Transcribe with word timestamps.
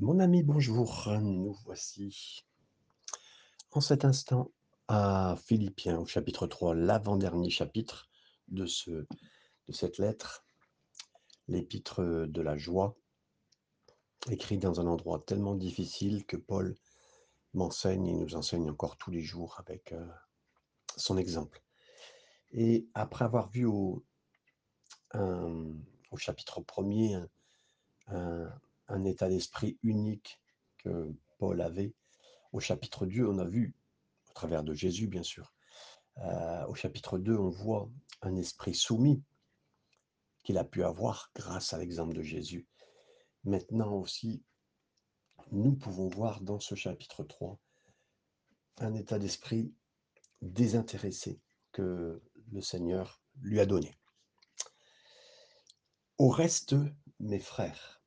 Mon 0.00 0.18
ami, 0.18 0.42
bonjour. 0.42 1.06
Nous 1.22 1.52
voici 1.64 2.44
en 3.70 3.80
cet 3.80 4.04
instant 4.04 4.50
à 4.88 5.36
Philippiens 5.46 6.00
au 6.00 6.04
chapitre 6.04 6.48
3, 6.48 6.74
l'avant-dernier 6.74 7.48
chapitre 7.48 8.08
de, 8.48 8.66
ce, 8.66 8.90
de 8.90 9.72
cette 9.72 9.98
lettre, 9.98 10.44
l'épître 11.46 12.26
de 12.26 12.42
la 12.42 12.56
joie, 12.56 12.96
écrit 14.32 14.58
dans 14.58 14.80
un 14.80 14.88
endroit 14.88 15.22
tellement 15.24 15.54
difficile 15.54 16.26
que 16.26 16.36
Paul 16.36 16.74
m'enseigne 17.52 18.08
et 18.08 18.14
nous 18.14 18.34
enseigne 18.34 18.68
encore 18.68 18.96
tous 18.96 19.12
les 19.12 19.22
jours 19.22 19.60
avec 19.60 19.92
euh, 19.92 20.04
son 20.96 21.16
exemple. 21.16 21.62
Et 22.50 22.88
après 22.94 23.24
avoir 23.24 23.48
vu 23.48 23.64
au, 23.64 24.04
chapitre 26.16 26.60
premier 26.62 27.14
un, 27.14 27.28
un 28.08 28.60
état 29.04 29.28
d'esprit 29.28 29.78
unique 29.82 30.40
que 30.78 31.12
Paul 31.38 31.60
avait. 31.60 31.94
Au 32.52 32.60
chapitre 32.60 33.06
2, 33.06 33.26
on 33.26 33.38
a 33.38 33.44
vu, 33.44 33.74
au 34.28 34.32
travers 34.32 34.62
de 34.62 34.74
Jésus 34.74 35.06
bien 35.08 35.22
sûr, 35.22 35.52
euh, 36.18 36.66
au 36.66 36.74
chapitre 36.74 37.18
2, 37.18 37.36
on 37.36 37.50
voit 37.50 37.90
un 38.22 38.36
esprit 38.36 38.74
soumis 38.74 39.22
qu'il 40.44 40.58
a 40.58 40.64
pu 40.64 40.84
avoir 40.84 41.30
grâce 41.34 41.72
à 41.72 41.78
l'exemple 41.78 42.14
de 42.14 42.22
Jésus. 42.22 42.66
Maintenant 43.44 43.92
aussi, 43.94 44.42
nous 45.50 45.72
pouvons 45.72 46.08
voir 46.08 46.40
dans 46.40 46.60
ce 46.60 46.74
chapitre 46.74 47.24
3 47.24 47.58
un 48.78 48.94
état 48.94 49.18
d'esprit 49.18 49.72
désintéressé 50.42 51.40
que 51.72 52.22
le 52.52 52.60
Seigneur 52.60 53.20
lui 53.40 53.60
a 53.60 53.66
donné. 53.66 53.96
Au 56.18 56.28
reste, 56.28 56.76
mes 57.18 57.40
frères, 57.40 58.03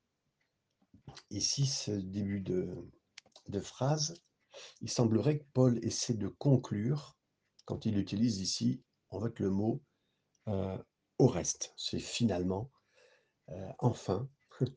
ici, 1.29 1.66
ce 1.66 1.91
début 1.91 2.41
de, 2.41 3.59
phrase, 3.61 4.15
il 4.82 4.90
semblerait 4.90 5.40
que 5.40 5.45
Paul 5.54 5.79
essaie 5.84 6.13
de 6.13 6.27
conclure 6.27 7.18
quand 7.65 7.85
il 7.85 7.98
utilise 7.98 8.40
ici, 8.40 8.84
en 9.09 9.21
fait, 9.21 9.40
le 9.40 9.49
mot 9.49 9.82
euh, 10.48 10.77
au 11.20 11.27
reste. 11.27 11.73
C'est 11.77 11.99
finalement, 11.99 12.71
euh, 13.49 13.71
enfin. 13.79 14.29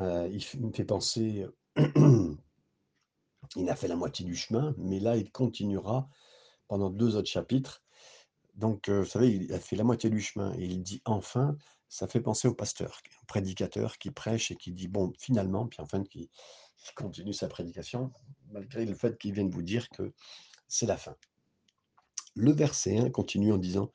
Euh, 0.00 0.26
il, 0.32 0.60
me 0.62 0.72
fait 0.72 0.86
penser, 0.86 1.46
il 1.76 3.68
a 3.68 3.76
fait 3.76 3.88
la 3.88 3.96
moitié 3.96 4.24
du 4.24 4.34
chemin, 4.34 4.74
mais 4.78 5.00
là, 5.00 5.18
il 5.18 5.30
continuera 5.30 6.08
pendant 6.66 6.88
deux 6.88 7.16
autres 7.16 7.28
chapitres. 7.28 7.84
Donc, 8.54 8.90
vous 8.90 9.04
savez, 9.04 9.30
il 9.34 9.52
a 9.52 9.60
fait 9.60 9.76
la 9.76 9.84
moitié 9.84 10.10
du 10.10 10.20
chemin 10.20 10.54
et 10.58 10.64
il 10.64 10.82
dit 10.82 11.00
enfin, 11.04 11.56
ça 11.92 12.08
fait 12.08 12.20
penser 12.20 12.48
au 12.48 12.54
pasteur, 12.54 13.02
au 13.22 13.26
prédicateur 13.26 13.98
qui 13.98 14.10
prêche 14.10 14.50
et 14.50 14.56
qui 14.56 14.72
dit 14.72 14.88
bon, 14.88 15.12
finalement, 15.18 15.66
puis 15.66 15.80
enfin 15.80 16.02
qui, 16.04 16.30
continue 16.96 17.34
sa 17.34 17.48
prédication, 17.48 18.10
malgré 18.50 18.84
le 18.86 18.94
fait 18.94 19.18
qu'il 19.18 19.34
vienne 19.34 19.50
vous 19.50 19.62
dire 19.62 19.88
que 19.90 20.12
c'est 20.68 20.86
la 20.86 20.96
fin. 20.96 21.14
Le 22.34 22.50
verset 22.50 22.96
1 22.96 23.10
continue 23.10 23.52
en 23.52 23.58
disant 23.58 23.92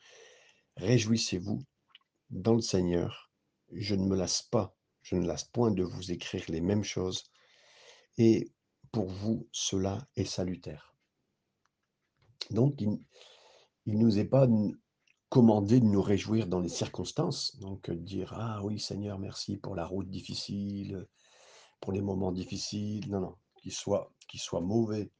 Réjouissez-vous 0.78 1.60
dans 2.30 2.54
le 2.54 2.62
Seigneur, 2.62 3.32
je 3.72 3.96
ne 3.96 4.06
me 4.06 4.16
lasse 4.16 4.44
pas, 4.44 4.76
je 5.02 5.16
ne 5.16 5.26
lasse 5.26 5.46
point 5.46 5.72
de 5.72 5.84
vous 5.84 6.12
écrire 6.12 6.44
les 6.50 6.62
mêmes 6.62 6.84
choses, 6.84 7.24
et 8.20 8.52
pour 8.92 9.08
vous, 9.08 9.48
cela 9.52 9.98
est 10.16 10.26
salutaire. 10.26 10.94
Donc, 12.52 12.80
il 12.80 13.00
ne 13.88 13.98
nous 13.98 14.20
est 14.20 14.26
pas 14.26 14.48
commandé 15.30 15.80
de 15.80 15.86
nous 15.86 16.02
réjouir 16.02 16.48
dans 16.48 16.60
les 16.60 16.70
circonstances, 16.70 17.58
donc 17.58 17.92
dire 17.92 18.34
ah 18.34 18.62
oui 18.64 18.80
Seigneur 18.80 19.20
merci 19.20 19.58
pour 19.58 19.76
la 19.76 19.86
route 19.86 20.10
difficile, 20.10 21.06
pour 21.82 21.92
les 21.92 22.02
moments 22.02 22.32
difficiles, 22.32 23.10
non 23.10 23.22
non, 23.22 23.36
qu'ils 23.56 23.74
soient 23.74 24.12
qu'ils 24.28 24.40
soient 24.40 24.62
mauvais 24.62 25.12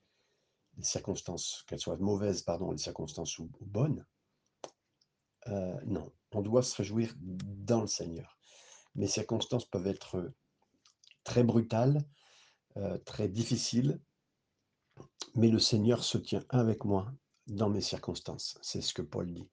les 0.78 0.84
circonstances, 0.84 1.64
qu'elles 1.68 1.80
soient 1.80 1.98
mauvaises 1.98 2.42
pardon 2.44 2.72
les 2.72 2.78
circonstances 2.78 3.40
ou, 3.40 3.50
bonnes, 3.62 4.06
euh, 5.48 5.80
non, 5.86 6.12
on 6.32 6.42
doit 6.42 6.62
se 6.62 6.76
réjouir 6.76 7.14
dans 7.18 7.82
le 7.82 7.88
Seigneur. 7.88 8.38
Mes 8.96 9.08
circonstances 9.08 9.66
peuvent 9.66 9.88
être 9.88 10.32
très 11.24 11.44
brutales, 11.44 12.04
euh, 12.78 12.98
très 13.00 13.28
difficiles, 13.28 14.00
mais 15.36 15.50
le 15.50 15.60
Seigneur 15.60 16.04
se 16.04 16.18
tient 16.18 16.46
avec 16.50 16.86
moi 16.86 17.12
dans 17.48 17.70
mes 17.70 17.82
circonstances. 17.82 18.58
C'est 18.62 18.82
ce 18.82 18.94
que 18.94 19.02
Paul 19.02 19.34
dit. 19.34 19.50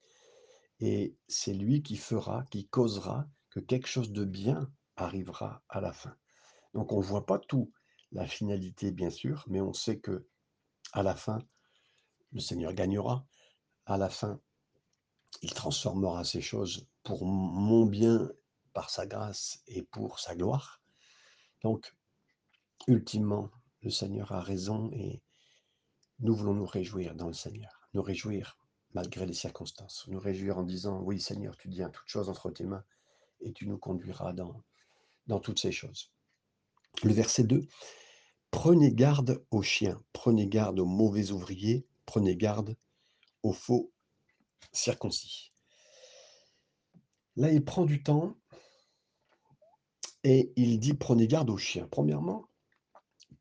Et 0.79 1.15
c'est 1.27 1.53
lui 1.53 1.81
qui 1.81 1.97
fera, 1.97 2.43
qui 2.51 2.67
causera 2.67 3.27
que 3.49 3.59
quelque 3.59 3.87
chose 3.87 4.11
de 4.11 4.25
bien 4.25 4.69
arrivera 4.97 5.63
à 5.69 5.81
la 5.81 5.93
fin. 5.93 6.15
Donc 6.73 6.91
on 6.91 6.99
ne 6.99 7.05
voit 7.05 7.25
pas 7.25 7.39
tout, 7.39 7.71
la 8.11 8.27
finalité 8.27 8.91
bien 8.91 9.09
sûr, 9.09 9.45
mais 9.47 9.61
on 9.61 9.73
sait 9.73 9.99
que 9.99 10.27
à 10.93 11.03
la 11.03 11.15
fin, 11.15 11.39
le 12.31 12.39
Seigneur 12.39 12.73
gagnera. 12.73 13.25
À 13.85 13.97
la 13.97 14.09
fin, 14.09 14.39
il 15.41 15.53
transformera 15.53 16.23
ces 16.23 16.41
choses 16.41 16.87
pour 17.03 17.25
mon 17.25 17.85
bien, 17.85 18.31
par 18.73 18.89
sa 18.89 19.05
grâce 19.05 19.61
et 19.67 19.83
pour 19.83 20.19
sa 20.19 20.35
gloire. 20.35 20.81
Donc, 21.63 21.95
ultimement, 22.87 23.51
le 23.81 23.89
Seigneur 23.89 24.31
a 24.31 24.41
raison 24.41 24.89
et 24.91 25.21
nous 26.19 26.35
voulons 26.35 26.53
nous 26.53 26.65
réjouir 26.65 27.15
dans 27.15 27.27
le 27.27 27.33
Seigneur, 27.33 27.84
nous 27.95 28.03
réjouir 28.03 28.57
malgré 28.93 29.25
les 29.25 29.33
circonstances. 29.33 30.05
Nous 30.07 30.19
réjouir 30.19 30.57
en 30.57 30.63
disant, 30.63 31.01
oui 31.01 31.19
Seigneur, 31.19 31.57
tu 31.57 31.69
tiens 31.69 31.89
toutes 31.89 32.07
choses 32.07 32.29
entre 32.29 32.51
tes 32.51 32.65
mains 32.65 32.83
et 33.41 33.51
tu 33.53 33.67
nous 33.67 33.77
conduiras 33.77 34.33
dans, 34.33 34.63
dans 35.27 35.39
toutes 35.39 35.59
ces 35.59 35.71
choses. 35.71 36.11
Le 37.03 37.13
verset 37.13 37.43
2, 37.43 37.67
prenez 38.51 38.93
garde 38.93 39.43
aux 39.51 39.63
chiens, 39.63 40.01
prenez 40.13 40.47
garde 40.47 40.79
aux 40.79 40.85
mauvais 40.85 41.31
ouvriers, 41.31 41.87
prenez 42.05 42.35
garde 42.35 42.75
aux 43.43 43.53
faux 43.53 43.91
circoncis. 44.71 45.51
Là, 47.35 47.51
il 47.51 47.63
prend 47.63 47.85
du 47.85 48.01
temps 48.03 48.37
et 50.23 50.53
il 50.55 50.79
dit 50.79 50.93
prenez 50.93 51.27
garde 51.27 51.49
aux 51.49 51.57
chiens. 51.57 51.87
Premièrement, 51.91 52.45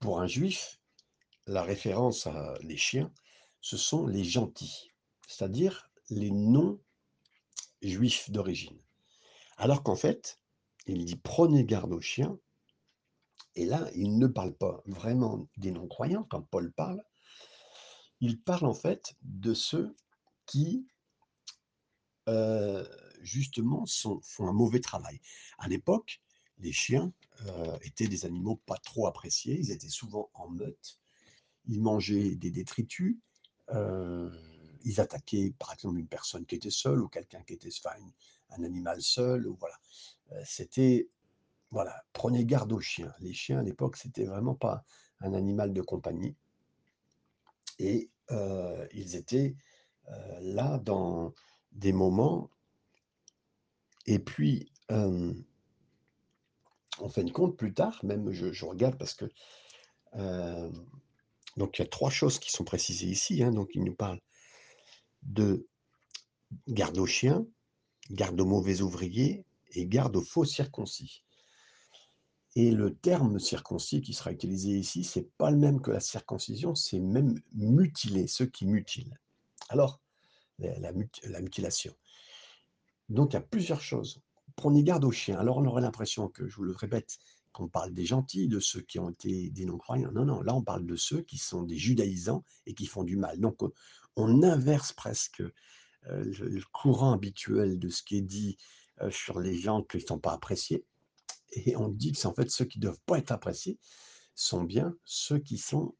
pour 0.00 0.20
un 0.20 0.26
juif, 0.26 0.80
la 1.46 1.62
référence 1.62 2.26
à 2.26 2.54
les 2.62 2.76
chiens, 2.76 3.12
ce 3.64 3.78
sont 3.78 4.06
les 4.06 4.24
gentils 4.24 4.92
c'est-à-dire 5.26 5.90
les 6.10 6.30
non-juifs 6.30 8.30
d'origine. 8.30 8.78
Alors 9.56 9.82
qu'en 9.82 9.96
fait, 9.96 10.38
il 10.86 11.04
dit 11.04 11.16
prenez 11.16 11.64
garde 11.64 11.92
aux 11.92 12.00
chiens, 12.00 12.38
et 13.54 13.66
là, 13.66 13.88
il 13.94 14.18
ne 14.18 14.26
parle 14.26 14.54
pas 14.54 14.82
vraiment 14.86 15.48
des 15.56 15.70
non-croyants. 15.70 16.24
Quand 16.24 16.42
Paul 16.42 16.72
parle, 16.72 17.02
il 18.20 18.40
parle 18.40 18.66
en 18.66 18.74
fait 18.74 19.14
de 19.22 19.54
ceux 19.54 19.96
qui, 20.46 20.86
euh, 22.28 22.86
justement, 23.22 23.84
font 23.86 24.48
un 24.48 24.52
mauvais 24.52 24.80
travail. 24.80 25.20
À 25.58 25.68
l'époque, 25.68 26.20
les 26.58 26.72
chiens 26.72 27.12
euh, 27.46 27.78
étaient 27.82 28.08
des 28.08 28.26
animaux 28.26 28.56
pas 28.66 28.78
trop 28.78 29.06
appréciés, 29.06 29.58
ils 29.58 29.70
étaient 29.70 29.88
souvent 29.88 30.30
en 30.34 30.48
meute, 30.48 31.00
ils 31.66 31.80
mangeaient 31.80 32.36
des 32.36 32.50
détritus, 32.50 33.18
euh, 33.70 34.30
ils 34.84 35.00
attaquaient 35.00 35.54
par 35.58 35.72
exemple 35.72 35.98
une 35.98 36.06
personne 36.06 36.46
qui 36.46 36.54
était 36.54 36.70
seule 36.70 37.00
ou 37.00 37.08
quelqu'un 37.08 37.42
qui 37.42 37.54
était 37.54 37.70
enfin, 37.84 37.96
un 38.50 38.62
animal 38.62 39.00
seul. 39.00 39.48
Voilà. 39.58 39.76
Euh, 40.32 40.42
c'était, 40.44 41.08
voilà, 41.70 42.04
prenez 42.12 42.44
garde 42.44 42.72
aux 42.72 42.80
chiens. 42.80 43.14
Les 43.20 43.32
chiens 43.32 43.58
à 43.58 43.62
l'époque, 43.62 43.96
c'était 43.96 44.24
vraiment 44.24 44.54
pas 44.54 44.84
un 45.20 45.34
animal 45.34 45.72
de 45.72 45.80
compagnie. 45.80 46.36
Et 47.78 48.10
euh, 48.30 48.86
ils 48.92 49.16
étaient 49.16 49.56
euh, 50.08 50.40
là 50.40 50.78
dans 50.78 51.34
des 51.72 51.92
moments. 51.92 52.50
Et 54.06 54.18
puis, 54.18 54.70
en 54.90 55.32
fin 57.08 57.24
de 57.24 57.32
compte, 57.32 57.56
plus 57.56 57.72
tard, 57.72 57.98
même 58.04 58.30
je 58.30 58.64
regarde 58.64 58.98
parce 58.98 59.14
que. 59.14 59.26
Donc 61.56 61.78
il 61.78 61.82
y 61.82 61.84
a 61.84 61.88
trois 61.88 62.10
choses 62.10 62.38
qui 62.38 62.50
sont 62.50 62.64
précisées 62.64 63.06
ici. 63.06 63.42
Hein, 63.42 63.52
donc 63.52 63.70
il 63.74 63.84
nous 63.84 63.94
parle 63.94 64.20
de 65.22 65.66
garde 66.68 66.98
aux 66.98 67.06
chiens, 67.06 67.46
garde 68.10 68.40
aux 68.40 68.46
mauvais 68.46 68.80
ouvriers 68.80 69.44
et 69.72 69.86
garde 69.86 70.16
aux 70.16 70.24
faux 70.24 70.44
circoncis. 70.44 71.24
Et 72.56 72.70
le 72.70 72.94
terme 72.94 73.40
circoncis 73.40 74.00
qui 74.00 74.12
sera 74.12 74.30
utilisé 74.30 74.70
ici, 74.70 75.02
c'est 75.02 75.28
pas 75.38 75.50
le 75.50 75.56
même 75.56 75.80
que 75.80 75.90
la 75.90 76.00
circoncision, 76.00 76.74
c'est 76.74 77.00
même 77.00 77.40
mutiler, 77.52 78.28
ceux 78.28 78.46
qui 78.46 78.64
mutilent. 78.66 79.18
Alors, 79.70 80.00
la, 80.60 80.92
mutilation. 81.40 81.92
Donc, 83.08 83.32
il 83.32 83.34
y 83.34 83.38
a 83.38 83.42
plusieurs 83.42 83.80
choses. 83.80 84.20
Prenez 84.54 84.84
garde 84.84 85.04
aux 85.04 85.10
chiens. 85.10 85.38
Alors, 85.38 85.56
on 85.56 85.64
aurait 85.64 85.82
l'impression 85.82 86.28
que, 86.28 86.46
je 86.46 86.54
vous 86.54 86.62
le 86.62 86.76
répète, 86.76 87.18
qu'on 87.54 87.68
parle 87.68 87.94
des 87.94 88.04
gentils, 88.04 88.48
de 88.48 88.60
ceux 88.60 88.82
qui 88.82 88.98
ont 88.98 89.08
été 89.08 89.48
des 89.50 89.64
non-croyants. 89.64 90.12
Non, 90.12 90.26
non, 90.26 90.42
là, 90.42 90.54
on 90.54 90.62
parle 90.62 90.84
de 90.84 90.96
ceux 90.96 91.22
qui 91.22 91.38
sont 91.38 91.62
des 91.62 91.78
judaïsants 91.78 92.44
et 92.66 92.74
qui 92.74 92.86
font 92.86 93.04
du 93.04 93.16
mal. 93.16 93.40
Donc, 93.40 93.60
on 94.16 94.42
inverse 94.42 94.92
presque 94.92 95.42
le, 96.02 96.60
courant 96.72 97.12
habituel 97.12 97.78
de 97.78 97.88
ce 97.88 98.02
qui 98.02 98.18
est 98.18 98.22
dit 98.22 98.58
sur 99.10 99.40
les 99.40 99.56
gens 99.56 99.82
qui 99.82 99.98
ne 99.98 100.02
sont 100.02 100.18
pas 100.18 100.32
appréciés. 100.32 100.84
Et 101.52 101.76
on 101.76 101.88
dit 101.88 102.12
que 102.12 102.18
c'est 102.18 102.26
en 102.26 102.34
fait 102.34 102.50
ceux 102.50 102.64
qui 102.64 102.78
ne 102.78 102.82
doivent 102.82 103.00
pas 103.06 103.18
être 103.18 103.32
appréciés. 103.32 103.78
sont 104.34 104.64
bien 104.64 104.94
ceux 105.04 105.38
qui 105.38 105.58
sont 105.58 105.94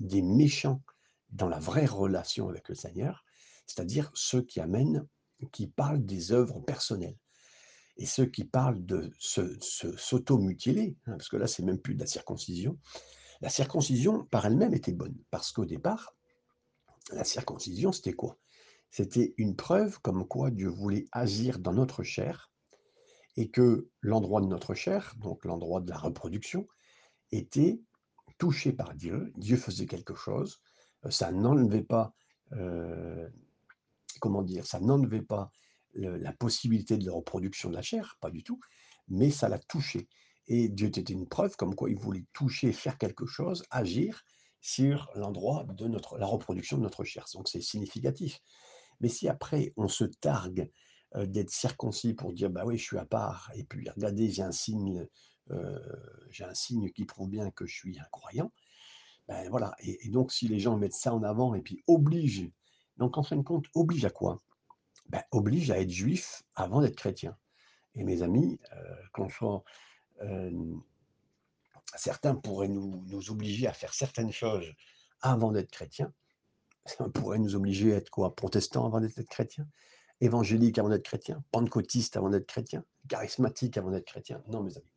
des 0.00 0.22
méchants 0.22 0.82
dans 1.30 1.48
la 1.48 1.58
vraie 1.58 1.86
relation 1.86 2.48
avec 2.48 2.68
le 2.68 2.74
Seigneur, 2.74 3.24
c'est-à-dire 3.66 4.10
ceux 4.14 4.42
qui 4.42 4.60
amènent, 4.60 5.06
qui 5.52 5.66
parlent 5.66 6.04
des 6.04 6.32
œuvres 6.32 6.60
personnelles. 6.60 7.18
Et 7.98 8.06
ceux 8.06 8.26
qui 8.26 8.44
parlent 8.44 8.84
de 8.84 9.10
s'auto-mutiler, 9.18 10.96
hein, 11.06 11.12
parce 11.12 11.28
que 11.28 11.36
là, 11.36 11.46
c'est 11.46 11.62
même 11.62 11.78
plus 11.78 11.94
de 11.94 12.00
la 12.00 12.06
circoncision. 12.06 12.78
La 13.40 13.48
circoncision, 13.48 14.24
par 14.24 14.46
elle-même, 14.46 14.74
était 14.74 14.92
bonne, 14.92 15.16
parce 15.30 15.52
qu'au 15.52 15.64
départ, 15.64 16.14
la 17.12 17.24
circoncision, 17.24 17.92
c'était 17.92 18.12
quoi? 18.12 18.38
C'était 18.90 19.34
une 19.36 19.56
preuve 19.56 20.00
comme 20.00 20.26
quoi 20.26 20.50
Dieu 20.50 20.68
voulait 20.68 21.08
agir 21.12 21.58
dans 21.58 21.72
notre 21.72 22.02
chair, 22.02 22.50
et 23.36 23.50
que 23.50 23.88
l'endroit 24.00 24.40
de 24.40 24.46
notre 24.46 24.74
chair, 24.74 25.14
donc 25.18 25.44
l'endroit 25.44 25.80
de 25.80 25.90
la 25.90 25.98
reproduction, 25.98 26.66
était 27.32 27.80
touché 28.38 28.72
par 28.72 28.94
Dieu. 28.94 29.32
Dieu 29.36 29.56
faisait 29.56 29.86
quelque 29.86 30.14
chose. 30.14 30.60
Ça 31.10 31.32
n'enlevait 31.32 31.82
pas, 31.82 32.14
euh, 32.52 33.28
comment 34.20 34.42
dire, 34.42 34.66
ça 34.66 34.80
n'enlevait 34.80 35.22
pas 35.22 35.50
la 35.96 36.32
possibilité 36.32 36.98
de 36.98 37.06
la 37.06 37.12
reproduction 37.12 37.70
de 37.70 37.74
la 37.74 37.82
chair, 37.82 38.16
pas 38.20 38.30
du 38.30 38.42
tout, 38.42 38.60
mais 39.08 39.30
ça 39.30 39.48
l'a 39.48 39.58
touché. 39.58 40.08
Et 40.48 40.68
Dieu 40.68 40.88
était 40.88 41.00
une 41.00 41.26
preuve 41.26 41.56
comme 41.56 41.74
quoi 41.74 41.90
il 41.90 41.96
voulait 41.96 42.24
toucher, 42.32 42.72
faire 42.72 42.98
quelque 42.98 43.26
chose, 43.26 43.64
agir 43.70 44.22
sur 44.60 45.10
l'endroit 45.14 45.64
de 45.64 45.86
notre, 45.86 46.18
la 46.18 46.26
reproduction 46.26 46.76
de 46.76 46.82
notre 46.82 47.04
chair. 47.04 47.24
Donc 47.34 47.48
c'est 47.48 47.60
significatif. 47.60 48.40
Mais 49.00 49.08
si 49.08 49.28
après 49.28 49.72
on 49.76 49.88
se 49.88 50.04
targue 50.04 50.70
euh, 51.14 51.26
d'être 51.26 51.50
circoncis 51.50 52.14
pour 52.14 52.32
dire 52.32 52.50
bah 52.50 52.64
oui 52.66 52.76
je 52.76 52.82
suis 52.82 52.98
à 52.98 53.04
part 53.04 53.50
et 53.54 53.62
puis 53.62 53.88
regardez 53.88 54.30
j'ai 54.30 54.42
un 54.42 54.52
signe 54.52 55.06
euh, 55.50 55.78
j'ai 56.30 56.44
un 56.44 56.54
signe 56.54 56.90
qui 56.90 57.04
prouve 57.04 57.28
bien 57.30 57.50
que 57.52 57.64
je 57.64 57.74
suis 57.76 57.96
un 58.00 58.08
croyant 58.10 58.52
ben 59.28 59.48
voilà 59.48 59.76
et, 59.78 60.08
donc 60.08 60.32
si 60.32 60.48
les 60.48 60.58
gens 60.58 60.76
mettent 60.76 60.94
ça 60.94 61.14
en 61.14 61.22
avant 61.22 61.54
et 61.54 61.62
puis 61.62 61.84
obligent 61.86 62.50
donc 62.96 63.18
en 63.18 63.22
fin 63.22 63.36
de 63.36 63.42
compte 63.42 63.66
oblige 63.74 64.04
à 64.04 64.10
quoi? 64.10 64.42
Ben, 65.08 65.22
oblige 65.30 65.70
à 65.70 65.80
être 65.80 65.90
juif 65.90 66.42
avant 66.54 66.80
d'être 66.80 66.96
chrétien 66.96 67.36
et 67.94 68.04
mes 68.04 68.22
amis 68.22 68.58
euh, 68.72 69.28
soit 69.30 69.64
certains 71.96 72.34
pourraient 72.34 72.68
nous, 72.68 73.04
nous, 73.06 73.30
obliger 73.30 73.66
à 73.66 73.72
faire 73.72 73.94
certaines 73.94 74.32
choses 74.32 74.72
avant 75.20 75.52
d'être 75.52 75.70
chrétien 75.70 76.12
ça 76.84 77.08
pourrait 77.14 77.38
nous 77.38 77.54
obliger 77.54 77.94
à 77.94 77.96
être 77.96 78.10
quoi? 78.10 78.34
Protestant 78.34 78.86
avant 78.86 79.00
d'être 79.00 79.20
chrétien 79.22 79.66
évangélique 80.20 80.78
avant 80.78 80.88
d'être 80.88 81.04
chrétien, 81.04 81.42
pentecôtiste 81.52 82.16
avant 82.16 82.30
d'être 82.30 82.46
chrétien, 82.46 82.84
charismatique 83.08 83.76
avant 83.76 83.90
d'être 83.90 84.06
chrétien. 84.06 84.42
Non, 84.48 84.62
mes 84.62 84.76
amis. 84.76 84.92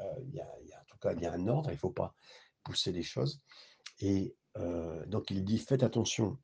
Euh, 0.00 0.22
y 0.32 0.40
a, 0.40 0.44
en 0.44 0.84
tout 0.88 0.98
cas, 0.98 1.12
il 1.12 1.20
y 1.20 1.26
a 1.26 1.32
un 1.32 1.46
ordre, 1.46 1.70
il 1.70 1.74
ne 1.74 1.78
faut 1.78 1.90
pas 1.90 2.14
pousser 2.62 2.92
les 2.92 3.02
choses. 3.02 3.40
Et 4.00 4.34
euh, 4.56 5.04
donc, 5.06 5.30
il 5.30 5.44
dit 5.44 5.58
faites 5.58 5.82
attention, 5.82 6.38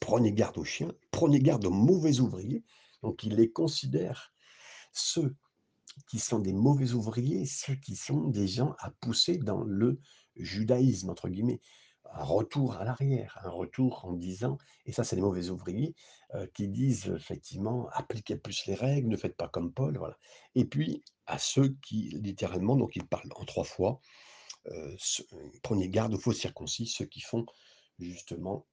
prenez 0.00 0.32
garde 0.32 0.58
aux 0.58 0.64
chiens, 0.64 0.92
prenez 1.10 1.40
garde 1.40 1.64
aux 1.66 1.70
mauvais 1.70 2.20
ouvriers. 2.20 2.64
Donc, 3.02 3.22
il 3.24 3.36
les 3.36 3.50
considère 3.50 4.32
ceux 4.92 5.34
qui 6.08 6.18
sont 6.18 6.38
des 6.38 6.52
mauvais 6.52 6.92
ouvriers, 6.92 7.46
ceux 7.46 7.74
qui 7.74 7.96
sont 7.96 8.28
des 8.28 8.46
gens 8.46 8.74
à 8.78 8.90
pousser 8.90 9.38
dans 9.38 9.62
le 9.62 10.00
judaïsme, 10.36 11.10
entre 11.10 11.28
guillemets 11.28 11.60
un 12.12 12.24
retour 12.24 12.76
à 12.76 12.84
l'arrière, 12.84 13.38
un 13.44 13.50
retour 13.50 14.04
en 14.04 14.12
disant, 14.12 14.58
et 14.86 14.92
ça 14.92 15.04
c'est 15.04 15.16
les 15.16 15.22
mauvais 15.22 15.50
ouvriers, 15.50 15.94
euh, 16.34 16.46
qui 16.54 16.68
disent 16.68 17.08
effectivement, 17.08 17.88
appliquez 17.92 18.36
plus 18.36 18.66
les 18.66 18.74
règles, 18.74 19.08
ne 19.08 19.16
faites 19.16 19.36
pas 19.36 19.48
comme 19.48 19.72
Paul, 19.72 19.96
voilà. 19.98 20.16
Et 20.54 20.64
puis 20.64 21.02
à 21.26 21.38
ceux 21.38 21.76
qui, 21.82 22.10
littéralement, 22.22 22.76
donc 22.76 22.96
il 22.96 23.06
parle 23.06 23.30
en 23.36 23.44
trois 23.44 23.64
fois, 23.64 24.00
euh, 24.68 24.96
prenez 25.62 25.88
garde 25.88 26.14
aux 26.14 26.18
faux 26.18 26.32
circoncis, 26.32 26.86
ceux 26.86 27.06
qui 27.06 27.20
font 27.20 27.46
justement, 27.98 28.66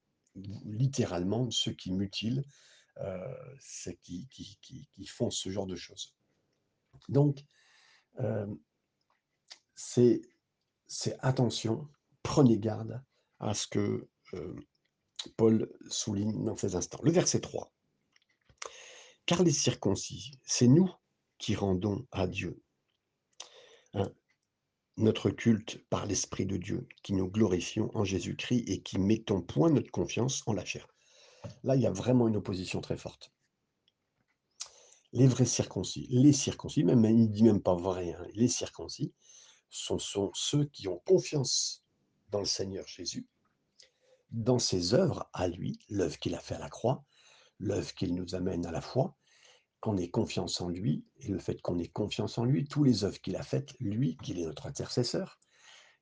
littéralement, 0.64 1.50
ceux 1.50 1.72
qui 1.72 1.92
mutilent, 1.92 2.44
euh, 2.98 3.54
ceux 3.60 3.92
qui, 4.02 4.28
font 5.06 5.30
ce 5.30 5.50
genre 5.50 5.66
de 5.66 5.76
choses. 5.76 6.14
Donc, 7.08 7.44
c'est 9.74 10.22
attention, 11.20 11.88
prenez 12.22 12.58
garde 12.58 13.02
à 13.38 13.54
ce 13.54 13.66
que 13.66 14.08
Paul 15.36 15.70
souligne 15.88 16.44
dans 16.44 16.56
ces 16.56 16.76
instants. 16.76 17.00
Le 17.02 17.10
verset 17.10 17.40
3. 17.40 17.72
Car 19.26 19.42
les 19.42 19.52
circoncis, 19.52 20.32
c'est 20.44 20.68
nous 20.68 20.90
qui 21.38 21.54
rendons 21.54 22.06
à 22.12 22.26
Dieu 22.26 22.62
notre 24.96 25.30
culte 25.30 25.78
par 25.90 26.06
l'Esprit 26.06 26.46
de 26.46 26.56
Dieu, 26.56 26.88
qui 27.02 27.12
nous 27.12 27.28
glorifions 27.28 27.90
en 27.94 28.04
Jésus-Christ 28.04 28.64
et 28.66 28.82
qui 28.82 28.98
mettons 28.98 29.42
point 29.42 29.70
notre 29.70 29.90
confiance 29.90 30.42
en 30.46 30.52
la 30.52 30.64
chair. 30.64 30.86
Là, 31.64 31.76
il 31.76 31.82
y 31.82 31.86
a 31.86 31.92
vraiment 31.92 32.28
une 32.28 32.36
opposition 32.36 32.80
très 32.80 32.96
forte. 32.96 33.32
Les 35.12 35.26
vrais 35.26 35.46
circoncis, 35.46 36.06
les 36.10 36.32
circoncis, 36.32 36.84
même 36.84 37.04
il 37.04 37.22
ne 37.22 37.26
dit 37.26 37.42
même 37.42 37.62
pas 37.62 37.74
vrai, 37.74 38.12
hein, 38.12 38.26
les 38.34 38.48
circoncis, 38.48 39.12
sont, 39.70 39.98
sont 39.98 40.30
ceux 40.34 40.64
qui 40.66 40.88
ont 40.88 41.00
confiance 41.06 41.84
dans 42.30 42.40
le 42.40 42.46
Seigneur 42.46 42.86
Jésus, 42.86 43.26
dans 44.30 44.58
ses 44.58 44.94
œuvres 44.94 45.28
à 45.32 45.48
lui, 45.48 45.78
l'œuvre 45.88 46.18
qu'il 46.18 46.34
a 46.34 46.40
fait 46.40 46.54
à 46.54 46.58
la 46.58 46.68
croix, 46.68 47.04
l'œuvre 47.58 47.94
qu'il 47.94 48.14
nous 48.14 48.34
amène 48.34 48.66
à 48.66 48.72
la 48.72 48.80
foi, 48.80 49.16
qu'on 49.80 49.96
ait 49.96 50.08
confiance 50.08 50.60
en 50.60 50.68
lui, 50.68 51.04
et 51.20 51.28
le 51.28 51.38
fait 51.38 51.60
qu'on 51.62 51.78
ait 51.78 51.88
confiance 51.88 52.38
en 52.38 52.44
lui, 52.44 52.64
tous 52.64 52.84
les 52.84 53.04
œuvres 53.04 53.20
qu'il 53.20 53.36
a 53.36 53.42
faites, 53.42 53.74
lui, 53.80 54.16
qu'il 54.22 54.38
est 54.38 54.46
notre 54.46 54.66
intercesseur, 54.66 55.38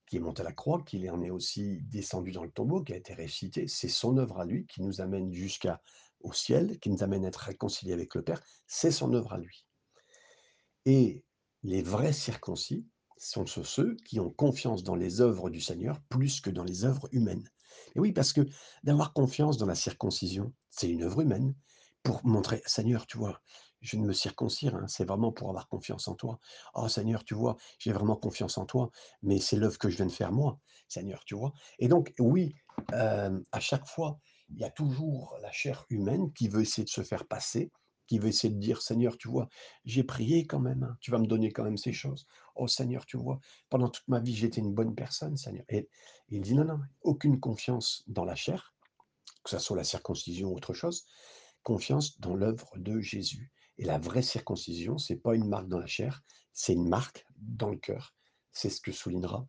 qui 0.06 0.16
est 0.16 0.20
monté 0.20 0.42
à 0.42 0.44
la 0.44 0.52
croix, 0.52 0.82
qu'il 0.84 1.08
en 1.10 1.22
est 1.22 1.30
aussi 1.30 1.80
descendu 1.82 2.32
dans 2.32 2.44
le 2.44 2.50
tombeau, 2.50 2.82
qui 2.82 2.92
a 2.92 2.96
été 2.96 3.14
ressuscité, 3.14 3.68
c'est 3.68 3.88
son 3.88 4.16
œuvre 4.18 4.40
à 4.40 4.44
lui 4.44 4.66
qui 4.66 4.82
nous 4.82 5.00
amène 5.00 5.32
jusqu'à 5.32 5.80
au 6.20 6.32
ciel, 6.32 6.78
qui 6.78 6.90
nous 6.90 7.02
amène 7.02 7.24
à 7.24 7.28
être 7.28 7.36
réconciliés 7.36 7.92
avec 7.92 8.14
le 8.14 8.22
Père, 8.22 8.42
c'est 8.66 8.90
son 8.90 9.12
œuvre 9.12 9.34
à 9.34 9.38
lui. 9.38 9.66
Et 10.86 11.22
les 11.62 11.82
vrais 11.82 12.12
circoncis, 12.12 12.86
sont 13.24 13.46
ceux 13.46 13.96
qui 14.04 14.20
ont 14.20 14.30
confiance 14.30 14.82
dans 14.82 14.96
les 14.96 15.20
œuvres 15.20 15.50
du 15.50 15.60
Seigneur 15.60 16.00
plus 16.08 16.40
que 16.40 16.50
dans 16.50 16.64
les 16.64 16.84
œuvres 16.84 17.08
humaines. 17.12 17.48
Et 17.94 18.00
oui, 18.00 18.12
parce 18.12 18.32
que 18.32 18.42
d'avoir 18.82 19.12
confiance 19.12 19.56
dans 19.56 19.66
la 19.66 19.74
circoncision, 19.74 20.52
c'est 20.70 20.90
une 20.90 21.02
œuvre 21.02 21.20
humaine 21.20 21.54
pour 22.04 22.24
montrer, 22.24 22.62
Seigneur, 22.66 23.06
tu 23.06 23.18
vois, 23.18 23.40
je 23.80 23.96
ne 23.96 24.06
me 24.06 24.12
circoncire, 24.12 24.78
c'est 24.86 25.04
vraiment 25.04 25.32
pour 25.32 25.48
avoir 25.48 25.68
confiance 25.68 26.06
en 26.06 26.14
toi. 26.14 26.38
Oh 26.74 26.88
Seigneur, 26.88 27.24
tu 27.24 27.34
vois, 27.34 27.56
j'ai 27.80 27.92
vraiment 27.92 28.16
confiance 28.16 28.56
en 28.56 28.66
toi, 28.66 28.90
mais 29.22 29.40
c'est 29.40 29.56
l'œuvre 29.56 29.78
que 29.78 29.90
je 29.90 29.96
viens 29.96 30.06
de 30.06 30.12
faire 30.12 30.30
moi, 30.30 30.60
Seigneur, 30.86 31.24
tu 31.24 31.34
vois. 31.34 31.52
Et 31.80 31.88
donc, 31.88 32.14
oui, 32.20 32.54
à 32.92 33.60
chaque 33.60 33.86
fois, 33.88 34.20
il 34.50 34.58
y 34.58 34.64
a 34.64 34.70
toujours 34.70 35.36
la 35.42 35.50
chair 35.50 35.84
humaine 35.90 36.32
qui 36.32 36.48
veut 36.48 36.60
essayer 36.62 36.84
de 36.84 36.90
se 36.90 37.02
faire 37.02 37.26
passer 37.26 37.72
qui 38.06 38.18
veut 38.18 38.28
essayer 38.28 38.52
de 38.52 38.58
dire 38.58 38.82
Seigneur, 38.82 39.16
tu 39.16 39.28
vois, 39.28 39.48
j'ai 39.84 40.04
prié 40.04 40.46
quand 40.46 40.60
même, 40.60 40.82
hein, 40.82 40.96
tu 41.00 41.10
vas 41.10 41.18
me 41.18 41.26
donner 41.26 41.50
quand 41.52 41.64
même 41.64 41.76
ces 41.76 41.92
choses. 41.92 42.26
Oh 42.54 42.68
Seigneur, 42.68 43.06
tu 43.06 43.16
vois, 43.16 43.40
pendant 43.70 43.88
toute 43.88 44.06
ma 44.08 44.20
vie, 44.20 44.34
j'étais 44.34 44.60
une 44.60 44.74
bonne 44.74 44.94
personne, 44.94 45.36
Seigneur. 45.36 45.64
Et, 45.68 45.88
il 46.28 46.42
dit 46.42 46.54
non, 46.54 46.64
non, 46.64 46.80
aucune 47.02 47.40
confiance 47.40 48.02
dans 48.06 48.24
la 48.24 48.34
chair, 48.34 48.74
que 49.42 49.50
ce 49.50 49.58
soit 49.58 49.76
la 49.76 49.84
circoncision 49.84 50.48
ou 50.48 50.56
autre 50.56 50.74
chose, 50.74 51.06
confiance 51.64 52.20
dans 52.20 52.36
l'œuvre 52.36 52.70
de 52.76 53.00
Jésus. 53.00 53.50
Et 53.78 53.84
la 53.84 53.98
vraie 53.98 54.22
circoncision, 54.22 54.98
c'est 54.98 55.16
pas 55.16 55.34
une 55.34 55.48
marque 55.48 55.66
dans 55.66 55.80
la 55.80 55.86
chair, 55.86 56.22
c'est 56.52 56.74
une 56.74 56.88
marque 56.88 57.26
dans 57.36 57.70
le 57.70 57.76
cœur. 57.76 58.14
C'est 58.52 58.70
ce 58.70 58.80
que 58.80 58.92
soulignera 58.92 59.48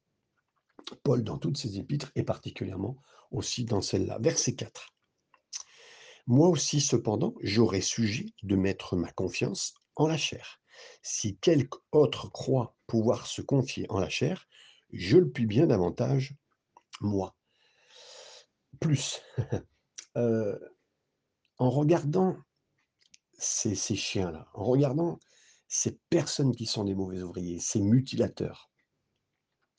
Paul 1.04 1.24
dans 1.24 1.38
toutes 1.38 1.58
ses 1.58 1.78
épîtres 1.78 2.12
et 2.16 2.24
particulièrement 2.24 2.98
aussi 3.32 3.66
dans 3.66 3.82
celle-là. 3.82 4.18
Verset 4.20 4.56
4. 4.56 4.94
Moi 6.28 6.48
aussi, 6.48 6.82
cependant, 6.82 7.36
j'aurais 7.42 7.82
sujet 7.82 8.26
de 8.42 8.56
mettre 8.56 8.96
ma 8.96 9.12
confiance 9.12 9.76
en 9.96 10.08
la 10.08 10.18
chair. 10.18 10.60
Si 11.04 11.38
quelque 11.38 11.78
autre 11.92 12.30
croit 12.30 12.76
pouvoir 12.88 13.28
se 13.28 13.42
confier 13.42 13.86
en 13.90 14.00
la 14.00 14.10
chair, 14.10 14.48
je 14.92 15.18
le 15.18 15.30
puis 15.30 15.46
bien 15.46 15.68
davantage, 15.68 16.36
moi. 17.00 17.36
Plus, 18.80 19.22
euh, 20.18 20.58
en 21.58 21.70
regardant 21.70 22.38
ces, 23.38 23.76
chiens-là, 23.76 24.48
en 24.54 24.64
regardant 24.64 25.20
ces 25.68 26.00
personnes 26.10 26.56
qui 26.56 26.66
sont 26.66 26.84
des 26.84 26.96
mauvais 26.96 27.22
ouvriers, 27.22 27.60
ces 27.60 27.82
mutilateurs, 27.82 28.70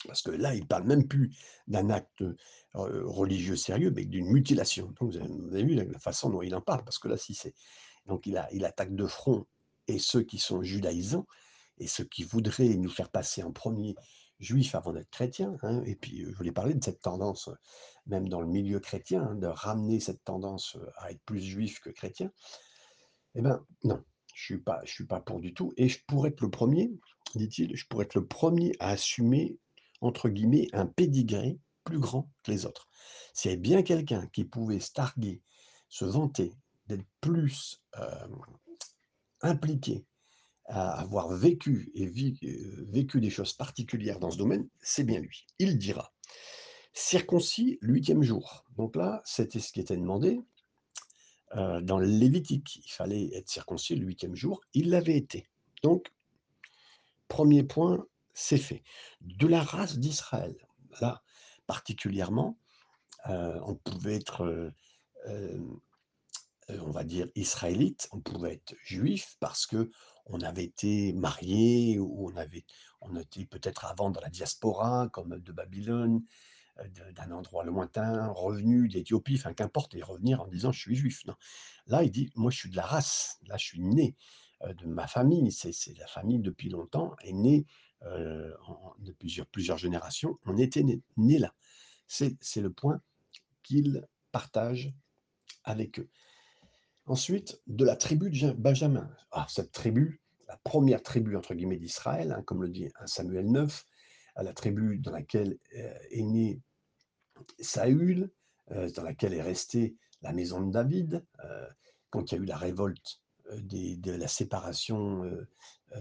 parce 0.07 0.23
que 0.23 0.31
là, 0.31 0.55
il 0.55 0.63
ne 0.63 0.67
parle 0.67 0.85
même 0.85 1.09
plus 1.09 1.37
d'un 1.67 1.91
acte 1.91 2.23
religieux 2.75 3.57
sérieux, 3.57 3.91
mais 3.91 4.05
d'une 4.05 4.31
mutilation. 4.31 4.93
Vous 5.01 5.17
avez, 5.17 5.65
vu 5.65 5.75
la 5.75 5.99
façon 5.99 6.31
dont 6.31 6.43
il 6.43 6.55
en 6.55 6.61
parle, 6.61 6.85
parce 6.85 6.99
que 6.99 7.09
là, 7.09 7.17
si 7.17 7.35
c'est. 7.35 7.55
Donc, 8.05 8.27
il 8.27 8.65
attaque 8.65 8.95
de 8.95 9.07
front 9.07 9.47
et 9.89 9.99
ceux 9.99 10.23
qui 10.23 10.39
sont 10.39 10.63
judaïsants, 10.63 11.27
et 11.79 11.87
ceux 11.87 12.05
qui 12.05 12.25
voudraient 12.25 12.77
nous 12.77 12.91
faire 12.91 13.11
passer 13.11 13.43
en 13.43 13.53
premier 13.53 13.95
juif 14.39 14.75
avant 14.75 14.93
d'être 14.93 15.11
chrétien. 15.11 15.57
Hein, 15.63 15.83
et 15.85 15.97
puis, 15.97 16.25
je 16.25 16.37
voulais 16.37 16.53
parler 16.53 16.75
de 16.75 16.85
cette 16.85 17.03
tendance, 17.03 17.51
même 18.07 18.29
dans 18.29 18.41
le 18.41 18.49
milieu 18.49 18.81
chrétien, 18.81 19.23
hein, 19.23 19.35
de 19.35 19.47
ramener 19.47 20.01
cette 20.01 20.25
tendance 20.25 20.77
à 20.97 21.11
être 21.11 21.23
plus 21.25 21.41
juif 21.41 21.81
que 21.81 21.91
chrétien. 21.91 22.31
Eh 23.35 23.43
bien, 23.43 23.65
non, 23.85 24.03
je 24.35 24.55
ne 24.55 24.57
suis, 24.57 24.65
pas, 24.65 24.81
suis 24.85 25.07
pas 25.07 25.21
pour 25.21 25.41
du 25.41 25.55
tout. 25.55 25.73
Et 25.77 25.89
je 25.89 25.99
pourrais 26.07 26.31
être 26.31 26.41
le 26.41 26.51
premier, 26.51 26.91
dit-il, 27.35 27.77
je 27.77 27.87
pourrais 27.87 28.05
être 28.05 28.15
le 28.15 28.27
premier 28.27 28.75
à 28.81 28.91
assumer 28.91 29.59
entre 30.01 30.29
guillemets, 30.29 30.69
un 30.73 30.87
pédigré 30.87 31.59
plus 31.85 31.99
grand 31.99 32.31
que 32.43 32.51
les 32.51 32.67
autres. 32.67 32.89
S'il 33.35 33.51
y 33.51 33.55
avait 33.55 33.61
bien 33.61 33.83
quelqu'un 33.83 34.27
qui 34.29 34.45
pouvait 34.45 34.81
se 34.81 34.93
targuer, 34.93 35.43
se 35.89 36.05
vanter 36.05 36.55
d'être 36.87 37.07
plus 37.21 37.83
impliqué 39.41 40.05
à 40.69 41.01
avoir 41.01 41.29
vécu 41.29 41.91
et 41.95 42.07
euh, 42.07 42.87
vécu 42.89 43.21
des 43.21 43.31
choses 43.31 43.53
particulières 43.53 44.19
dans 44.19 44.31
ce 44.31 44.39
domaine, 44.39 44.69
c'est 44.83 45.05
bien 45.05 45.21
lui. 45.21 45.47
Il 45.59 45.79
dira 45.79 46.13
circoncis 46.93 47.79
le 47.81 47.95
huitième 47.95 48.23
jour. 48.23 48.65
Donc 48.77 48.97
là, 48.97 49.23
c'était 49.25 49.61
ce 49.61 49.71
qui 49.73 49.81
était 49.81 49.97
demandé 49.97 50.41
euh, 51.57 51.81
dans 51.81 51.99
le 51.99 52.07
Lévitique. 52.07 52.77
Il 52.85 52.91
fallait 52.91 53.35
être 53.35 53.49
circoncis 53.49 53.95
le 53.95 54.07
huitième 54.07 54.35
jour. 54.35 54.61
Il 54.75 54.91
l'avait 54.91 55.17
été. 55.17 55.47
Donc, 55.83 56.13
premier 57.29 57.63
point, 57.63 58.05
c'est 58.35 58.59
fait. 58.59 58.83
De 59.21 59.47
la 59.47 59.63
race 59.63 59.99
d'Israël, 59.99 60.57
là, 61.01 61.23
particulièrement, 61.67 62.59
euh, 63.29 63.59
on 63.65 63.77
pouvait 63.77 64.17
être 64.17 64.73
on 66.69 66.91
va 66.91 67.05
dire, 67.05 67.29
israélite, 67.37 68.09
on 68.13 68.21
pouvait 68.21 68.55
être 68.55 68.75
juif 68.83 69.37
parce 69.41 69.67
que 69.67 69.91
on 70.27 70.41
avait 70.41 70.65
été 70.65 71.13
marié 71.13 71.99
ou 71.99 72.29
on 72.31 72.37
avait 72.37 72.65
on 73.01 73.17
était 73.17 73.47
peut-être 73.47 73.85
avant 73.85 74.11
dans 74.11 74.21
la 74.21 74.31
diaspora, 74.31 75.09
comme 75.13 75.39
de 75.39 75.53
Babylone, 75.53 76.23
d'un 77.15 77.31
endroit 77.31 77.65
lointain, 77.65 78.29
revenu 78.29 78.89
d'Éthiopie, 78.89 79.37
enfin 79.37 79.55
qu'importe, 79.55 79.95
et 79.95 80.03
revenir 80.03 80.43
en 80.43 80.47
disant: 80.47 80.73
«Je 80.73 80.81
suis 80.81 80.97
juif». 80.97 81.25
Non. 81.27 81.35
Là, 81.87 82.03
il 82.03 82.11
dit: 82.11 82.31
«Moi, 82.35 82.51
je 82.51 82.59
suis 82.59 82.71
de 82.71 82.77
la 82.77 82.85
race, 82.85 83.39
là, 83.47 83.57
je 83.57 83.65
suis 83.65 83.81
né, 83.81 84.17
de 84.63 84.87
ma 84.87 85.07
famille». 85.07 85.51
C'est 85.53 85.97
la 85.99 86.07
famille 86.07 86.41
depuis 86.41 86.69
longtemps 86.69 87.15
est 87.23 87.33
née, 87.33 87.67
de 88.03 89.43
plusieurs 89.51 89.79
générations, 89.79 90.39
on 90.45 90.57
était 90.59 90.83
né 90.83 91.01
né 91.17 91.39
là. 91.39 91.55
C'est 92.09 92.37
le 92.57 92.73
point 92.73 93.01
qu'il 93.63 94.07
partage 94.33 94.93
avec 95.65 95.99
eux. 95.99 96.11
Ensuite, 97.07 97.61
de 97.69 97.85
la 97.85 97.95
tribu 97.95 98.31
de 98.31 98.51
Benjamin. 98.51 99.09
Ah, 99.31 99.47
cette 99.49 99.71
tribu, 99.71 100.21
la 100.49 100.57
première 100.65 101.03
tribu 101.03 101.37
entre 101.37 101.55
guillemets 101.55 101.77
d'Israël, 101.77 102.33
hein, 102.33 102.43
comme 102.43 102.63
le 102.63 102.69
dit 102.69 102.89
Samuel 103.07 103.51
9, 103.51 103.85
à 104.35 104.43
la 104.43 104.53
tribu 104.53 104.99
dans 104.99 105.13
laquelle 105.13 105.57
euh, 105.77 105.95
est 106.11 106.23
né 106.23 106.61
Saül, 107.61 108.31
euh, 108.73 108.91
dans 108.91 109.05
laquelle 109.05 109.35
est 109.35 109.43
restée 109.43 109.97
la 110.23 110.33
maison 110.33 110.61
de 110.61 110.73
David, 110.73 111.25
euh, 111.45 111.67
quand 112.11 112.33
il 112.33 112.35
y 112.35 112.39
a 112.39 112.43
eu 112.43 112.47
la 112.47 112.57
révolte 112.57 113.21
de 113.53 114.11
la 114.11 114.27
séparation 114.27 115.23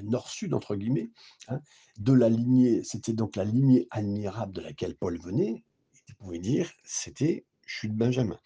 nord-sud, 0.01 0.55
entre 0.55 0.75
guillemets, 0.75 1.11
hein, 1.47 1.61
de 1.97 2.13
la 2.13 2.27
lignée, 2.27 2.83
c'était 2.83 3.13
donc 3.13 3.35
la 3.35 3.43
lignée 3.43 3.87
admirable 3.91 4.53
de 4.53 4.61
laquelle 4.61 4.95
Paul 4.95 5.19
venait, 5.19 5.63
il 6.07 6.15
pouvait 6.15 6.39
dire, 6.39 6.71
c'était, 6.83 7.45
je 7.67 7.77
suis 7.77 7.89
de 7.89 7.93
Benjamin. 7.93 8.39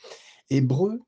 Hébreu, 0.49 0.99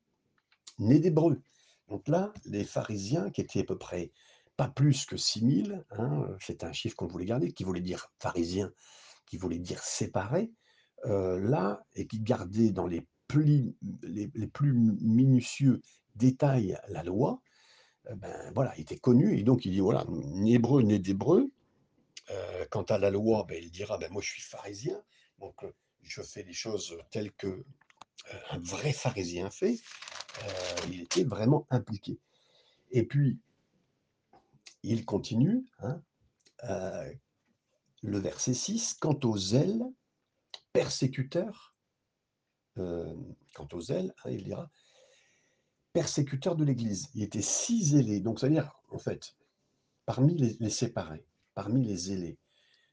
né 0.82 0.98
d'Hébreu. 0.98 1.40
Donc 1.88 2.08
là, 2.08 2.32
les 2.44 2.64
pharisiens, 2.64 3.30
qui 3.30 3.40
étaient 3.40 3.60
à 3.60 3.64
peu 3.64 3.78
près 3.78 4.12
pas 4.56 4.68
plus 4.68 5.06
que 5.06 5.16
6000, 5.16 5.84
hein, 5.90 6.28
c'est 6.40 6.64
un 6.64 6.72
chiffre 6.72 6.96
qu'on 6.96 7.06
voulait 7.06 7.24
garder, 7.24 7.52
qui 7.52 7.64
voulait 7.64 7.80
dire 7.80 8.12
pharisien, 8.18 8.72
qui 9.26 9.36
voulait 9.36 9.58
dire 9.58 9.82
séparé, 9.82 10.52
euh, 11.06 11.38
là, 11.40 11.84
et 11.94 12.06
qui 12.06 12.20
gardait 12.20 12.70
dans 12.70 12.86
les, 12.86 13.06
plus, 13.28 13.74
les, 14.02 14.28
plus 14.46 14.72
minutieux 14.72 15.80
détails 16.14 16.78
la 16.88 17.02
loi, 17.02 17.40
euh, 18.10 18.14
ben 18.14 18.52
voilà, 18.54 18.74
il 18.76 18.82
était 18.82 18.98
connu, 18.98 19.38
et 19.38 19.42
donc 19.42 19.64
il 19.64 19.72
dit, 19.72 19.80
voilà, 19.80 20.06
hébreu, 20.46 20.82
né 20.82 20.98
d'hébreu, 20.98 21.50
euh, 22.30 22.66
quant 22.70 22.82
à 22.82 22.98
la 22.98 23.10
loi, 23.10 23.44
ben, 23.48 23.60
il 23.62 23.70
dira, 23.70 23.98
ben, 23.98 24.12
moi 24.12 24.22
je 24.22 24.28
suis 24.28 24.42
pharisien, 24.42 25.02
donc 25.38 25.64
je 26.02 26.22
fais 26.22 26.42
les 26.42 26.52
choses 26.52 26.96
telles 27.10 27.32
que 27.32 27.64
un 28.50 28.58
vrai 28.60 28.92
pharisien 28.92 29.50
fait, 29.50 29.78
euh, 30.38 30.86
il 30.88 31.00
était 31.02 31.24
vraiment 31.24 31.66
impliqué. 31.70 32.18
Et 32.90 33.04
puis, 33.04 33.38
il 34.82 35.04
continue, 35.04 35.64
hein, 35.80 36.02
euh, 36.64 37.12
le 38.02 38.18
verset 38.18 38.54
6, 38.54 38.94
quant 38.94 39.18
aux 39.24 39.38
ailes, 39.54 39.84
persécuteurs, 40.72 41.74
euh, 42.78 43.14
quant 43.54 43.68
aux 43.72 43.92
ailes, 43.92 44.14
hein, 44.24 44.30
il 44.30 44.44
dira, 44.44 44.70
persécuteur 45.92 46.56
de 46.56 46.64
l'Église. 46.64 47.10
Il 47.14 47.22
était 47.22 47.42
si 47.42 47.84
zélé, 47.84 48.20
donc 48.20 48.40
c'est-à-dire, 48.40 48.72
en 48.90 48.98
fait, 48.98 49.36
parmi 50.06 50.34
les, 50.58 50.70
séparés, 50.70 51.26
parmi 51.54 51.84
les 51.84 51.96
zélés, 51.96 52.38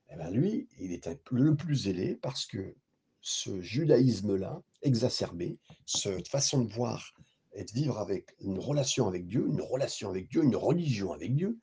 eh 0.09 0.15
ben 0.15 0.31
lui, 0.31 0.67
il 0.79 0.91
était 0.91 1.19
le 1.31 1.55
plus 1.55 1.75
zélé 1.75 2.15
parce 2.15 2.45
que 2.45 2.75
ce 3.21 3.61
judaïsme-là, 3.61 4.61
exacerbé, 4.81 5.59
cette 5.85 6.27
façon 6.27 6.63
de 6.63 6.73
voir 6.73 7.13
et 7.53 7.63
de 7.63 7.71
vivre 7.71 7.97
avec 7.99 8.35
une 8.39 8.59
relation 8.59 9.07
avec 9.07 9.27
Dieu, 9.27 9.47
une 9.47 9.61
relation 9.61 10.09
avec 10.09 10.29
Dieu, 10.29 10.43
une 10.43 10.55
religion 10.55 11.13
avec 11.13 11.35
Dieu, 11.35 11.57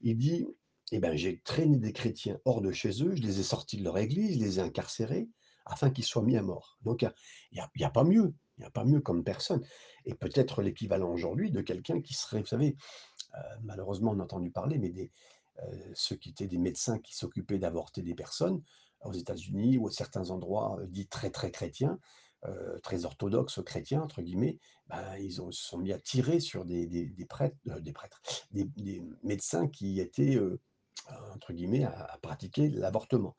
il 0.00 0.16
dit, 0.16 0.46
eh 0.92 0.98
ben, 0.98 1.16
j'ai 1.16 1.40
traîné 1.40 1.76
des 1.76 1.92
chrétiens 1.92 2.38
hors 2.44 2.60
de 2.60 2.72
chez 2.72 3.02
eux, 3.02 3.14
je 3.14 3.22
les 3.22 3.40
ai 3.40 3.42
sortis 3.42 3.76
de 3.76 3.84
leur 3.84 3.98
église, 3.98 4.34
je 4.34 4.44
les 4.44 4.58
ai 4.58 4.62
incarcérés, 4.62 5.28
afin 5.66 5.90
qu'ils 5.90 6.04
soient 6.04 6.22
mis 6.22 6.36
à 6.36 6.42
mort. 6.42 6.78
Donc, 6.82 7.02
il 7.02 7.62
n'y 7.76 7.84
a, 7.84 7.90
pas 7.90 8.04
mieux, 8.04 8.34
il 8.56 8.60
n'y 8.60 8.66
a 8.66 8.70
pas 8.70 8.84
mieux 8.84 9.00
comme 9.00 9.22
personne. 9.22 9.62
Et 10.06 10.14
peut-être 10.14 10.62
l'équivalent 10.62 11.12
aujourd'hui 11.12 11.50
de 11.50 11.60
quelqu'un 11.60 12.00
qui 12.00 12.14
serait, 12.14 12.40
vous 12.40 12.46
savez, 12.46 12.76
euh, 13.34 13.38
malheureusement 13.62 14.12
on 14.12 14.20
a 14.20 14.24
entendu 14.24 14.50
parler, 14.50 14.78
mais 14.78 14.90
des, 14.90 15.10
euh, 15.62 15.92
ceux 15.94 16.16
qui 16.16 16.30
étaient 16.30 16.46
des 16.46 16.58
médecins 16.58 16.98
qui 16.98 17.14
s'occupaient 17.14 17.58
d'avorter 17.58 18.02
des 18.02 18.14
personnes 18.14 18.62
aux 19.02 19.12
États-Unis 19.12 19.76
ou 19.76 19.88
à 19.88 19.90
certains 19.90 20.30
endroits 20.30 20.78
euh, 20.80 20.86
dits 20.86 21.08
très 21.08 21.30
très 21.30 21.50
chrétiens, 21.50 21.98
très 22.82 23.04
orthodoxes 23.04 23.60
chrétiens, 23.64 24.02
entre 24.02 24.22
guillemets, 24.22 24.58
ben, 24.86 25.16
ils 25.18 25.42
ont, 25.42 25.50
se 25.50 25.66
sont 25.66 25.78
mis 25.78 25.92
à 25.92 25.98
tirer 25.98 26.40
sur 26.40 26.64
des, 26.64 26.86
prêtres, 27.28 27.56
des, 27.80 27.92
prêtres 27.92 28.20
des, 28.52 29.02
médecins 29.22 29.68
qui 29.68 30.00
étaient, 30.00 30.38
entre 31.34 31.52
guillemets, 31.52 31.84
à, 31.84 32.18
pratiquer 32.22 32.68
l'avortement. 32.70 33.36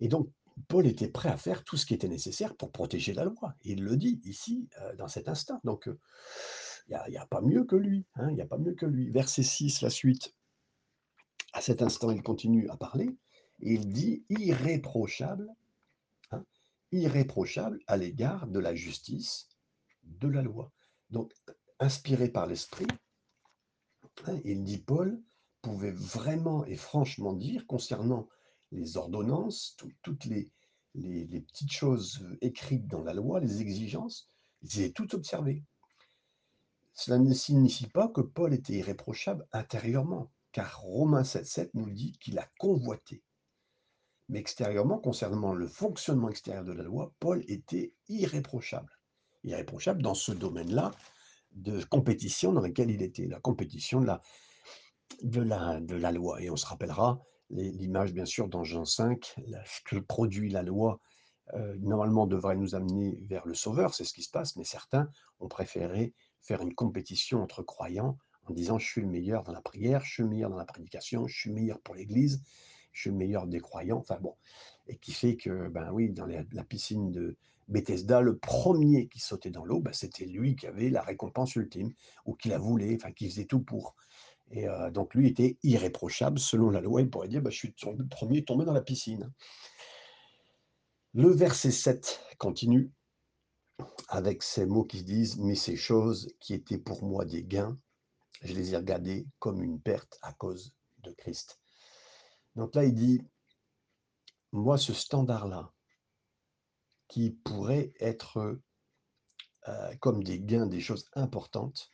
Et 0.00 0.08
donc, 0.08 0.28
Paul 0.68 0.86
était 0.86 1.08
prêt 1.08 1.28
à 1.28 1.36
faire 1.36 1.64
tout 1.64 1.76
ce 1.76 1.86
qui 1.86 1.94
était 1.94 2.08
nécessaire 2.08 2.56
pour 2.56 2.72
protéger 2.72 3.12
la 3.12 3.24
loi. 3.24 3.54
Il 3.62 3.84
le 3.84 3.96
dit 3.96 4.20
ici, 4.24 4.68
dans 4.98 5.08
cet 5.08 5.28
instant. 5.28 5.60
Donc, 5.64 5.88
il 6.88 7.10
n'y 7.10 7.16
a, 7.16 7.26
pas 7.26 7.40
mieux 7.40 7.64
que 7.64 7.76
lui. 7.76 8.06
Hein, 8.14 8.30
il 8.30 8.36
n'y 8.36 8.42
a 8.42 8.46
pas 8.46 8.58
mieux 8.58 8.74
que 8.74 8.86
lui. 8.86 9.10
Verset 9.10 9.42
6, 9.42 9.82
la 9.82 9.90
suite. 9.90 10.34
À 11.52 11.60
cet 11.60 11.82
instant, 11.82 12.10
il 12.10 12.22
continue 12.22 12.68
à 12.68 12.76
parler. 12.76 13.16
Et 13.60 13.74
il 13.74 13.92
dit 13.92 14.24
irréprochable 14.28 15.48
irréprochable 16.92 17.80
à 17.86 17.96
l'égard 17.96 18.46
de 18.46 18.58
la 18.58 18.74
justice, 18.74 19.48
de 20.04 20.28
la 20.28 20.42
loi. 20.42 20.72
Donc, 21.10 21.32
inspiré 21.78 22.28
par 22.28 22.46
l'Esprit, 22.46 22.86
hein, 24.26 24.40
il 24.44 24.64
dit 24.64 24.78
Paul 24.78 25.22
pouvait 25.62 25.92
vraiment 25.92 26.64
et 26.64 26.76
franchement 26.76 27.32
dire 27.32 27.66
concernant 27.66 28.28
les 28.72 28.96
ordonnances, 28.96 29.76
toutes 30.02 30.24
les, 30.24 30.50
petites 30.94 31.72
choses 31.72 32.24
écrites 32.40 32.86
dans 32.86 33.02
la 33.02 33.14
loi, 33.14 33.40
les 33.40 33.60
exigences, 33.60 34.28
il 34.62 34.78
avaient 34.78 34.92
tout 34.92 35.14
observé. 35.14 35.64
Cela 36.94 37.18
ne 37.18 37.34
signifie 37.34 37.88
pas 37.88 38.08
que 38.08 38.22
Paul 38.22 38.54
était 38.54 38.74
irréprochable 38.74 39.46
intérieurement, 39.52 40.32
car 40.52 40.80
Romains 40.80 41.22
7.7 41.22 41.70
nous 41.74 41.90
dit 41.90 42.18
qu'il 42.18 42.38
a 42.38 42.48
convoité 42.58 43.22
mais 44.28 44.40
extérieurement, 44.40 44.98
concernant 44.98 45.54
le 45.54 45.66
fonctionnement 45.66 46.28
extérieur 46.28 46.64
de 46.64 46.72
la 46.72 46.82
loi, 46.82 47.12
Paul 47.20 47.44
était 47.48 47.92
irréprochable. 48.08 48.92
Irréprochable 49.44 50.02
dans 50.02 50.14
ce 50.14 50.32
domaine-là 50.32 50.90
de 51.52 51.82
compétition 51.84 52.52
dans 52.52 52.60
lequel 52.60 52.90
il 52.90 53.02
était, 53.02 53.26
la 53.26 53.40
compétition 53.40 54.00
de 54.00 54.06
la, 54.06 54.22
de 55.22 55.40
la, 55.40 55.80
de 55.80 55.94
la 55.94 56.12
loi. 56.12 56.42
Et 56.42 56.50
on 56.50 56.56
se 56.56 56.66
rappellera 56.66 57.20
l'image, 57.50 58.12
bien 58.12 58.24
sûr, 58.24 58.48
dans 58.48 58.64
Jean 58.64 58.84
5, 58.84 59.36
ce 59.64 59.80
que 59.84 59.96
produit 59.96 60.50
la 60.50 60.62
loi, 60.62 61.00
euh, 61.54 61.76
normalement 61.78 62.26
devrait 62.26 62.56
nous 62.56 62.74
amener 62.74 63.20
vers 63.28 63.46
le 63.46 63.54
Sauveur, 63.54 63.94
c'est 63.94 64.04
ce 64.04 64.12
qui 64.12 64.22
se 64.22 64.30
passe, 64.30 64.56
mais 64.56 64.64
certains 64.64 65.08
ont 65.38 65.46
préféré 65.46 66.12
faire 66.40 66.60
une 66.60 66.74
compétition 66.74 67.40
entre 67.40 67.62
croyants 67.62 68.18
en 68.46 68.52
disant 68.52 68.78
je 68.78 68.86
suis 68.86 69.00
le 69.00 69.08
meilleur 69.08 69.44
dans 69.44 69.52
la 69.52 69.60
prière, 69.60 70.04
je 70.04 70.12
suis 70.12 70.22
le 70.24 70.28
meilleur 70.28 70.50
dans 70.50 70.56
la 70.56 70.64
prédication, 70.64 71.26
je 71.28 71.38
suis 71.38 71.50
le 71.50 71.54
meilleur 71.54 71.80
pour 71.80 71.94
l'Église, 71.94 72.42
je 72.96 73.02
suis 73.02 73.10
le 73.10 73.16
meilleur 73.16 73.46
des 73.46 73.60
croyants, 73.60 73.98
enfin 73.98 74.18
bon, 74.20 74.34
et 74.88 74.96
qui 74.96 75.12
fait 75.12 75.36
que, 75.36 75.68
ben 75.68 75.92
oui, 75.92 76.10
dans 76.10 76.26
la 76.26 76.64
piscine 76.64 77.12
de 77.12 77.36
Bethesda, 77.68 78.22
le 78.22 78.38
premier 78.38 79.06
qui 79.08 79.20
sautait 79.20 79.50
dans 79.50 79.66
l'eau, 79.66 79.80
ben, 79.80 79.92
c'était 79.92 80.24
lui 80.24 80.56
qui 80.56 80.66
avait 80.66 80.88
la 80.88 81.02
récompense 81.02 81.54
ultime, 81.56 81.92
ou 82.24 82.34
qui 82.34 82.48
la 82.48 82.58
voulait, 82.58 82.96
enfin 82.96 83.12
qui 83.12 83.28
faisait 83.28 83.44
tout 83.44 83.60
pour. 83.60 83.96
Et 84.50 84.66
euh, 84.66 84.90
donc 84.90 85.14
lui 85.14 85.28
était 85.28 85.58
irréprochable, 85.62 86.38
selon 86.38 86.70
la 86.70 86.80
loi, 86.80 87.02
il 87.02 87.10
pourrait 87.10 87.28
dire, 87.28 87.42
ben, 87.42 87.50
je 87.50 87.58
suis 87.58 87.74
le 87.98 88.06
premier 88.06 88.44
tombé 88.44 88.64
dans 88.64 88.72
la 88.72 88.80
piscine. 88.80 89.30
Le 91.12 91.28
verset 91.28 91.70
7 91.70 92.20
continue 92.38 92.90
avec 94.08 94.42
ces 94.42 94.64
mots 94.64 94.84
qui 94.84 95.04
disent, 95.04 95.36
mais 95.36 95.54
ces 95.54 95.76
choses 95.76 96.34
qui 96.40 96.54
étaient 96.54 96.78
pour 96.78 97.04
moi 97.04 97.26
des 97.26 97.44
gains, 97.44 97.76
je 98.40 98.54
les 98.54 98.72
ai 98.72 98.76
regardées 98.78 99.26
comme 99.38 99.62
une 99.62 99.80
perte 99.80 100.18
à 100.22 100.32
cause 100.32 100.72
de 101.02 101.10
Christ. 101.10 101.58
Donc 102.56 102.74
là, 102.74 102.84
il 102.84 102.94
dit, 102.94 103.22
moi, 104.52 104.78
ce 104.78 104.92
standard-là, 104.92 105.72
qui 107.08 107.30
pourrait 107.30 107.92
être 108.00 108.58
comme 110.00 110.24
des 110.24 110.40
gains, 110.40 110.66
des 110.66 110.80
choses 110.80 111.08
importantes, 111.14 111.92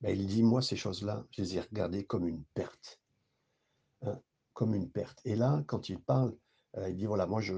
ben, 0.00 0.18
il 0.18 0.26
dit, 0.26 0.42
moi, 0.42 0.62
ces 0.62 0.76
choses-là, 0.76 1.26
je 1.30 1.42
les 1.42 1.56
ai 1.56 1.60
regardées 1.60 2.04
comme 2.04 2.26
une 2.26 2.44
perte. 2.54 3.00
Hein, 4.02 4.20
comme 4.52 4.74
une 4.74 4.90
perte. 4.90 5.20
Et 5.24 5.36
là, 5.36 5.62
quand 5.66 5.88
il 5.88 6.00
parle, 6.00 6.36
il 6.76 6.96
dit, 6.96 7.06
voilà, 7.06 7.26
moi, 7.26 7.40
je, 7.40 7.54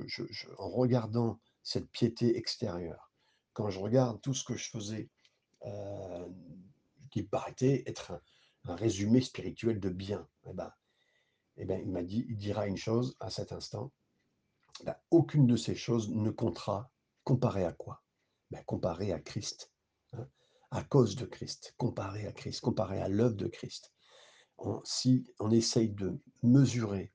en 0.58 0.68
regardant 0.68 1.40
cette 1.62 1.90
piété 1.90 2.36
extérieure, 2.36 3.12
quand 3.52 3.70
je 3.70 3.78
regarde 3.78 4.20
tout 4.20 4.34
ce 4.34 4.44
que 4.44 4.56
je 4.56 4.70
faisais, 4.70 5.08
qui 7.10 7.22
paraît 7.22 7.54
être 7.86 8.20
un, 8.64 8.76
résumé 8.76 9.20
spirituel 9.20 9.80
de 9.80 9.88
bien, 9.88 10.26
eh 10.46 10.52
ben, 10.52 10.72
eh 11.56 11.64
ben, 11.64 11.80
il 11.80 11.90
m'a 11.90 12.02
dit, 12.02 12.26
il 12.28 12.37
dira 12.37 12.66
une 12.66 12.76
chose 12.76 13.16
à 13.20 13.30
cet 13.30 13.52
instant, 13.52 13.92
ben, 14.84 14.96
aucune 15.11 15.46
de 15.46 15.56
ces 15.56 15.75
choses 15.75 16.11
ne 16.11 16.30
comptera 16.30 16.90
comparé 17.23 17.64
à 17.64 17.73
quoi? 17.73 18.02
Ben, 18.50 18.62
Comparé 18.64 19.12
à 19.12 19.20
Christ, 19.20 19.73
hein, 20.12 20.28
à 20.70 20.82
cause 20.82 21.16
de 21.16 21.26
Christ, 21.26 21.75
comparé 21.76 22.26
à 22.26 22.32
Christ, 22.32 22.61
comparé 22.61 23.00
à 23.00 23.08
l'œuvre 23.08 23.37
de 23.37 23.46
Christ. 23.46 23.92
si 24.84 25.25
on 25.38 25.50
essaye 25.50 25.90
de 25.90 26.20
mesurer, 26.42 27.12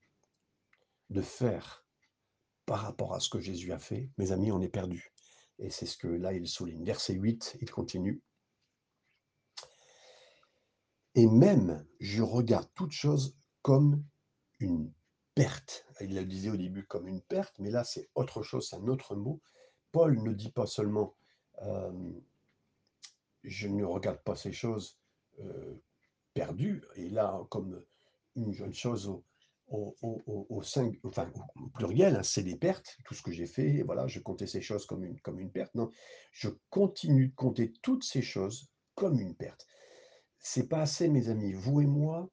de 1.09 1.21
faire 1.21 1.85
par 2.65 2.81
rapport 2.81 3.13
à 3.13 3.19
ce 3.19 3.29
que 3.29 3.39
Jésus 3.39 3.71
a 3.73 3.79
fait, 3.79 4.09
mes 4.17 4.31
amis, 4.31 4.51
on 4.51 4.61
est 4.61 4.69
perdu. 4.69 5.11
Et 5.57 5.69
c'est 5.69 5.85
ce 5.85 5.97
que 5.97 6.07
là, 6.07 6.33
il 6.33 6.47
souligne. 6.47 6.85
Verset 6.85 7.13
8, 7.13 7.57
il 7.61 7.69
continue. 7.69 8.21
Et 11.15 11.27
même, 11.27 11.85
je 11.99 12.21
regarde 12.21 12.69
toute 12.75 12.91
chose 12.91 13.35
comme 13.61 14.03
une 14.59 14.91
perte. 15.35 15.85
Il 16.01 16.15
le 16.15 16.25
disait 16.25 16.49
au 16.49 16.57
début 16.57 16.85
comme 16.85 17.07
une 17.07 17.21
perte, 17.21 17.57
mais 17.59 17.71
là, 17.71 17.83
c'est 17.83 18.09
autre 18.15 18.43
chose, 18.43 18.67
c'est 18.69 18.75
un 18.75 18.87
autre 18.87 19.15
mot. 19.15 19.41
Paul 19.91 20.21
ne 20.21 20.33
dit 20.33 20.51
pas 20.51 20.67
seulement 20.67 21.15
je 23.43 23.67
ne 23.67 23.83
regarde 23.83 24.21
pas 24.23 24.35
ces 24.35 24.51
choses 24.51 24.97
perdues, 26.33 26.83
et 26.95 27.09
là, 27.09 27.41
comme 27.49 27.83
une 28.35 28.53
jeune 28.53 28.73
chose 28.73 29.07
au, 29.07 29.25
au, 29.69 30.61
enfin, 31.03 31.31
pluriel, 31.75 32.15
hein, 32.15 32.23
c'est 32.23 32.43
des 32.43 32.55
pertes, 32.55 32.97
tout 33.05 33.13
ce 33.13 33.21
que 33.21 33.31
j'ai 33.31 33.45
fait, 33.45 33.83
voilà, 33.83 34.07
je 34.07 34.19
comptais 34.19 34.47
ces 34.47 34.61
choses 34.61 34.85
comme 34.85 35.03
une, 35.03 35.19
comme 35.21 35.39
une 35.39 35.51
perte. 35.51 35.75
Non, 35.75 35.91
je 36.31 36.49
continue 36.69 37.29
de 37.29 37.35
compter 37.35 37.71
toutes 37.81 38.03
ces 38.03 38.21
choses 38.21 38.69
comme 38.95 39.19
une 39.19 39.35
perte. 39.35 39.67
C'est 40.39 40.67
pas 40.67 40.81
assez, 40.81 41.09
mes 41.09 41.29
amis. 41.29 41.53
Vous 41.53 41.81
et 41.81 41.85
moi, 41.85 42.29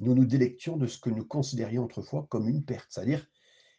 nous 0.00 0.14
nous 0.14 0.24
délections 0.24 0.76
de 0.76 0.86
ce 0.86 0.98
que 0.98 1.10
nous 1.10 1.24
considérions 1.24 1.84
autrefois 1.84 2.26
comme 2.28 2.48
une 2.48 2.64
perte. 2.64 2.86
C'est-à-dire, 2.90 3.26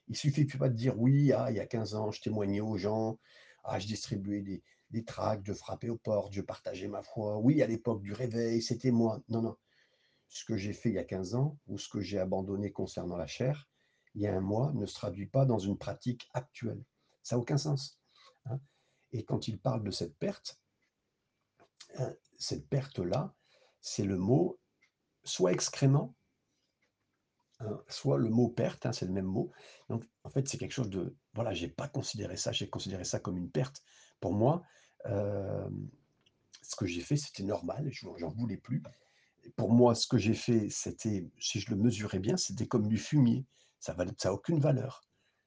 il 0.07 0.15
suffit 0.15 0.45
pas 0.45 0.69
de 0.69 0.75
dire 0.75 0.99
oui, 0.99 1.31
ah, 1.33 1.51
il 1.51 1.57
y 1.57 1.59
a 1.59 1.67
15 1.67 1.95
ans, 1.95 2.11
je 2.11 2.21
témoignais 2.21 2.61
aux 2.61 2.77
gens, 2.77 3.19
ah, 3.63 3.79
je 3.79 3.87
distribuais 3.87 4.41
des, 4.41 4.63
des 4.91 5.05
tracts, 5.05 5.45
je 5.45 5.53
frappais 5.53 5.89
aux 5.89 5.97
portes, 5.97 6.33
je 6.33 6.41
partageais 6.41 6.87
ma 6.87 7.03
foi. 7.03 7.37
Oui, 7.37 7.61
à 7.61 7.67
l'époque 7.67 8.01
du 8.01 8.13
réveil, 8.13 8.61
c'était 8.61 8.91
moi. 8.91 9.21
Non, 9.29 9.41
non 9.41 9.55
ce 10.29 10.45
que 10.45 10.55
j'ai 10.55 10.73
fait 10.73 10.89
il 10.89 10.95
y 10.95 10.99
a 10.99 11.03
15 11.03 11.35
ans 11.35 11.57
ou 11.67 11.77
ce 11.77 11.89
que 11.89 12.01
j'ai 12.01 12.19
abandonné 12.19 12.71
concernant 12.71 13.17
la 13.17 13.27
chair, 13.27 13.67
il 14.15 14.21
y 14.21 14.27
a 14.27 14.35
un 14.35 14.41
mois, 14.41 14.71
ne 14.73 14.85
se 14.85 14.93
traduit 14.93 15.25
pas 15.25 15.45
dans 15.45 15.59
une 15.59 15.77
pratique 15.77 16.29
actuelle. 16.33 16.83
Ça 17.23 17.35
n'a 17.35 17.41
aucun 17.41 17.57
sens. 17.57 17.99
Hein. 18.45 18.59
Et 19.11 19.23
quand 19.23 19.47
il 19.47 19.59
parle 19.59 19.83
de 19.83 19.91
cette 19.91 20.15
perte, 20.17 20.59
hein, 21.97 22.13
cette 22.37 22.67
perte-là, 22.69 23.35
c'est 23.81 24.05
le 24.05 24.17
mot 24.17 24.58
soit 25.29 25.51
excrément, 25.51 26.15
hein, 27.59 27.81
soit 27.87 28.17
le 28.17 28.29
mot 28.29 28.49
perte, 28.49 28.91
c'est 28.91 29.05
le 29.05 29.11
même 29.11 29.25
mot. 29.25 29.51
Donc, 29.89 30.03
en 30.23 30.29
fait, 30.29 30.47
c'est 30.47 30.57
quelque 30.57 30.73
chose 30.73 30.89
de. 30.89 31.15
Voilà, 31.33 31.53
je 31.53 31.65
n'ai 31.65 31.71
pas 31.71 31.87
considéré 31.87 32.37
ça, 32.37 32.51
j'ai 32.51 32.69
considéré 32.69 33.03
ça 33.03 33.19
comme 33.19 33.37
une 33.37 33.51
perte. 33.51 33.83
Pour 34.19 34.33
moi, 34.33 34.63
euh, 35.05 35.69
ce 36.61 36.75
que 36.75 36.85
j'ai 36.85 37.01
fait, 37.01 37.17
c'était 37.17 37.43
normal, 37.43 37.87
je 37.91 38.05
n'en 38.05 38.29
voulais 38.29 38.57
plus 38.57 38.81
pour 39.55 39.71
moi, 39.71 39.95
ce 39.95 40.07
que 40.07 40.17
j'ai 40.17 40.33
fait, 40.33 40.69
c'était, 40.69 41.27
si 41.39 41.59
je 41.59 41.69
le 41.69 41.77
mesurais 41.77 42.19
bien, 42.19 42.37
c'était 42.37 42.67
comme 42.67 42.87
du 42.87 42.97
fumier. 42.97 43.45
Ça 43.79 43.95
n'a 43.95 44.33
aucune 44.33 44.59
valeur. 44.59 45.03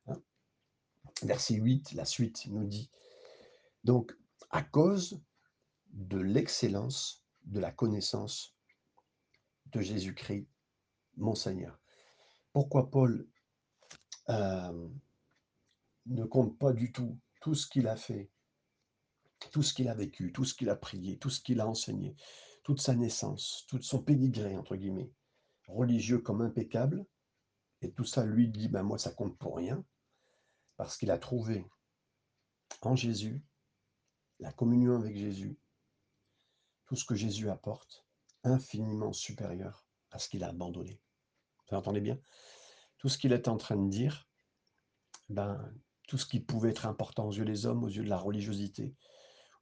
Hein. 0.07 0.21
Verset 1.23 1.55
8, 1.55 1.93
la 1.93 2.05
suite 2.05 2.47
nous 2.47 2.65
dit, 2.65 2.91
donc, 3.85 4.17
à 4.51 4.63
cause 4.63 5.21
de 5.93 6.19
l'excellence 6.19 7.25
de 7.45 7.61
la 7.61 7.71
connaissance 7.71 8.55
de 9.73 9.81
Jésus-Christ, 9.81 10.47
mon 11.17 11.35
Seigneur. 11.35 11.79
Pourquoi 12.53 12.91
Paul 12.91 13.27
euh, 14.29 14.89
ne 16.07 16.25
compte 16.25 16.59
pas 16.59 16.73
du 16.73 16.93
tout 16.93 17.19
tout 17.41 17.55
ce 17.55 17.67
qu'il 17.67 17.89
a 17.89 17.97
fait, 17.97 18.31
tout 19.51 19.63
ce 19.63 19.75
qu'il 19.75 19.89
a 19.89 19.95
vécu, 19.95 20.33
tout 20.33 20.45
ce 20.45 20.55
qu'il 20.55 20.71
a 20.71 20.77
prié, 20.77 21.19
tout 21.19 21.31
ce 21.31 21.41
qu'il 21.41 21.61
a 21.61 21.67
enseigné, 21.67 22.15
toute 22.63 22.81
sa 22.81 22.95
naissance, 22.95 23.65
tout 23.69 23.83
son 23.83 24.03
pédigré, 24.03 24.57
entre 24.57 24.77
guillemets, 24.77 25.11
religieux 25.67 26.19
comme 26.19 26.43
impeccable, 26.43 27.05
et 27.81 27.91
tout 27.91 28.05
ça 28.05 28.25
lui 28.25 28.49
dit, 28.49 28.69
ben 28.69 28.85
moi 28.85 28.99
ça 28.99 29.11
compte 29.11 29.37
pour 29.39 29.57
rien, 29.57 29.85
parce 30.77 30.97
qu'il 30.97 31.11
a 31.11 31.19
trouvé 31.19 31.67
en 32.83 32.95
Jésus 32.95 33.43
la 34.39 34.53
communion 34.53 34.95
avec 34.97 35.17
Jésus, 35.17 35.59
tout 36.87 36.97
ce 36.97 37.05
que 37.05 37.15
Jésus 37.15 37.51
apporte, 37.51 38.05
infiniment 38.45 39.13
supérieur 39.13 39.87
à 40.11 40.19
ce 40.19 40.29
qu'il 40.29 40.45
a 40.45 40.49
abandonné. 40.49 41.01
Vous 41.69 41.77
entendez 41.77 42.01
bien? 42.01 42.19
Tout 42.99 43.09
ce 43.09 43.19
qu'il 43.19 43.33
est 43.33 43.49
en 43.49 43.57
train 43.57 43.77
de 43.77 43.89
dire, 43.89 44.29
ben, 45.29 45.73
tout 46.09 46.19
ce 46.19 46.27
qui 46.27 46.41
pouvait 46.41 46.71
être 46.71 46.87
important 46.87 47.27
aux 47.27 47.33
yeux 47.33 47.45
des 47.45 47.67
hommes, 47.67 47.85
aux 47.85 47.89
yeux 47.89 48.05
de 48.05 48.09
la 48.09 48.19
religiosité, 48.19 48.95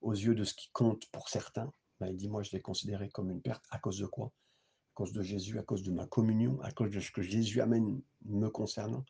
aux 0.00 0.12
yeux 0.12 0.34
de 0.34 0.44
ce 0.44 0.54
qui 0.54 0.70
compte 0.72 1.06
pour 1.10 1.28
certains, 1.28 1.72
ben, 2.00 2.08
il 2.08 2.16
dit, 2.16 2.28
moi, 2.28 2.42
je 2.42 2.50
l'ai 2.52 2.60
considéré 2.60 3.08
comme 3.08 3.30
une 3.30 3.42
perte. 3.42 3.64
À 3.70 3.78
cause 3.78 3.98
de 3.98 4.06
quoi? 4.06 4.26
À 4.26 4.94
cause 4.94 5.12
de 5.12 5.22
Jésus, 5.22 5.58
à 5.58 5.62
cause 5.62 5.82
de 5.82 5.92
ma 5.92 6.06
communion, 6.06 6.60
à 6.62 6.72
cause 6.72 6.90
de 6.90 7.00
ce 7.00 7.10
que 7.10 7.22
Jésus 7.22 7.60
amène 7.60 8.02
me 8.24 8.48
concernant, 8.48 9.04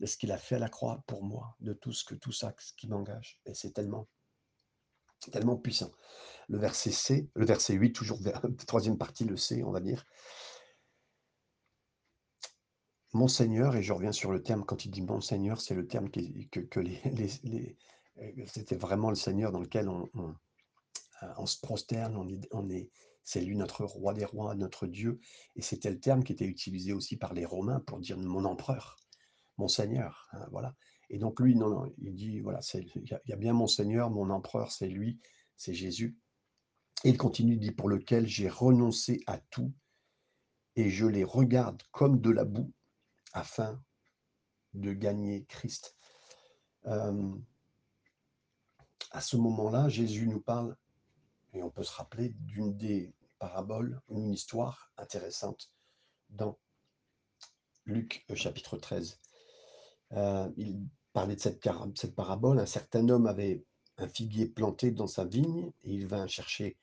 de 0.00 0.06
ce 0.06 0.16
qu'il 0.16 0.32
a 0.32 0.38
fait 0.38 0.56
à 0.56 0.58
la 0.58 0.68
croix 0.68 1.04
pour 1.06 1.22
moi, 1.22 1.56
de 1.60 1.72
tout 1.72 1.92
ce 1.92 2.04
que 2.04 2.14
tout 2.14 2.32
ça 2.32 2.52
qui 2.76 2.88
m'engage. 2.88 3.40
Et 3.46 3.54
c'est 3.54 3.70
tellement, 3.70 4.08
tellement 5.30 5.56
puissant. 5.56 5.92
Le 6.48 6.58
verset 6.58 6.90
C, 6.90 7.28
le 7.34 7.46
verset 7.46 7.74
8, 7.74 7.92
toujours 7.92 8.18
troisième 8.66 8.98
partie, 8.98 9.24
le 9.24 9.36
C, 9.36 9.62
on 9.64 9.70
va 9.70 9.80
dire. 9.80 10.04
Mon 13.12 13.28
Seigneur, 13.28 13.76
et 13.76 13.82
je 13.82 13.92
reviens 13.92 14.12
sur 14.12 14.32
le 14.32 14.42
terme, 14.42 14.64
quand 14.64 14.84
il 14.84 14.90
dit 14.90 15.02
mon 15.02 15.20
Seigneur, 15.20 15.60
c'est 15.60 15.74
le 15.74 15.86
terme 15.86 16.10
que, 16.10 16.20
euh, 18.20 18.46
c'était 18.46 18.76
vraiment 18.76 19.10
le 19.10 19.16
Seigneur 19.16 19.52
dans 19.52 19.60
lequel 19.60 19.88
on, 19.88 20.10
euh, 20.16 20.32
on 21.36 21.46
se 21.46 21.60
prosterne, 21.60 22.16
on 22.16 22.68
est, 22.70 22.90
c'est 23.24 23.40
lui 23.40 23.56
notre 23.56 23.84
roi 23.84 24.14
des 24.14 24.24
rois, 24.24 24.54
notre 24.54 24.86
Dieu. 24.86 25.20
Et 25.56 25.62
c'était 25.62 25.90
le 25.90 26.00
terme 26.00 26.24
qui 26.24 26.32
était 26.32 26.46
utilisé 26.46 26.92
aussi 26.92 27.16
par 27.16 27.34
les 27.34 27.44
Romains 27.44 27.80
pour 27.80 28.00
dire 28.00 28.18
mon 28.18 28.44
empereur, 28.44 28.96
mon 29.58 29.68
seigneur. 29.68 30.28
Hein, 30.32 30.46
voilà. 30.50 30.74
Et 31.12 31.18
donc 31.18 31.40
lui, 31.40 31.54
non, 31.54 31.68
non, 31.68 31.94
il 31.98 32.14
dit, 32.14 32.40
voilà, 32.40 32.60
il 32.72 33.18
y, 33.26 33.32
a 33.32 33.36
bien 33.36 33.52
mon 33.52 33.66
seigneur, 33.66 34.10
mon 34.10 34.30
empereur, 34.30 34.72
c'est 34.72 34.88
lui, 34.88 35.20
c'est 35.58 35.74
Jésus. 35.74 36.16
Et 37.04 37.10
il 37.10 37.18
continue, 37.18 37.52
il 37.52 37.60
dit, 37.60 37.70
pour 37.70 37.90
lequel 37.90 38.26
j'ai 38.26 38.48
renoncé 38.48 39.22
à 39.26 39.36
tout 39.36 39.74
et 40.74 40.88
je 40.88 41.04
les 41.04 41.22
regarde 41.22 41.82
comme 41.92 42.22
de 42.22 42.30
la 42.30 42.46
boue 42.46 42.72
afin 43.34 43.78
de 44.72 44.94
gagner 44.94 45.44
Christ. 45.44 45.94
Euh, 46.86 47.30
à 49.10 49.20
ce 49.20 49.36
moment-là, 49.36 49.90
Jésus 49.90 50.26
nous 50.26 50.40
parle 50.40 50.74
et 51.52 51.62
on 51.62 51.70
peut 51.70 51.84
se 51.84 51.92
rappeler 51.92 52.30
d'une 52.30 52.74
des 52.78 53.12
paraboles, 53.38 54.00
une 54.08 54.32
histoire 54.32 54.90
intéressante 54.96 55.70
dans 56.30 56.58
Luc 57.84 58.24
euh, 58.30 58.34
chapitre 58.34 58.78
13. 58.78 59.20
Euh, 60.12 60.50
il 60.56 60.88
parlait 61.12 61.36
de 61.36 61.40
cette, 61.40 61.66
cette 61.94 62.14
parabole. 62.14 62.58
Un 62.58 62.66
certain 62.66 63.08
homme 63.08 63.26
avait 63.26 63.64
un 63.98 64.08
figuier 64.08 64.46
planté 64.46 64.90
dans 64.90 65.06
sa 65.06 65.24
vigne 65.24 65.70
et 65.82 65.92
il 65.92 66.06
vint 66.06 66.26
chercher 66.26 66.76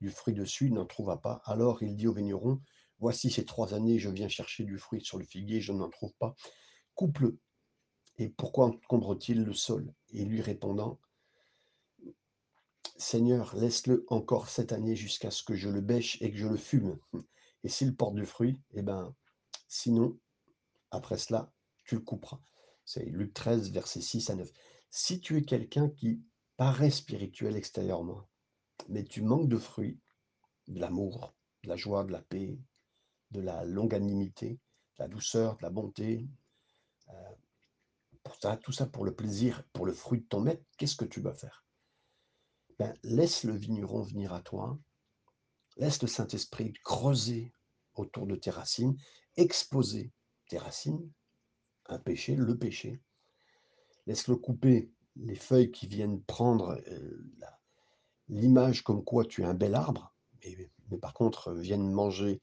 du 0.00 0.10
fruit 0.10 0.34
dessus, 0.34 0.66
il 0.66 0.74
n'en 0.74 0.86
trouva 0.86 1.16
pas. 1.16 1.42
Alors 1.44 1.82
il 1.82 1.96
dit 1.96 2.06
au 2.06 2.12
vigneron, 2.12 2.60
voici 2.98 3.30
ces 3.30 3.44
trois 3.44 3.74
années, 3.74 3.98
je 3.98 4.10
viens 4.10 4.28
chercher 4.28 4.64
du 4.64 4.78
fruit 4.78 5.04
sur 5.04 5.18
le 5.18 5.24
figuier, 5.24 5.60
je 5.60 5.72
n'en 5.72 5.88
trouve 5.88 6.12
pas. 6.18 6.34
Coupe-le. 6.94 7.38
Et 8.18 8.28
pourquoi 8.28 8.66
encombre-t-il 8.66 9.42
le 9.42 9.54
sol? 9.54 9.92
Et 10.10 10.24
lui 10.24 10.40
répondant, 10.40 11.00
Seigneur, 12.96 13.56
laisse-le 13.56 14.06
encore 14.08 14.48
cette 14.48 14.72
année 14.72 14.94
jusqu'à 14.94 15.30
ce 15.30 15.42
que 15.42 15.54
je 15.54 15.68
le 15.68 15.80
bêche 15.80 16.20
et 16.22 16.30
que 16.30 16.36
je 16.36 16.46
le 16.46 16.56
fume. 16.56 16.98
Et 17.64 17.68
s'il 17.68 17.96
porte 17.96 18.14
du 18.14 18.24
fruit, 18.24 18.60
eh 18.72 18.82
ben, 18.82 19.14
sinon, 19.66 20.16
après 20.92 21.18
cela, 21.18 21.52
tu 21.84 21.96
le 21.96 22.02
couperas. 22.02 22.40
C'est 22.84 23.04
Luc 23.04 23.32
13, 23.32 23.70
versets 23.70 24.00
6 24.00 24.30
à 24.30 24.34
9. 24.34 24.50
Si 24.90 25.20
tu 25.20 25.38
es 25.38 25.42
quelqu'un 25.42 25.88
qui 25.90 26.22
paraît 26.56 26.90
spirituel 26.90 27.56
extérieurement, 27.56 28.28
mais 28.88 29.04
tu 29.04 29.22
manques 29.22 29.48
de 29.48 29.58
fruits, 29.58 29.98
de 30.68 30.80
l'amour, 30.80 31.34
de 31.62 31.68
la 31.68 31.76
joie, 31.76 32.04
de 32.04 32.12
la 32.12 32.22
paix, 32.22 32.58
de 33.30 33.40
la 33.40 33.64
longanimité, 33.64 34.60
de 34.98 35.02
la 35.02 35.08
douceur, 35.08 35.56
de 35.56 35.62
la 35.62 35.70
bonté, 35.70 36.28
euh, 37.08 37.34
pour 38.22 38.36
ça, 38.36 38.56
tout 38.56 38.72
ça 38.72 38.86
pour 38.86 39.04
le 39.04 39.14
plaisir, 39.14 39.62
pour 39.72 39.86
le 39.86 39.92
fruit 39.92 40.20
de 40.20 40.26
ton 40.26 40.40
maître, 40.40 40.64
qu'est-ce 40.78 40.96
que 40.96 41.04
tu 41.04 41.20
vas 41.20 41.34
faire? 41.34 41.64
Ben, 42.78 42.94
Laisse 43.02 43.44
le 43.44 43.54
vigneron 43.54 44.02
venir 44.02 44.32
à 44.32 44.40
toi, 44.40 44.78
laisse 45.76 46.02
le 46.02 46.08
Saint-Esprit 46.08 46.72
creuser 46.84 47.52
autour 47.94 48.26
de 48.26 48.36
tes 48.36 48.50
racines, 48.50 48.96
exposer 49.36 50.12
tes 50.48 50.58
racines, 50.58 51.10
un 51.86 51.98
péché, 51.98 52.34
le 52.34 52.56
péché. 52.58 53.00
Laisse-le 54.06 54.36
couper 54.36 54.90
les 55.16 55.36
feuilles 55.36 55.70
qui 55.70 55.86
viennent 55.86 56.22
prendre 56.22 56.80
euh, 56.88 57.32
l'image 58.28 58.82
comme 58.82 59.04
quoi 59.04 59.24
tu 59.24 59.42
es 59.42 59.44
un 59.44 59.54
bel 59.54 59.74
arbre, 59.74 60.14
mais, 60.42 60.98
par 61.00 61.14
contre 61.14 61.52
viennent 61.52 61.90
manger 61.90 62.40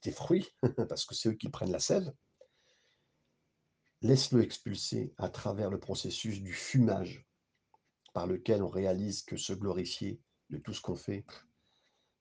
tes 0.00 0.12
fruits, 0.12 0.48
parce 0.88 1.04
que 1.04 1.14
c'est 1.14 1.30
eux 1.30 1.34
qui 1.34 1.48
prennent 1.48 1.72
la 1.72 1.80
sève. 1.80 2.12
Laisse-le 4.00 4.42
expulser 4.42 5.14
à 5.16 5.28
travers 5.28 5.70
le 5.70 5.78
processus 5.78 6.40
du 6.40 6.52
fumage 6.52 7.26
par 8.12 8.26
lequel 8.26 8.62
on 8.62 8.68
réalise 8.68 9.22
que 9.22 9.36
se 9.36 9.52
glorifier 9.52 10.20
de 10.50 10.58
tout 10.58 10.74
ce 10.74 10.80
qu'on 10.80 10.96
fait, 10.96 11.24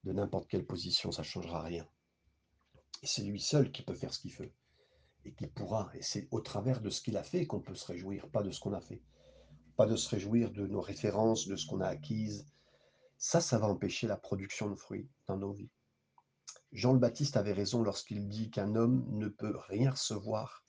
de 0.04 0.14
n'importe 0.14 0.48
quelle 0.48 0.66
position, 0.66 1.12
ça 1.12 1.24
ne 1.24 1.28
changera 1.28 1.62
rien. 1.62 1.88
Et 3.02 3.08
c'est 3.08 3.24
lui 3.24 3.42
seul 3.42 3.72
qui 3.72 3.82
peut 3.82 3.96
faire 3.96 4.14
ce 4.14 4.20
qu'il 4.20 4.34
veut 4.34 4.54
et 5.26 5.34
qui 5.34 5.48
pourra. 5.48 5.90
Et 5.94 6.02
c'est 6.02 6.28
au 6.32 6.42
travers 6.42 6.82
de 6.82 6.90
ce 6.90 7.02
qu'il 7.02 7.18
a 7.18 7.24
fait 7.24 7.46
qu'on 7.46 7.62
peut 7.62 7.76
se 7.76 7.86
réjouir, 7.86 8.30
pas 8.30 8.44
de 8.44 8.52
ce 8.52 8.60
qu'on 8.60 8.74
a 8.74 8.82
fait. 8.82 9.02
Pas 9.78 9.86
de 9.86 9.96
se 9.96 10.10
réjouir 10.10 10.52
de 10.52 10.68
nos 10.68 10.82
références, 10.82 11.48
de 11.48 11.56
ce 11.56 11.66
qu'on 11.66 11.82
a 11.82 11.88
acquise. 11.88 12.46
Ça, 13.18 13.42
ça 13.42 13.60
va 13.60 13.68
empêcher 13.68 14.08
la 14.08 14.18
production 14.18 14.70
de 14.70 14.76
fruits 14.76 15.10
dans 15.28 15.38
nos 15.38 15.54
vies. 15.54 15.72
Jean 16.72 16.94
le 16.94 17.00
Baptiste 17.00 17.38
avait 17.38 17.54
raison 17.54 17.84
lorsqu'il 17.84 18.28
dit 18.30 18.50
qu'un 18.50 18.76
homme 18.76 19.06
ne 19.10 19.28
peut 19.28 19.58
rien 19.68 19.92
recevoir 19.92 20.66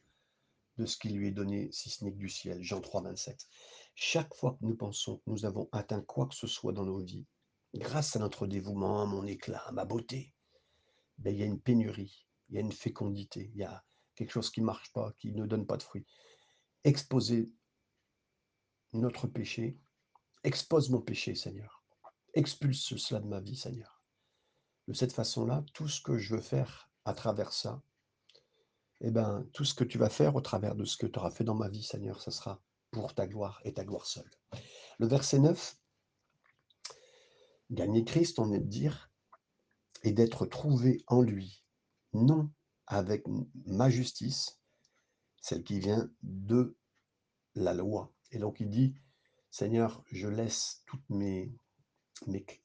de 0.79 0.87
ce 0.87 0.97
qui 0.97 1.11
lui 1.11 1.29
est 1.29 1.33
donné, 1.33 1.71
si 1.73 1.91
ce 1.91 2.05
n'est 2.05 2.13
que 2.13 2.19
du 2.19 2.29
ciel. 2.29 2.63
Jean 2.63 2.81
3, 2.81 3.03
27. 3.03 3.47
Chaque 3.95 4.35
fois 4.35 4.53
que 4.53 4.65
nous 4.65 4.75
pensons 4.75 5.19
que 5.19 5.31
nous 5.31 5.45
avons 5.45 5.69
atteint 5.73 6.01
quoi 6.01 6.27
que 6.27 6.35
ce 6.35 6.47
soit 6.47 6.73
dans 6.73 6.85
nos 6.85 6.99
vies, 6.99 7.27
grâce 7.75 8.17
à 8.17 8.19
notre 8.19 8.47
dévouement, 8.47 9.03
à 9.03 9.07
mon 9.07 9.27
éclat, 9.27 9.63
à 9.67 9.73
ma 9.73 9.85
beauté, 9.85 10.33
ben, 11.19 11.35
il 11.35 11.41
y 11.41 11.43
a 11.43 11.47
une 11.47 11.61
pénurie, 11.61 12.27
il 12.49 12.57
y 12.57 12.59
a 12.59 12.63
une 12.63 12.73
fécondité, 12.73 13.51
il 13.55 13.59
y 13.59 13.65
a 13.65 13.85
quelque 14.15 14.33
chose 14.33 14.51
qui 14.51 14.61
ne 14.61 14.67
marche 14.67 14.93
pas, 14.93 15.13
qui 15.19 15.33
ne 15.33 15.47
donne 15.47 15.67
pas 15.67 15.77
de 15.77 15.83
fruits. 15.83 16.07
Exposer 16.85 17.51
notre 18.93 19.27
péché, 19.27 19.79
expose 20.45 20.91
mon 20.91 21.01
péché, 21.01 21.35
Seigneur. 21.35 21.83
Expulse 22.35 22.97
cela 22.97 23.21
de 23.21 23.27
ma 23.27 23.41
vie, 23.41 23.57
Seigneur. 23.57 24.03
De 24.89 24.93
cette 24.93 25.13
façon-là, 25.13 25.65
tout 25.75 25.89
ce 25.89 26.01
que 26.01 26.19
je 26.19 26.35
veux 26.35 26.41
faire 26.41 26.91
à 27.05 27.15
travers 27.15 27.53
ça, 27.53 27.83
eh 29.01 29.11
ben, 29.11 29.47
tout 29.53 29.65
ce 29.65 29.75
que 29.75 29.85
tu 29.85 29.99
vas 29.99 30.11
faire 30.11 30.35
au 30.37 30.41
travers 30.41 30.75
de 30.75 30.85
ce 30.85 30.97
que 30.97 31.07
tu 31.07 31.19
auras 31.19 31.31
fait 31.31 31.45
dans 31.45 31.55
ma 31.55 31.69
vie, 31.69 31.83
Seigneur, 31.83 32.21
ça 32.21 32.31
sera 32.31 32.61
pour 32.91 33.15
ta 33.15 33.27
gloire 33.27 33.61
et 33.65 33.73
ta 33.73 33.85
gloire 33.85 34.07
seule. 34.07 34.31
Le 34.99 35.07
verset 35.07 35.39
9, 35.39 35.77
gagner 37.71 38.05
Christ, 38.05 38.39
on 38.39 38.53
est 38.53 38.61
de 38.61 38.69
dire, 38.69 39.11
et 40.05 40.13
d'être 40.13 40.47
trouvé 40.47 41.03
en 41.07 41.23
lui, 41.23 41.65
non 42.13 42.51
avec 42.93 43.25
ma 43.65 43.89
justice, 43.89 44.61
celle 45.41 45.65
qui 45.65 45.81
vient 45.81 46.11
de 46.23 46.77
la 47.55 47.73
loi. 47.73 48.13
Et 48.31 48.39
donc 48.39 48.61
il 48.61 48.69
dit, 48.69 48.95
Seigneur, 49.51 50.03
je 50.13 50.29
laisse 50.29 50.83
toutes 50.87 51.09
mes, 51.09 51.53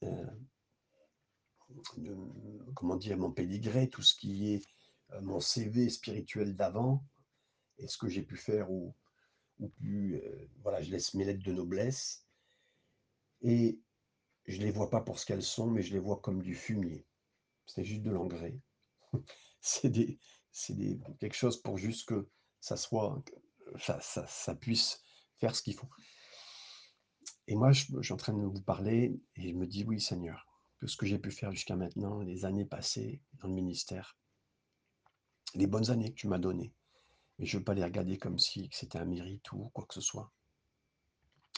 euh, 0.03 0.25
comment 2.75 2.97
dire, 2.97 3.17
mon 3.17 3.31
pédigré, 3.31 3.89
tout 3.89 4.01
ce 4.01 4.15
qui 4.15 4.53
est 4.53 4.65
euh, 5.11 5.21
mon 5.21 5.39
CV 5.39 5.89
spirituel 5.89 6.55
d'avant, 6.55 7.03
et 7.77 7.87
ce 7.87 7.97
que 7.97 8.09
j'ai 8.09 8.23
pu 8.23 8.35
faire 8.35 8.69
ou, 8.69 8.93
ou 9.59 9.71
euh, 9.85 10.49
voilà, 10.61 10.81
je 10.81 10.91
laisse 10.91 11.13
mes 11.13 11.23
lettres 11.23 11.43
de 11.43 11.53
noblesse, 11.53 12.25
et 13.41 13.79
je 14.45 14.57
les 14.59 14.71
vois 14.71 14.89
pas 14.89 15.01
pour 15.01 15.19
ce 15.19 15.25
qu'elles 15.25 15.43
sont, 15.43 15.67
mais 15.67 15.81
je 15.81 15.93
les 15.93 15.99
vois 15.99 16.19
comme 16.19 16.41
du 16.41 16.55
fumier. 16.55 17.05
C'est 17.65 17.85
juste 17.85 18.01
de 18.01 18.11
l'engrais. 18.11 18.59
c'est 20.51 20.99
quelque 21.19 21.35
chose 21.35 21.61
pour 21.61 21.77
juste 21.77 22.07
que 22.07 22.29
ça 22.59 22.77
soit, 22.77 23.23
ça, 23.79 24.55
puisse 24.55 25.03
faire 25.37 25.55
ce 25.55 25.61
qu'il 25.61 25.75
faut. 25.75 25.89
Et 27.47 27.55
moi, 27.55 27.71
je, 27.71 27.85
suis 28.01 28.13
en 28.13 28.17
train 28.17 28.33
de 28.33 28.45
vous 28.45 28.61
parler 28.61 29.19
et 29.35 29.49
je 29.49 29.53
me 29.53 29.65
dis, 29.65 29.83
oui, 29.83 30.01
Seigneur, 30.01 30.45
tout 30.79 30.87
ce 30.87 30.97
que 30.97 31.05
j'ai 31.05 31.19
pu 31.19 31.31
faire 31.31 31.51
jusqu'à 31.51 31.75
maintenant, 31.75 32.19
les 32.21 32.45
années 32.45 32.65
passées 32.65 33.21
dans 33.33 33.47
le 33.47 33.53
ministère, 33.53 34.17
les 35.55 35.67
bonnes 35.67 35.89
années 35.89 36.11
que 36.11 36.19
tu 36.19 36.27
m'as 36.27 36.39
données. 36.39 36.73
Mais 37.37 37.45
je 37.45 37.55
ne 37.55 37.59
veux 37.59 37.65
pas 37.65 37.73
les 37.73 37.83
regarder 37.83 38.17
comme 38.17 38.39
si 38.39 38.69
c'était 38.73 38.97
un 38.97 39.05
mérite 39.05 39.51
ou 39.51 39.69
quoi 39.69 39.85
que 39.85 39.93
ce 39.93 40.01
soit. 40.01 40.31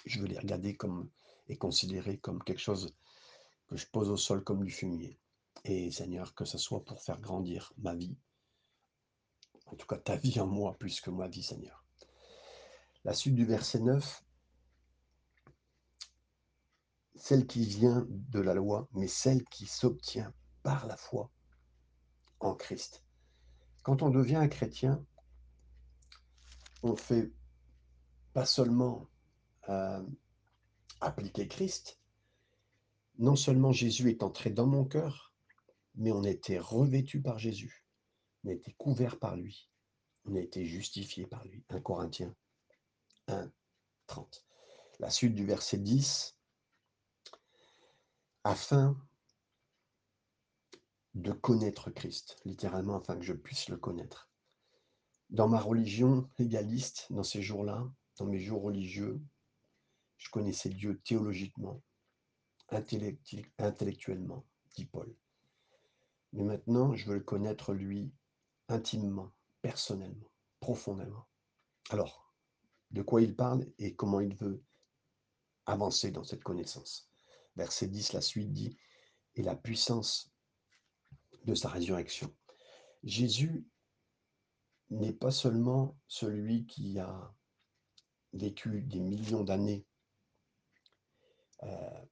Je 0.06 0.20
veux 0.20 0.28
les 0.28 0.38
regarder 0.38 0.76
comme 0.76 1.10
et 1.48 1.58
considérer 1.58 2.18
comme 2.20 2.44
quelque 2.44 2.62
chose 2.62 2.96
que 3.68 3.76
je 3.76 3.88
pose 3.88 4.10
au 4.10 4.18
sol 4.18 4.44
comme 4.44 4.64
du 4.64 4.72
fumier. 4.72 5.20
Et 5.66 5.92
Seigneur, 5.92 6.34
que 6.36 6.46
ce 6.46 6.58
soit 6.58 6.84
pour 6.84 7.02
faire 7.02 7.20
grandir 7.20 7.74
ma 7.78 7.94
vie, 7.94 8.18
en 9.66 9.76
tout 9.76 9.88
cas 9.88 9.98
ta 9.98 10.16
vie 10.16 10.40
en 10.40 10.48
moi 10.48 10.78
plus 10.78 11.02
que 11.02 11.10
ma 11.10 11.28
vie, 11.28 11.44
Seigneur. 11.44 11.86
La 13.04 13.14
suite 13.14 13.36
du 13.36 13.46
verset 13.46 13.80
9, 13.80 14.24
celle 17.16 17.48
qui 17.48 17.66
vient 17.66 18.06
de 18.10 18.40
la 18.40 18.54
loi, 18.54 18.88
mais 18.94 19.08
celle 19.08 19.44
qui 19.46 19.66
s'obtient 19.66 20.34
par 20.64 20.88
la 20.88 20.98
foi 20.98 21.30
en 22.40 22.56
Christ. 22.56 23.04
Quand 23.84 24.02
on 24.02 24.10
devient 24.10 24.38
un 24.38 24.48
chrétien, 24.48 25.06
on 26.84 26.96
fait 26.96 27.32
pas 28.34 28.46
seulement 28.46 29.08
euh, 29.68 30.02
appliquer 31.02 31.48
Christ, 31.48 32.00
non 33.18 33.36
seulement 33.36 33.72
Jésus 33.72 34.10
est 34.10 34.24
entré 34.24 34.50
dans 34.50 34.68
mon 34.68 34.86
cœur, 34.86 35.29
mais 36.00 36.12
on 36.12 36.24
été 36.24 36.58
revêtu 36.58 37.22
par 37.22 37.38
Jésus, 37.38 37.86
on 38.44 38.50
été 38.50 38.74
couvert 38.74 39.20
par 39.20 39.36
lui, 39.36 39.70
on 40.26 40.36
a 40.36 40.40
été 40.40 40.66
justifié 40.66 41.28
par 41.28 41.46
lui. 41.46 41.64
1 41.70 41.82
Corinthiens 41.82 42.36
1, 43.28 43.52
30. 44.08 44.46
La 45.00 45.10
suite 45.10 45.36
du 45.36 45.46
verset 45.46 45.78
10, 45.78 46.38
afin 48.46 48.98
de 51.16 51.32
connaître 51.34 51.92
Christ, 51.92 52.38
littéralement 52.46 52.98
afin 52.98 53.18
que 53.18 53.26
je 53.26 53.34
puisse 53.34 53.68
le 53.68 53.78
connaître. 53.78 54.30
Dans 55.30 55.50
ma 55.50 55.60
religion 55.60 56.30
légaliste, 56.38 57.08
dans 57.12 57.24
ces 57.24 57.42
jours-là, 57.42 57.92
dans 58.18 58.26
mes 58.26 58.40
jours 58.40 58.64
religieux, 58.64 59.22
je 60.18 60.30
connaissais 60.30 60.70
Dieu 60.70 61.00
théologiquement, 61.02 61.82
intellectuellement, 62.70 64.46
dit 64.76 64.86
Paul. 64.86 65.14
Mais 66.34 66.44
maintenant, 66.44 66.96
je 66.96 67.08
veux 67.08 67.16
le 67.16 67.24
connaître 67.24 67.74
lui 67.74 68.12
intimement, 68.68 69.32
personnellement, 69.62 70.32
profondément. 70.60 71.28
Alors, 71.90 72.34
de 72.92 73.02
quoi 73.02 73.22
il 73.22 73.36
parle 73.36 73.66
et 73.78 73.96
comment 73.96 74.20
il 74.20 74.36
veut 74.36 74.64
avancer 75.66 76.12
dans 76.12 76.24
cette 76.24 76.44
connaissance? 76.44 77.10
Verset 77.56 77.88
10, 77.88 78.14
la 78.14 78.22
suite 78.22 78.52
dit, 78.52 78.78
et 79.36 79.42
la 79.42 79.56
puissance 79.56 80.32
de 81.46 81.56
sa 81.56 81.70
résurrection. 81.70 82.34
Jésus 83.04 83.66
n'est 84.90 85.14
pas 85.14 85.32
seulement 85.32 85.98
celui 86.08 86.66
qui 86.66 87.00
a 87.00 87.34
vécu 88.34 88.82
des 88.82 89.00
millions 89.00 89.44
d'années 89.44 89.86
euh, 91.64 92.06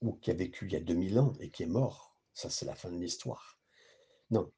ou 0.00 0.14
qui 0.14 0.30
a 0.30 0.34
vécu 0.34 0.66
il 0.66 0.72
y 0.72 0.76
a 0.76 0.80
2000 0.80 1.18
ans 1.18 1.32
et 1.40 1.50
qui 1.50 1.62
est 1.62 1.66
mort. 1.66 2.13
Ça, 2.34 2.50
c'est 2.50 2.66
la 2.66 2.74
fin 2.74 2.90
de 2.90 2.98
l'histoire. 2.98 3.58
Non, 4.30 4.52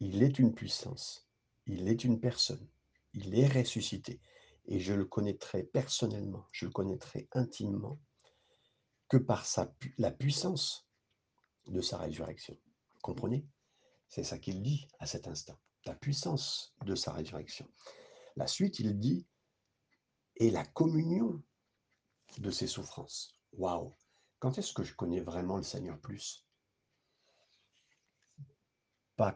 il 0.00 0.22
est 0.22 0.38
une 0.38 0.54
puissance, 0.54 1.28
il 1.66 1.88
est 1.88 2.04
une 2.04 2.20
personne, 2.20 2.68
il 3.12 3.38
est 3.38 3.48
ressuscité. 3.48 4.20
Et 4.66 4.80
je 4.80 4.92
le 4.92 5.04
connaîtrai 5.04 5.64
personnellement, 5.64 6.46
je 6.52 6.66
le 6.66 6.70
connaîtrai 6.70 7.28
intimement 7.32 7.98
que 9.08 9.16
par 9.16 9.46
la 9.96 10.10
puissance 10.10 10.86
de 11.66 11.80
sa 11.80 11.98
résurrection. 11.98 12.56
Comprenez? 13.02 13.46
C'est 14.08 14.24
ça 14.24 14.38
qu'il 14.38 14.62
dit 14.62 14.86
à 14.98 15.06
cet 15.06 15.26
instant, 15.26 15.58
la 15.84 15.94
puissance 15.94 16.74
de 16.84 16.94
sa 16.94 17.12
résurrection. 17.12 17.68
La 18.36 18.46
suite, 18.46 18.78
il 18.78 18.98
dit, 18.98 19.26
et 20.36 20.50
la 20.50 20.64
communion 20.64 21.42
de 22.38 22.50
ses 22.50 22.66
souffrances. 22.66 23.34
Waouh 23.52 23.96
Quand 24.38 24.58
est-ce 24.58 24.72
que 24.72 24.84
je 24.84 24.94
connais 24.94 25.20
vraiment 25.20 25.56
le 25.56 25.62
Seigneur 25.62 25.98
plus? 25.98 26.47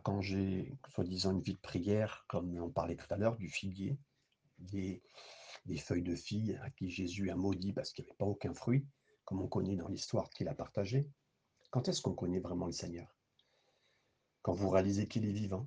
Quand 0.04 0.20
j'ai, 0.20 0.72
soi-disant, 0.90 1.32
une 1.32 1.42
vie 1.42 1.54
de 1.54 1.58
prière, 1.58 2.24
comme 2.28 2.56
on 2.60 2.70
parlait 2.70 2.96
tout 2.96 3.06
à 3.10 3.16
l'heure, 3.16 3.36
du 3.36 3.48
figuier, 3.48 3.98
des, 4.58 5.02
des 5.66 5.76
feuilles 5.76 6.02
de 6.02 6.14
figue 6.14 6.58
à 6.62 6.70
qui 6.70 6.88
Jésus 6.88 7.30
a 7.30 7.36
maudit 7.36 7.72
parce 7.72 7.92
qu'il 7.92 8.04
n'y 8.04 8.10
avait 8.10 8.16
pas 8.16 8.26
aucun 8.26 8.54
fruit, 8.54 8.86
comme 9.24 9.42
on 9.42 9.48
connaît 9.48 9.74
dans 9.76 9.88
l'histoire 9.88 10.30
qu'il 10.30 10.48
a 10.48 10.54
partagée. 10.54 11.10
Quand 11.70 11.88
est-ce 11.88 12.00
qu'on 12.00 12.14
connaît 12.14 12.38
vraiment 12.38 12.66
le 12.66 12.72
Seigneur? 12.72 13.16
Quand 14.42 14.52
vous 14.52 14.68
réalisez 14.68 15.08
qu'il 15.08 15.24
est 15.24 15.32
vivant, 15.32 15.66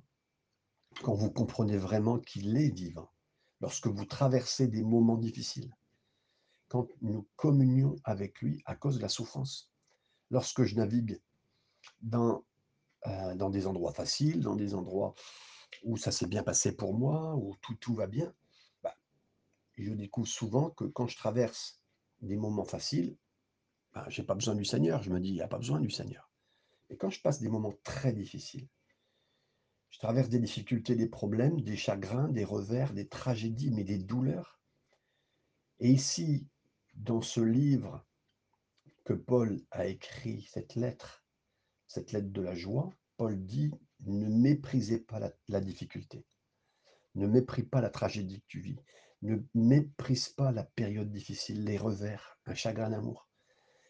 quand 1.02 1.14
vous 1.14 1.30
comprenez 1.30 1.76
vraiment 1.76 2.18
qu'il 2.18 2.56
est 2.56 2.70
vivant, 2.70 3.10
lorsque 3.60 3.86
vous 3.86 4.04
traversez 4.06 4.66
des 4.66 4.82
moments 4.82 5.18
difficiles, 5.18 5.74
quand 6.68 6.88
nous 7.02 7.28
communions 7.36 7.96
avec 8.04 8.40
lui 8.40 8.62
à 8.64 8.76
cause 8.76 8.96
de 8.96 9.02
la 9.02 9.08
souffrance, 9.08 9.70
lorsque 10.30 10.64
je 10.64 10.74
navigue 10.74 11.20
dans, 12.00 12.44
euh, 13.06 13.34
dans 13.34 13.50
des 13.50 13.66
endroits 13.66 13.92
faciles, 13.92 14.40
dans 14.40 14.56
des 14.56 14.74
endroits 14.74 15.14
où 15.84 15.96
ça 15.96 16.12
s'est 16.12 16.26
bien 16.26 16.42
passé 16.42 16.76
pour 16.76 16.94
moi, 16.94 17.34
où 17.36 17.54
tout, 17.60 17.74
tout 17.74 17.94
va 17.94 18.06
bien, 18.06 18.32
bah, 18.82 18.96
je 19.76 19.92
découvre 19.92 20.28
souvent 20.28 20.70
que 20.70 20.84
quand 20.84 21.06
je 21.06 21.16
traverse 21.16 21.80
des 22.20 22.36
moments 22.36 22.64
faciles, 22.64 23.16
bah, 23.92 24.06
je 24.08 24.20
n'ai 24.20 24.26
pas 24.26 24.34
besoin 24.34 24.54
du 24.54 24.64
Seigneur. 24.64 25.02
Je 25.02 25.10
me 25.10 25.20
dis, 25.20 25.28
il 25.28 25.34
n'y 25.34 25.42
a 25.42 25.48
pas 25.48 25.58
besoin 25.58 25.80
du 25.80 25.90
Seigneur. 25.90 26.30
Et 26.90 26.96
quand 26.96 27.10
je 27.10 27.20
passe 27.20 27.40
des 27.40 27.48
moments 27.48 27.74
très 27.82 28.12
difficiles, 28.12 28.68
je 29.90 29.98
traverse 29.98 30.28
des 30.28 30.40
difficultés, 30.40 30.94
des 30.94 31.08
problèmes, 31.08 31.60
des 31.60 31.76
chagrins, 31.76 32.28
des 32.28 32.44
revers, 32.44 32.92
des 32.92 33.08
tragédies, 33.08 33.70
mais 33.70 33.84
des 33.84 33.98
douleurs. 33.98 34.60
Et 35.80 35.90
ici, 35.90 36.46
dans 36.94 37.22
ce 37.22 37.40
livre 37.40 38.04
que 39.04 39.14
Paul 39.14 39.62
a 39.70 39.86
écrit, 39.86 40.48
cette 40.50 40.74
lettre, 40.74 41.25
cette 41.88 42.12
lettre 42.12 42.30
de 42.30 42.42
la 42.42 42.54
joie, 42.54 42.90
Paul 43.16 43.44
dit, 43.44 43.70
ne 44.00 44.26
méprisez 44.26 44.98
pas 44.98 45.20
la, 45.48 45.60
difficulté. 45.60 46.24
Ne 47.14 47.26
méprise 47.26 47.68
pas 47.70 47.80
la 47.80 47.90
tragédie 47.90 48.40
que 48.40 48.46
tu 48.46 48.60
vis. 48.60 48.78
Ne 49.22 49.38
méprise 49.54 50.28
pas 50.28 50.52
la 50.52 50.64
période 50.64 51.10
difficile, 51.10 51.64
les 51.64 51.78
revers, 51.78 52.38
un 52.44 52.54
chagrin 52.54 52.90
d'amour. 52.90 53.28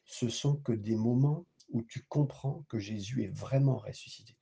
Ce 0.05 0.29
sont 0.29 0.57
que 0.59 0.73
des 0.73 0.95
moments 0.95 1.47
où 1.71 1.83
tu 1.83 2.05
comprends 2.05 2.65
que 2.69 2.79
Jésus 2.79 3.25
est 3.25 3.35
vraiment 3.35 3.79
ressuscité. 3.79 4.37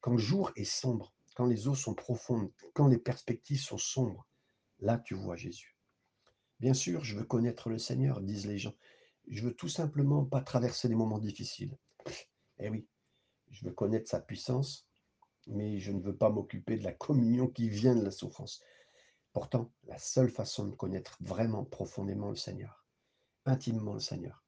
Quand 0.00 0.12
le 0.12 0.18
jour 0.18 0.52
est 0.56 0.64
sombre, 0.64 1.14
quand 1.34 1.46
les 1.46 1.66
eaux 1.68 1.74
sont 1.74 1.94
profondes, 1.94 2.52
quand 2.74 2.88
les 2.88 2.98
perspectives 2.98 3.60
sont 3.60 3.78
sombres, 3.78 4.26
là 4.80 4.98
tu 4.98 5.14
vois 5.14 5.36
Jésus. 5.36 5.76
Bien 6.60 6.74
sûr, 6.74 7.04
je 7.04 7.16
veux 7.16 7.24
connaître 7.24 7.70
le 7.70 7.78
Seigneur, 7.78 8.20
disent 8.20 8.46
les 8.46 8.58
gens. 8.58 8.74
Je 9.28 9.42
veux 9.42 9.54
tout 9.54 9.68
simplement 9.68 10.24
pas 10.24 10.42
traverser 10.42 10.88
des 10.88 10.94
moments 10.94 11.18
difficiles. 11.18 11.76
Eh 12.58 12.68
oui, 12.70 12.86
je 13.50 13.64
veux 13.64 13.72
connaître 13.72 14.10
sa 14.10 14.20
puissance, 14.20 14.88
mais 15.46 15.78
je 15.78 15.92
ne 15.92 16.00
veux 16.00 16.16
pas 16.16 16.30
m'occuper 16.30 16.76
de 16.76 16.84
la 16.84 16.92
communion 16.92 17.48
qui 17.48 17.68
vient 17.68 17.94
de 17.94 18.04
la 18.04 18.10
souffrance. 18.10 18.62
Pourtant, 19.32 19.72
la 19.84 19.98
seule 19.98 20.30
façon 20.30 20.66
de 20.66 20.74
connaître 20.74 21.16
vraiment 21.20 21.64
profondément 21.64 22.30
le 22.30 22.36
Seigneur, 22.36 22.84
intimement 23.44 23.94
le 23.94 24.00
Seigneur, 24.00 24.44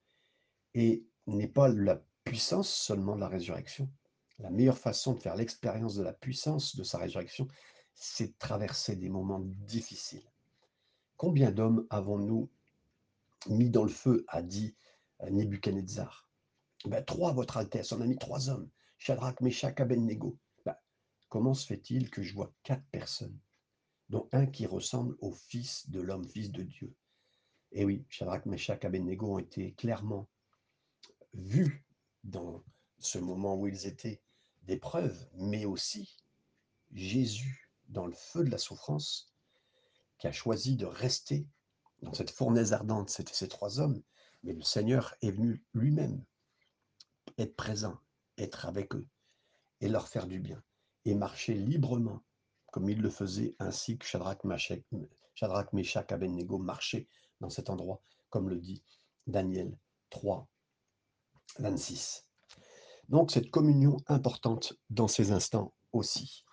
et 0.75 1.07
n'est 1.27 1.49
pas 1.49 1.69
la 1.69 2.03
puissance 2.25 2.69
seulement 2.69 3.15
de 3.15 3.21
la 3.21 3.29
résurrection. 3.29 3.91
La 4.39 4.51
meilleure 4.51 4.79
façon 4.79 5.15
de 5.15 5.21
faire 5.21 5.37
l'expérience 5.37 5.95
de 5.95 6.03
la 6.03 6.13
puissance 6.13 6.77
de 6.77 6.83
sa 6.83 6.99
résurrection, 6.99 7.47
c'est 7.95 8.29
de 8.29 8.35
traverser 8.39 8.97
des 8.97 9.09
moments 9.09 9.43
difficiles. 9.45 10.29
Combien 11.17 11.51
d'hommes 11.51 11.87
avons-nous 11.91 12.51
mis 13.49 13.71
dans 13.71 13.85
le 13.85 13.91
feu, 13.91 14.25
a 14.29 14.43
dit 14.43 14.75
euh, 15.23 15.31
Nebuchadnezzar? 15.31 16.30
Ben, 16.85 17.05
Trois, 17.05 17.33
votre 17.33 17.57
Altesse, 17.57 17.93
on 17.93 18.01
a 18.01 18.07
mis 18.07 18.19
trois 18.19 18.49
hommes, 18.49 18.69
Shadrach, 18.99 19.41
Meshach, 19.41 19.81
Abednego. 19.81 20.39
Ben, 20.65 20.77
comment 21.29 21.55
se 21.55 21.67
fait-il 21.67 22.11
que 22.11 22.23
je 22.23 22.35
vois 22.35 22.53
quatre 22.63 22.85
personnes, 22.91 23.39
dont 24.09 24.29
un 24.33 24.47
qui 24.47 24.67
ressemble 24.67 25.17
au 25.21 25.33
Fils 25.33 25.91
de 25.91 26.01
l'homme, 26.01 26.29
Fils 26.29 26.51
de 26.51 26.63
Dieu? 26.63 26.95
Et 27.73 27.85
oui, 27.85 28.05
Shadrach, 28.09 28.47
Meshach, 28.47 28.85
Abednego 28.85 29.35
ont 29.35 29.39
été 29.39 29.73
clairement 29.75 30.29
vus 31.35 31.85
dans 32.25 32.65
ce 32.99 33.19
moment 33.19 33.57
où 33.57 33.67
ils 33.67 33.87
étaient 33.87 34.21
d'épreuve, 34.63 35.29
mais 35.35 35.65
aussi 35.65 36.17
Jésus 36.93 37.71
dans 37.89 38.07
le 38.07 38.15
feu 38.15 38.45
de 38.45 38.51
la 38.51 38.59
souffrance, 38.59 39.33
qui 40.19 40.27
a 40.27 40.33
choisi 40.33 40.77
de 40.77 40.87
rester 40.87 41.47
dans 42.03 42.13
cette 42.13 42.31
fournaise 42.31 42.73
ardente. 42.73 43.11
C'était 43.11 43.35
ces 43.35 43.49
trois 43.49 43.81
hommes, 43.81 44.03
mais 44.43 44.53
le 44.53 44.63
Seigneur 44.63 45.15
est 45.23 45.31
venu 45.31 45.63
lui-même 45.73 46.25
être 47.41 47.57
présent, 47.57 47.99
être 48.39 48.67
avec 48.67 48.95
eux 48.95 49.07
et 49.81 49.89
leur 49.89 50.09
faire 50.09 50.27
du 50.27 50.41
bien 50.41 50.63
et 51.05 51.15
marcher 51.15 51.55
librement 51.55 52.23
comme 52.71 52.89
il 52.89 53.01
le 53.01 53.11
faisait, 53.11 53.57
ainsi 53.59 53.99
que 53.99 54.07
Shadrach, 54.07 54.45
Meshach, 54.45 54.83
Shadrach, 55.35 55.73
Abednego 56.13 56.59
marchaient 56.59 57.09
dans 57.41 57.51
cet 57.51 57.69
endroit, 57.69 58.01
comme 58.29 58.49
le 58.49 58.59
dit 58.59 58.85
Daniel 59.27 59.77
3, 60.11 60.47
26. 61.59 62.27
Donc 63.09 63.33
cette 63.33 63.51
communion 63.51 63.97
importante 64.07 64.75
dans 64.89 65.09
ces 65.09 65.33
instants 65.33 65.75
aussi. 65.93 66.45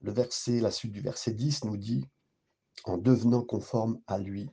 Le 0.00 0.12
verset, 0.12 0.60
la 0.60 0.70
suite 0.70 0.92
du 0.92 1.00
verset 1.00 1.32
10 1.32 1.64
nous 1.64 1.78
dit 1.78 2.04
en 2.84 2.98
devenant 2.98 3.42
conforme 3.42 4.00
à 4.06 4.18
lui 4.18 4.50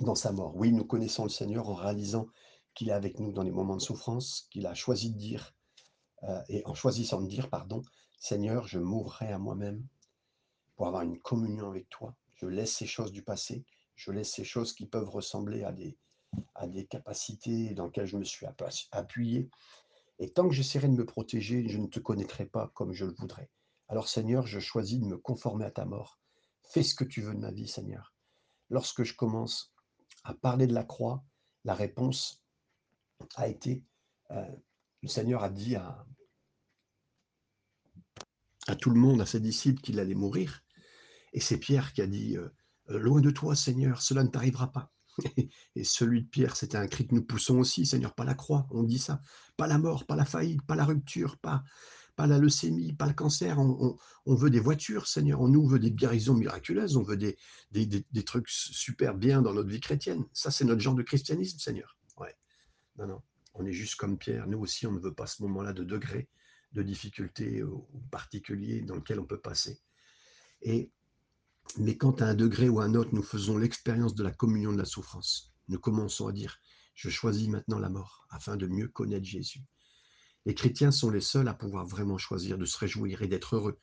dans 0.00 0.16
sa 0.16 0.32
mort. 0.32 0.56
Oui, 0.56 0.72
nous 0.72 0.84
connaissons 0.84 1.22
le 1.22 1.30
Seigneur 1.30 1.68
en 1.68 1.74
réalisant 1.74 2.26
qu'il 2.76 2.90
est 2.90 2.92
avec 2.92 3.18
nous 3.18 3.32
dans 3.32 3.42
les 3.42 3.50
moments 3.50 3.74
de 3.74 3.82
souffrance, 3.82 4.46
qu'il 4.50 4.66
a 4.66 4.74
choisi 4.74 5.10
de 5.10 5.18
dire, 5.18 5.56
euh, 6.22 6.40
et 6.48 6.64
en 6.66 6.74
choisissant 6.74 7.20
de 7.22 7.26
dire, 7.26 7.50
pardon, 7.50 7.82
Seigneur, 8.18 8.68
je 8.68 8.78
mourrai 8.78 9.32
à 9.32 9.38
moi-même 9.38 9.84
pour 10.76 10.86
avoir 10.86 11.02
une 11.02 11.18
communion 11.18 11.68
avec 11.68 11.88
toi. 11.88 12.14
Je 12.34 12.46
laisse 12.46 12.76
ces 12.76 12.86
choses 12.86 13.12
du 13.12 13.22
passé, 13.22 13.64
je 13.94 14.12
laisse 14.12 14.30
ces 14.30 14.44
choses 14.44 14.74
qui 14.74 14.86
peuvent 14.86 15.08
ressembler 15.08 15.64
à 15.64 15.72
des, 15.72 15.96
à 16.54 16.66
des 16.66 16.86
capacités 16.86 17.72
dans 17.74 17.86
lesquelles 17.86 18.06
je 18.06 18.18
me 18.18 18.24
suis 18.24 18.46
appuyé. 18.92 19.48
Et 20.18 20.30
tant 20.30 20.46
que 20.46 20.54
j'essaierai 20.54 20.88
de 20.88 20.92
me 20.92 21.06
protéger, 21.06 21.66
je 21.68 21.78
ne 21.78 21.86
te 21.86 21.98
connaîtrai 21.98 22.44
pas 22.44 22.70
comme 22.74 22.92
je 22.92 23.06
le 23.06 23.14
voudrais. 23.14 23.50
Alors 23.88 24.08
Seigneur, 24.08 24.46
je 24.46 24.60
choisis 24.60 24.98
de 24.98 25.06
me 25.06 25.16
conformer 25.16 25.64
à 25.64 25.70
ta 25.70 25.86
mort. 25.86 26.18
Fais 26.62 26.82
ce 26.82 26.94
que 26.94 27.04
tu 27.04 27.22
veux 27.22 27.34
de 27.34 27.40
ma 27.40 27.52
vie, 27.52 27.68
Seigneur. 27.68 28.14
Lorsque 28.68 29.02
je 29.02 29.14
commence 29.14 29.72
à 30.24 30.34
parler 30.34 30.66
de 30.66 30.74
la 30.74 30.84
croix, 30.84 31.24
la 31.64 31.74
réponse 31.74 32.42
a 33.36 33.48
été, 33.48 33.84
euh, 34.30 34.44
le 35.02 35.08
Seigneur 35.08 35.42
a 35.42 35.50
dit 35.50 35.76
à, 35.76 36.06
tout 38.80 38.90
le 38.90 38.98
monde, 38.98 39.20
à 39.20 39.26
ses 39.26 39.40
disciples, 39.40 39.80
qu'il 39.80 40.00
allait 40.00 40.14
mourir. 40.14 40.62
Et 41.32 41.40
c'est 41.40 41.58
Pierre 41.58 41.92
qui 41.92 42.02
a 42.02 42.06
dit, 42.06 42.36
euh, 42.36 42.48
loin 42.88 43.20
de 43.20 43.30
toi, 43.30 43.54
Seigneur, 43.54 44.02
cela 44.02 44.24
ne 44.24 44.28
t'arrivera 44.28 44.72
pas. 44.72 44.90
Et 45.76 45.84
celui 45.84 46.22
de 46.22 46.28
Pierre, 46.28 46.56
c'était 46.56 46.76
un 46.76 46.88
cri 46.88 47.06
que 47.06 47.14
nous 47.14 47.24
poussons 47.24 47.58
aussi, 47.58 47.86
Seigneur, 47.86 48.14
pas 48.14 48.24
la 48.24 48.34
croix, 48.34 48.66
on 48.70 48.82
dit 48.82 48.98
ça, 48.98 49.20
pas 49.56 49.66
la 49.66 49.78
mort, 49.78 50.04
pas 50.06 50.16
la 50.16 50.24
faillite, 50.24 50.62
pas 50.62 50.74
la 50.74 50.84
rupture, 50.84 51.38
pas, 51.38 51.62
pas 52.16 52.26
la 52.26 52.38
leucémie, 52.38 52.94
pas 52.94 53.06
le 53.06 53.12
cancer. 53.12 53.58
On, 53.58 54.34
veut 54.34 54.50
des 54.50 54.60
voitures, 54.60 55.06
Seigneur, 55.06 55.40
on 55.40 55.48
nous 55.48 55.66
veut 55.66 55.78
des 55.78 55.92
guérisons 55.92 56.34
miraculeuses, 56.34 56.96
on 56.96 57.02
veut 57.02 57.16
des, 57.16 57.36
des, 57.70 58.24
trucs 58.24 58.48
super 58.48 59.14
bien 59.14 59.42
dans 59.42 59.52
notre 59.52 59.68
vie 59.68 59.80
chrétienne. 59.80 60.24
Ça, 60.32 60.50
c'est 60.50 60.64
notre 60.64 60.80
genre 60.80 60.94
de 60.94 61.02
christianisme, 61.02 61.58
Seigneur. 61.58 61.96
Non, 62.98 63.06
non, 63.06 63.22
on 63.54 63.64
est 63.66 63.72
juste 63.72 63.96
comme 63.96 64.18
Pierre. 64.18 64.46
Nous 64.46 64.58
aussi, 64.58 64.86
on 64.86 64.92
ne 64.92 65.00
veut 65.00 65.14
pas 65.14 65.26
ce 65.26 65.42
moment-là 65.42 65.72
de 65.72 65.84
degré 65.84 66.28
de 66.72 66.82
difficulté 66.82 67.62
particulier 68.10 68.82
dans 68.82 68.96
lequel 68.96 69.18
on 69.20 69.24
peut 69.24 69.40
passer. 69.40 69.80
Et 70.62 70.90
mais 71.78 71.96
quand 71.96 72.22
à 72.22 72.26
un 72.26 72.34
degré 72.34 72.68
ou 72.68 72.80
à 72.80 72.84
un 72.84 72.94
autre, 72.94 73.10
nous 73.12 73.22
faisons 73.22 73.58
l'expérience 73.58 74.14
de 74.14 74.22
la 74.22 74.30
communion 74.30 74.72
de 74.72 74.78
la 74.78 74.84
souffrance, 74.84 75.52
nous 75.68 75.80
commençons 75.80 76.28
à 76.28 76.32
dire, 76.32 76.58
je 76.94 77.10
choisis 77.10 77.48
maintenant 77.48 77.78
la 77.78 77.88
mort 77.88 78.26
afin 78.30 78.56
de 78.56 78.66
mieux 78.66 78.88
connaître 78.88 79.26
Jésus. 79.26 79.64
Les 80.44 80.54
chrétiens 80.54 80.92
sont 80.92 81.10
les 81.10 81.20
seuls 81.20 81.48
à 81.48 81.54
pouvoir 81.54 81.86
vraiment 81.86 82.18
choisir 82.18 82.56
de 82.56 82.64
se 82.64 82.78
réjouir 82.78 83.22
et 83.22 83.26
d'être 83.26 83.56
heureux 83.56 83.78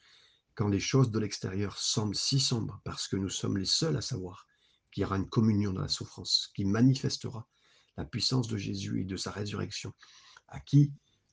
quand 0.55 0.69
les 0.69 0.79
choses 0.79 1.11
de 1.11 1.19
l'extérieur 1.19 1.77
semblent 1.77 2.15
si 2.15 2.39
sombres, 2.39 2.79
parce 2.85 3.07
que 3.07 3.17
nous 3.17 3.29
sommes 3.29 3.57
les 3.57 3.65
seuls 3.65 3.97
à 3.97 4.01
savoir 4.01 4.47
qu'il 4.91 5.01
y 5.01 5.05
aura 5.05 5.17
une 5.17 5.29
communion 5.29 5.73
dans 5.73 5.81
la 5.81 5.87
souffrance, 5.87 6.51
qui 6.55 6.63
manifestera 6.63 7.47
la 7.97 8.05
puissance 8.05 8.47
de 8.47 8.57
Jésus 8.57 9.01
et 9.01 9.05
de 9.05 9.17
sa 9.17 9.31
résurrection, 9.31 9.93
à 10.47 10.59
qui, 10.59 10.91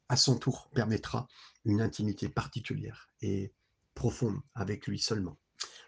à 0.09 0.17
son 0.17 0.39
tour, 0.39 0.71
permettra 0.75 1.27
une 1.65 1.81
intimité 1.81 2.29
particulière 2.29 3.11
et 3.21 3.53
profonde 3.95 4.41
avec 4.55 4.87
lui 4.87 4.99
seulement. 4.99 5.39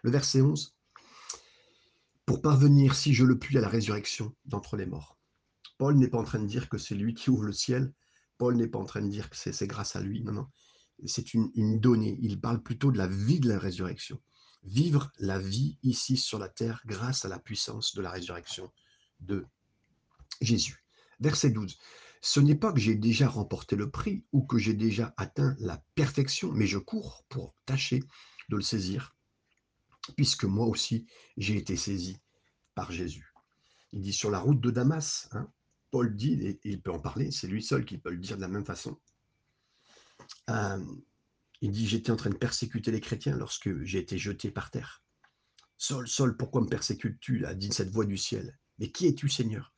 Le 0.03 0.11
verset 0.11 0.41
11. 0.41 0.75
Pour 2.25 2.41
parvenir, 2.41 2.95
si 2.95 3.13
je 3.13 3.25
le 3.25 3.37
puis, 3.37 3.57
à 3.57 3.61
la 3.61 3.67
résurrection 3.67 4.33
d'entre 4.45 4.77
les 4.77 4.85
morts. 4.85 5.17
Paul 5.77 5.95
n'est 5.95 6.07
pas 6.07 6.19
en 6.19 6.23
train 6.23 6.39
de 6.39 6.47
dire 6.47 6.69
que 6.69 6.77
c'est 6.77 6.95
lui 6.95 7.13
qui 7.13 7.29
ouvre 7.29 7.43
le 7.43 7.53
ciel. 7.53 7.91
Paul 8.37 8.55
n'est 8.55 8.67
pas 8.67 8.79
en 8.79 8.85
train 8.85 9.01
de 9.01 9.09
dire 9.09 9.29
que 9.29 9.35
c'est 9.35 9.67
grâce 9.67 9.95
à 9.95 10.01
lui. 10.01 10.23
Non, 10.23 10.31
non. 10.31 10.47
C'est 11.05 11.33
une, 11.33 11.51
une 11.55 11.79
donnée. 11.79 12.17
Il 12.21 12.39
parle 12.39 12.61
plutôt 12.61 12.91
de 12.91 12.97
la 12.97 13.07
vie 13.07 13.39
de 13.39 13.49
la 13.49 13.59
résurrection. 13.59 14.21
Vivre 14.63 15.11
la 15.17 15.39
vie 15.39 15.77
ici 15.83 16.15
sur 16.15 16.39
la 16.39 16.47
terre 16.47 16.81
grâce 16.85 17.25
à 17.25 17.27
la 17.27 17.39
puissance 17.39 17.95
de 17.95 18.01
la 18.01 18.11
résurrection 18.11 18.71
de 19.19 19.45
Jésus. 20.41 20.85
Verset 21.19 21.51
12. 21.51 21.77
Ce 22.21 22.39
n'est 22.39 22.55
pas 22.55 22.71
que 22.71 22.79
j'ai 22.79 22.95
déjà 22.95 23.27
remporté 23.27 23.75
le 23.75 23.91
prix 23.91 24.25
ou 24.31 24.45
que 24.45 24.57
j'ai 24.57 24.73
déjà 24.73 25.13
atteint 25.17 25.55
la 25.59 25.83
perfection, 25.95 26.51
mais 26.51 26.67
je 26.67 26.77
cours 26.77 27.25
pour 27.29 27.55
tâcher 27.65 27.99
de 28.49 28.55
le 28.57 28.61
saisir 28.61 29.15
puisque 30.15 30.45
moi 30.45 30.67
aussi 30.67 31.07
j'ai 31.37 31.57
été 31.57 31.75
saisi 31.75 32.17
par 32.75 32.91
Jésus. 32.91 33.33
Il 33.91 34.01
dit 34.01 34.13
sur 34.13 34.31
la 34.31 34.39
route 34.39 34.59
de 34.59 34.71
Damas, 34.71 35.27
hein, 35.31 35.51
Paul 35.91 36.15
dit, 36.15 36.33
et 36.33 36.59
il 36.63 36.81
peut 36.81 36.91
en 36.91 36.99
parler, 36.99 37.31
c'est 37.31 37.47
lui 37.47 37.63
seul 37.63 37.85
qui 37.85 37.97
peut 37.97 38.09
le 38.09 38.17
dire 38.17 38.35
de 38.35 38.41
la 38.41 38.47
même 38.47 38.65
façon. 38.65 38.99
Euh, 40.49 40.83
il 41.61 41.71
dit 41.71 41.87
j'étais 41.87 42.11
en 42.11 42.15
train 42.15 42.31
de 42.31 42.37
persécuter 42.37 42.91
les 42.91 43.01
chrétiens 43.01 43.37
lorsque 43.37 43.83
j'ai 43.83 43.99
été 43.99 44.17
jeté 44.17 44.51
par 44.51 44.71
terre. 44.71 45.03
Saul, 45.77 46.07
Saul, 46.07 46.35
pourquoi 46.37 46.61
me 46.61 46.67
persécutes-tu 46.67 47.45
a 47.45 47.53
dit 47.53 47.71
cette 47.71 47.89
voix 47.89 48.05
du 48.05 48.17
ciel? 48.17 48.57
Mais 48.79 48.91
qui 48.91 49.07
es-tu, 49.07 49.29
Seigneur? 49.29 49.72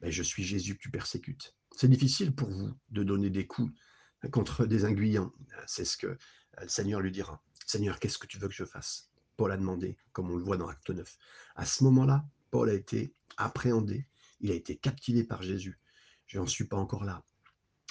Ben, 0.00 0.10
Je 0.10 0.22
suis 0.22 0.44
Jésus 0.44 0.76
que 0.76 0.82
tu 0.82 0.90
persécutes. 0.90 1.54
C'est 1.76 1.88
difficile 1.88 2.34
pour 2.34 2.50
vous 2.50 2.72
de 2.90 3.02
donner 3.02 3.30
des 3.30 3.46
coups 3.46 3.72
contre 4.32 4.66
des 4.66 4.84
aiguillons. 4.84 5.32
C'est 5.66 5.84
ce 5.84 5.96
que 5.96 6.18
le 6.60 6.68
Seigneur 6.68 7.00
lui 7.00 7.12
dira. 7.12 7.42
Seigneur, 7.66 7.98
qu'est-ce 8.00 8.18
que 8.18 8.26
tu 8.26 8.38
veux 8.38 8.48
que 8.48 8.54
je 8.54 8.64
fasse? 8.64 9.10
Paul 9.36 9.52
a 9.52 9.56
demandé, 9.56 9.96
comme 10.12 10.30
on 10.30 10.36
le 10.36 10.42
voit 10.42 10.56
dans 10.56 10.68
Acte 10.68 10.90
9. 10.90 11.16
À 11.54 11.64
ce 11.64 11.84
moment-là, 11.84 12.26
Paul 12.50 12.70
a 12.70 12.74
été 12.74 13.14
appréhendé, 13.36 14.06
il 14.40 14.50
a 14.50 14.54
été 14.54 14.76
captivé 14.76 15.22
par 15.22 15.42
Jésus. 15.42 15.78
Je 16.26 16.38
n'en 16.38 16.46
suis 16.46 16.64
pas 16.64 16.76
encore 16.76 17.04
là, 17.04 17.22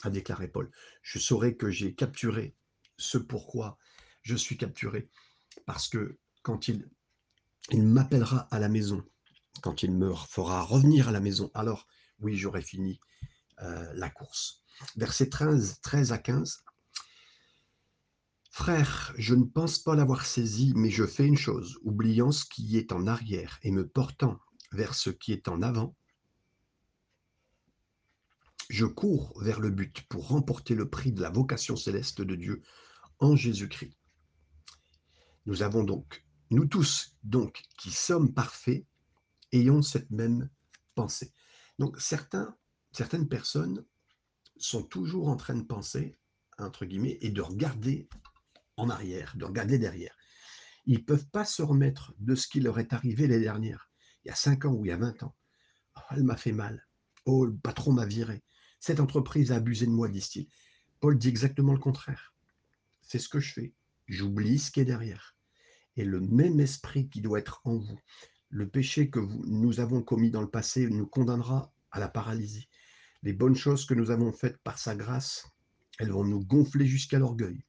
a 0.04 0.10
déclaré 0.10 0.48
Paul. 0.48 0.70
Je 1.02 1.20
saurai 1.20 1.56
que 1.56 1.70
j'ai 1.70 1.96
capturé 1.96 2.56
ce 2.98 3.18
pourquoi 3.18 3.78
je 4.24 4.36
suis 4.36 4.58
capturé, 4.58 5.10
parce 5.66 5.88
que 5.88 6.18
quand 6.42 6.68
il, 6.68 6.90
il 7.72 7.84
m'appellera 7.84 8.48
à 8.52 8.60
la 8.60 8.68
maison, 8.68 9.06
quand 9.62 9.84
il 9.84 9.96
me 9.96 10.14
fera 10.14 10.64
revenir 10.64 11.10
à 11.10 11.12
la 11.12 11.20
maison, 11.20 11.52
alors 11.54 11.88
oui, 12.20 12.38
j'aurai 12.38 12.62
fini 12.62 13.00
euh, 13.62 13.92
la 13.94 14.10
course. 14.10 14.62
Verset 14.96 15.30
13, 15.30 15.80
13 15.82 16.12
à 16.12 16.18
15. 16.18 16.64
Frère, 18.52 19.14
je 19.18 19.36
ne 19.36 19.44
pense 19.44 19.80
pas 19.80 19.96
l'avoir 19.96 20.26
saisi, 20.26 20.74
mais 20.76 20.90
je 20.90 21.06
fais 21.06 21.28
une 21.28 21.38
chose, 21.38 21.78
oubliant 21.84 22.32
ce 22.32 22.46
qui 22.46 22.78
est 22.78 22.92
en 22.92 23.06
arrière 23.06 23.60
et 23.62 23.72
me 23.72 23.88
portant 23.88 24.40
vers 24.72 24.96
ce 24.96 25.10
qui 25.10 25.32
est 25.32 25.48
en 25.48 25.62
avant. 25.62 25.96
Je 28.70 28.86
cours 28.86 29.40
vers 29.42 29.60
le 29.60 29.70
but 29.70 30.02
pour 30.10 30.28
remporter 30.28 30.76
le 30.76 30.90
prix 30.90 31.12
de 31.12 31.22
la 31.22 31.30
vocation 31.30 31.76
céleste 31.76 32.22
de 32.22 32.36
Dieu 32.36 32.64
en 33.20 33.36
Jésus-Christ. 33.36 33.98
Nous 35.46 35.62
avons 35.62 35.84
donc, 35.84 36.26
nous 36.50 36.66
tous, 36.66 37.16
donc, 37.24 37.64
qui 37.78 37.92
sommes 37.92 38.34
parfaits, 38.34 38.86
ayons 39.52 39.82
cette 39.82 40.10
même 40.12 40.50
pensée. 40.96 41.34
Donc, 41.80 42.00
certains, 42.00 42.56
certaines 42.92 43.28
personnes 43.28 43.86
sont 44.58 44.84
toujours 44.84 45.28
en 45.28 45.36
train 45.36 45.56
de 45.56 45.64
penser, 45.64 46.18
entre 46.58 46.86
guillemets, 46.86 47.18
et 47.22 47.30
de 47.30 47.42
regarder 47.42 48.10
en 48.78 48.90
arrière, 48.90 49.34
de 49.36 49.46
regarder 49.46 49.78
derrière. 49.78 50.16
Ils 50.86 51.00
ne 51.00 51.04
peuvent 51.04 51.28
pas 51.30 51.46
se 51.46 51.62
remettre 51.62 52.14
de 52.20 52.36
ce 52.36 52.48
qui 52.48 52.60
leur 52.60 52.80
est 52.80 52.94
arrivé 52.94 53.28
les 53.28 53.40
dernières, 53.40 53.90
il 54.24 54.30
y 54.30 54.32
a 54.32 54.36
5 54.36 54.66
ans 54.66 54.74
ou 54.74 54.86
il 54.86 54.90
y 54.90 54.92
a 54.92 54.98
20 54.98 55.24
ans. 55.24 55.36
Oh, 55.96 56.02
elle 56.12 56.24
m'a 56.24 56.38
fait 56.38 56.52
mal. 56.52 56.86
Oh, 57.26 57.46
le 57.46 57.56
patron 57.56 57.94
m'a 57.94 58.06
viré. 58.06 58.44
Cette 58.80 59.00
entreprise 59.00 59.52
a 59.52 59.56
abusé 59.56 59.86
de 59.86 59.92
moi, 59.92 60.08
disent-ils. 60.08 60.48
Paul 61.00 61.18
dit 61.18 61.30
exactement 61.30 61.74
le 61.74 61.80
contraire. 61.80 62.34
C'est 63.02 63.20
ce 63.20 63.30
que 63.30 63.40
je 63.40 63.54
fais. 63.54 63.74
J'oublie 64.08 64.60
ce 64.60 64.72
qui 64.72 64.80
est 64.80 64.86
derrière. 64.86 65.36
Et 65.96 66.06
le 66.06 66.20
même 66.20 66.60
esprit 66.60 67.10
qui 67.10 67.22
doit 67.22 67.40
être 67.40 67.62
en 67.64 67.78
vous, 67.78 68.00
le 68.50 68.68
péché 68.68 69.10
que 69.10 69.20
nous 69.20 69.80
avons 69.80 70.02
commis 70.02 70.32
dans 70.32 70.42
le 70.42 70.50
passé 70.50 70.88
nous 70.88 71.08
condamnera 71.08 71.72
à 71.92 72.00
la 72.00 72.08
paralysie. 72.08 72.70
Les 73.24 73.34
bonnes 73.34 73.56
choses 73.56 73.86
que 73.86 73.94
nous 73.94 74.12
avons 74.12 74.32
faites 74.32 74.58
par 74.60 74.80
sa 74.80 74.96
grâce, 74.96 75.48
elles 76.00 76.12
vont 76.12 76.24
nous 76.24 76.46
gonfler 76.46 76.86
jusqu'à 76.86 77.20
l'orgueil. 77.20 77.64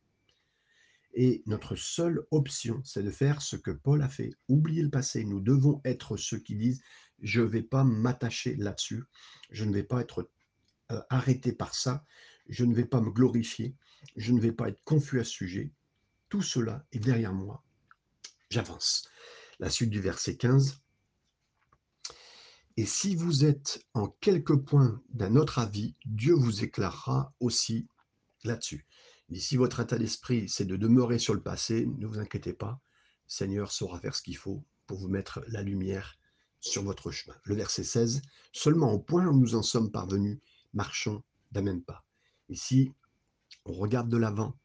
Et 1.14 1.43
notre 1.47 1.75
seule 1.75 2.23
option, 2.31 2.81
c'est 2.85 3.03
de 3.03 3.11
faire 3.11 3.43
ce 3.43 3.57
que 3.57 3.71
Paul 3.71 4.03
a 4.03 4.09
fait, 4.09 4.31
oublier 4.49 4.83
le 4.83 4.91
passé. 4.91 5.25
Nous 5.25 5.41
devons 5.41 5.81
être 5.85 6.17
ceux 6.17 6.38
qui 6.38 6.55
disent, 6.55 6.81
je 7.21 7.41
ne 7.41 7.47
vais 7.47 7.62
pas 7.62 7.83
m'attacher 7.83 8.55
là-dessus, 8.57 9.03
je 9.51 9.64
ne 9.64 9.73
vais 9.73 9.83
pas 9.83 10.01
être 10.01 10.31
euh, 10.93 11.01
arrêté 11.11 11.53
par 11.53 11.75
ça, 11.75 12.05
je 12.49 12.64
ne 12.64 12.75
vais 12.75 12.85
pas 12.85 13.01
me 13.01 13.11
glorifier, 13.11 13.75
je 14.17 14.33
ne 14.33 14.41
vais 14.41 14.53
pas 14.53 14.69
être 14.69 14.83
confus 14.85 15.19
à 15.19 15.25
ce 15.25 15.33
sujet. 15.33 15.73
Tout 16.29 16.43
cela 16.43 16.87
est 16.93 17.01
derrière 17.01 17.33
moi. 17.33 17.64
J'avance. 18.51 19.09
La 19.61 19.71
suite 19.71 19.90
du 19.90 20.01
verset 20.01 20.37
15. 20.37 20.81
Et 22.77 22.87
si 22.87 23.16
vous 23.16 23.44
êtes 23.44 23.85
en 23.92 24.09
quelque 24.21 24.53
point 24.53 25.03
d'un 25.11 25.35
autre 25.35 25.59
avis, 25.59 25.97
Dieu 26.05 26.35
vous 26.35 26.62
éclairera 26.62 27.33
aussi 27.40 27.88
là-dessus. 28.44 28.87
Mais 29.29 29.40
si 29.40 29.57
votre 29.57 29.81
état 29.81 29.99
d'esprit, 29.99 30.49
c'est 30.49 30.64
de 30.64 30.77
demeurer 30.77 31.18
sur 31.18 31.35
le 31.35 31.42
passé, 31.42 31.87
ne 31.99 32.07
vous 32.07 32.21
inquiétez 32.21 32.53
pas, 32.53 32.81
Seigneur 33.27 33.73
saura 33.73 33.99
faire 33.99 34.14
ce 34.14 34.23
qu'il 34.23 34.37
faut 34.37 34.64
pour 34.87 34.99
vous 34.99 35.09
mettre 35.09 35.42
la 35.49 35.62
lumière 35.62 36.18
sur 36.61 36.85
votre 36.85 37.11
chemin. 37.11 37.37
Le 37.44 37.57
verset 37.57 37.85
16, 37.85 38.23
seulement 38.53 38.92
au 38.92 38.99
point 38.99 39.27
où 39.27 39.37
nous 39.37 39.55
en 39.55 39.62
sommes 39.62 39.90
parvenus, 39.90 40.38
marchons 40.73 41.23
d'un 41.53 41.62
même 41.62 41.83
pas. 41.83 42.05
Ici, 42.49 42.92
on 43.64 43.73
regarde 43.73 44.09
de 44.09 44.16
l'avant, 44.16 44.57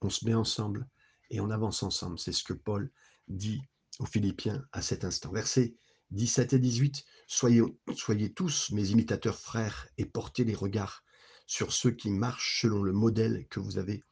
on 0.00 0.10
se 0.10 0.24
met 0.26 0.34
ensemble 0.34 0.88
et 1.30 1.40
on 1.40 1.50
avance 1.50 1.82
ensemble. 1.82 2.18
C'est 2.18 2.32
ce 2.32 2.44
que 2.44 2.52
Paul 2.52 2.90
dit 3.28 3.62
aux 3.98 4.06
Philippiens 4.06 4.64
à 4.72 4.82
cet 4.82 5.04
instant. 5.04 5.32
Verset 5.32 5.74
17 6.12 6.52
et 6.52 6.58
18, 6.58 7.04
soyez, 7.26 7.62
soyez 7.96 8.32
tous 8.32 8.70
mes 8.72 8.90
imitateurs 8.90 9.38
frères 9.38 9.88
et 9.98 10.04
portez 10.04 10.44
les 10.44 10.54
regards 10.54 11.04
sur 11.46 11.72
ceux 11.72 11.90
qui 11.90 12.10
marchent 12.10 12.60
selon 12.62 12.82
le 12.82 12.92
modèle 12.92 13.46
que 13.48 13.60
vous 13.60 13.78
avez, 13.78 14.02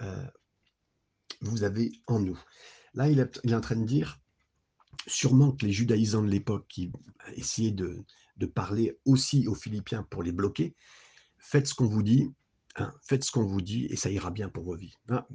euh, 0.00 0.26
vous 1.40 1.64
avez 1.64 1.92
en 2.06 2.18
nous. 2.18 2.38
Là, 2.94 3.08
il 3.08 3.20
est, 3.20 3.54
en 3.54 3.60
train 3.60 3.76
de 3.76 3.84
dire, 3.84 4.20
sûrement 5.06 5.52
que 5.52 5.66
les 5.66 5.72
judaïsants 5.72 6.22
de 6.22 6.28
l'époque 6.28 6.66
qui 6.68 6.90
essayaient 7.36 7.72
de, 7.72 8.04
parler 8.54 8.98
aussi 9.04 9.48
aux 9.48 9.54
Philippiens 9.54 10.04
pour 10.04 10.22
les 10.22 10.32
bloquer, 10.32 10.74
faites 11.38 11.66
ce 11.66 11.74
qu'on 11.74 11.86
vous 11.86 12.02
dit, 12.02 12.30
hein, 12.76 12.94
faites 13.02 13.24
ce 13.24 13.32
qu'on 13.32 13.44
vous 13.44 13.60
dit 13.60 13.86
et 13.86 13.96
ça 13.96 14.10
ira 14.10 14.30
bien 14.30 14.48
pour 14.48 14.64
vos 14.64 14.76
vies. 14.76 14.94
Hein, 15.08 15.26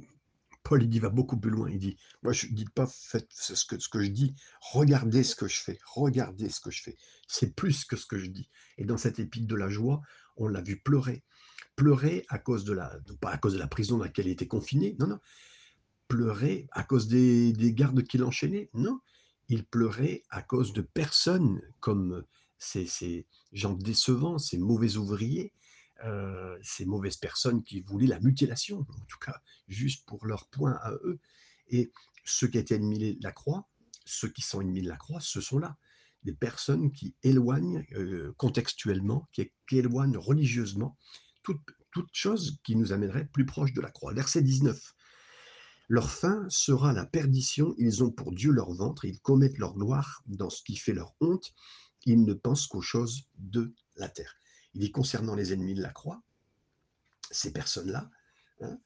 Paul, 0.64 0.82
il 0.82 0.88
dit, 0.88 0.98
va 0.98 1.10
beaucoup 1.10 1.38
plus 1.38 1.50
loin. 1.50 1.70
Il 1.70 1.78
dit, 1.78 1.96
moi, 2.22 2.32
je 2.32 2.46
ne 2.46 2.52
dis 2.52 2.64
pas 2.64 2.86
faites 2.86 3.28
ce 3.30 3.64
que, 3.66 3.78
ce 3.78 3.88
que 3.88 4.02
je 4.02 4.08
dis, 4.08 4.34
regardez 4.60 5.22
ce 5.22 5.36
que 5.36 5.46
je 5.46 5.60
fais, 5.60 5.78
regardez 5.84 6.48
ce 6.48 6.58
que 6.58 6.70
je 6.70 6.82
fais. 6.82 6.96
C'est 7.28 7.54
plus 7.54 7.84
que 7.84 7.96
ce 7.96 8.06
que 8.06 8.18
je 8.18 8.26
dis. 8.26 8.50
Et 8.78 8.84
dans 8.86 8.96
cette 8.96 9.18
épître 9.18 9.46
de 9.46 9.54
la 9.54 9.68
joie, 9.68 10.00
on 10.36 10.48
l'a 10.48 10.62
vu 10.62 10.80
pleurer. 10.80 11.22
Pleurer 11.76 12.24
à 12.28 12.38
cause 12.38 12.64
de 12.64 12.72
la, 12.72 12.98
pas 13.20 13.30
à 13.30 13.36
cause 13.36 13.52
de 13.52 13.58
la 13.58 13.66
prison 13.66 13.98
dans 13.98 14.04
laquelle 14.04 14.26
il 14.26 14.32
était 14.32 14.48
confiné, 14.48 14.96
non, 14.98 15.06
non. 15.06 15.20
Pleurer 16.08 16.66
à 16.72 16.82
cause 16.82 17.08
des, 17.08 17.52
gardes 17.74 18.02
qui 18.02 18.16
l'enchaînaient, 18.16 18.70
non. 18.72 19.00
Il 19.48 19.66
pleurait 19.66 20.22
à 20.30 20.40
cause 20.40 20.72
de 20.72 20.80
personnes 20.80 21.60
comme 21.80 22.24
ces, 22.58 22.86
ces 22.86 23.26
gens 23.52 23.74
décevants, 23.74 24.38
ces 24.38 24.56
mauvais 24.56 24.96
ouvriers, 24.96 25.52
euh, 26.04 26.58
ces 26.62 26.84
mauvaises 26.84 27.16
personnes 27.16 27.62
qui 27.62 27.80
voulaient 27.80 28.06
la 28.06 28.20
mutilation, 28.20 28.80
en 28.80 29.04
tout 29.06 29.18
cas 29.18 29.40
juste 29.68 30.06
pour 30.06 30.26
leur 30.26 30.48
point 30.48 30.78
à 30.82 30.92
eux. 31.04 31.18
Et 31.68 31.92
ceux 32.24 32.48
qui 32.48 32.58
étaient 32.58 32.76
ennemis 32.76 33.16
de 33.16 33.22
la 33.22 33.32
croix, 33.32 33.68
ceux 34.04 34.28
qui 34.28 34.42
sont 34.42 34.60
ennemis 34.60 34.82
de 34.82 34.88
la 34.88 34.96
croix, 34.96 35.20
ce 35.20 35.40
sont 35.40 35.58
là 35.58 35.76
des 36.24 36.32
personnes 36.32 36.90
qui 36.90 37.14
éloignent 37.22 37.84
euh, 37.92 38.32
contextuellement, 38.38 39.28
qui, 39.32 39.50
éloignent 39.70 40.16
religieusement 40.16 40.96
toute, 41.42 41.60
toute 41.92 42.08
chose 42.12 42.58
qui 42.64 42.76
nous 42.76 42.92
amènerait 42.92 43.26
plus 43.26 43.46
proche 43.46 43.72
de 43.72 43.80
la 43.80 43.90
croix. 43.90 44.12
Verset 44.14 44.42
19. 44.42 44.78
Leur 45.88 46.10
fin 46.10 46.46
sera 46.48 46.94
la 46.94 47.04
perdition, 47.04 47.74
ils 47.76 48.02
ont 48.02 48.10
pour 48.10 48.32
Dieu 48.32 48.50
leur 48.50 48.72
ventre, 48.72 49.04
ils 49.04 49.20
commettent 49.20 49.58
leur 49.58 49.74
gloire 49.74 50.22
dans 50.26 50.48
ce 50.48 50.62
qui 50.62 50.76
fait 50.76 50.94
leur 50.94 51.14
honte, 51.20 51.52
ils 52.06 52.24
ne 52.24 52.32
pensent 52.32 52.66
qu'aux 52.66 52.82
choses 52.82 53.28
de 53.36 53.74
la 53.96 54.08
terre. 54.08 54.34
Il 54.74 54.80
dit 54.80 54.90
concernant 54.90 55.34
les 55.34 55.52
ennemis 55.52 55.74
de 55.74 55.82
la 55.82 55.92
croix, 55.92 56.22
ces 57.30 57.52
personnes-là, 57.52 58.10
hein, 58.60 58.78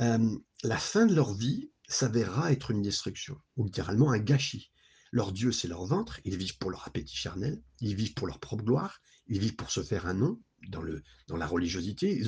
euh, 0.00 0.38
la 0.62 0.78
fin 0.78 1.06
de 1.06 1.14
leur 1.14 1.32
vie 1.32 1.70
s'avérera 1.88 2.52
être 2.52 2.70
une 2.70 2.82
destruction, 2.82 3.40
ou 3.56 3.64
littéralement 3.64 4.10
un 4.10 4.18
gâchis. 4.18 4.72
Leur 5.12 5.32
Dieu, 5.32 5.52
c'est 5.52 5.68
leur 5.68 5.86
ventre, 5.86 6.20
ils 6.24 6.36
vivent 6.36 6.58
pour 6.58 6.70
leur 6.70 6.86
appétit 6.86 7.16
charnel, 7.16 7.62
ils 7.80 7.94
vivent 7.94 8.14
pour 8.14 8.26
leur 8.26 8.40
propre 8.40 8.64
gloire, 8.64 9.00
ils 9.28 9.38
vivent 9.40 9.56
pour 9.56 9.70
se 9.70 9.82
faire 9.82 10.06
un 10.06 10.14
nom 10.14 10.40
dans, 10.68 10.82
le, 10.82 11.02
dans 11.28 11.36
la 11.36 11.46
religiosité, 11.46 12.20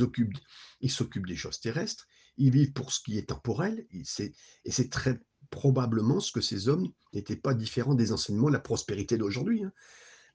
ils 0.81 0.91
s'occupent 0.91 1.27
des 1.27 1.37
choses 1.37 1.61
terrestres, 1.61 2.07
ils 2.37 2.53
vivent 2.53 2.73
pour 2.73 2.93
ce 2.93 3.01
qui 3.01 3.19
est 3.19 3.29
temporel, 3.29 3.87
et 3.91 4.05
c'est 4.05 4.91
très 4.91 5.21
probablement 5.51 6.21
ce 6.21 6.31
que 6.31 6.41
ces 6.41 6.69
hommes 6.69 6.89
n'étaient 7.13 7.37
pas 7.37 7.55
différents 7.55 7.95
des 7.95 8.13
enseignements 8.13 8.49
de 8.49 8.53
la 8.53 8.61
prospérité 8.61 9.19
d'aujourd'hui. 9.19 9.65
Hein. 9.65 9.73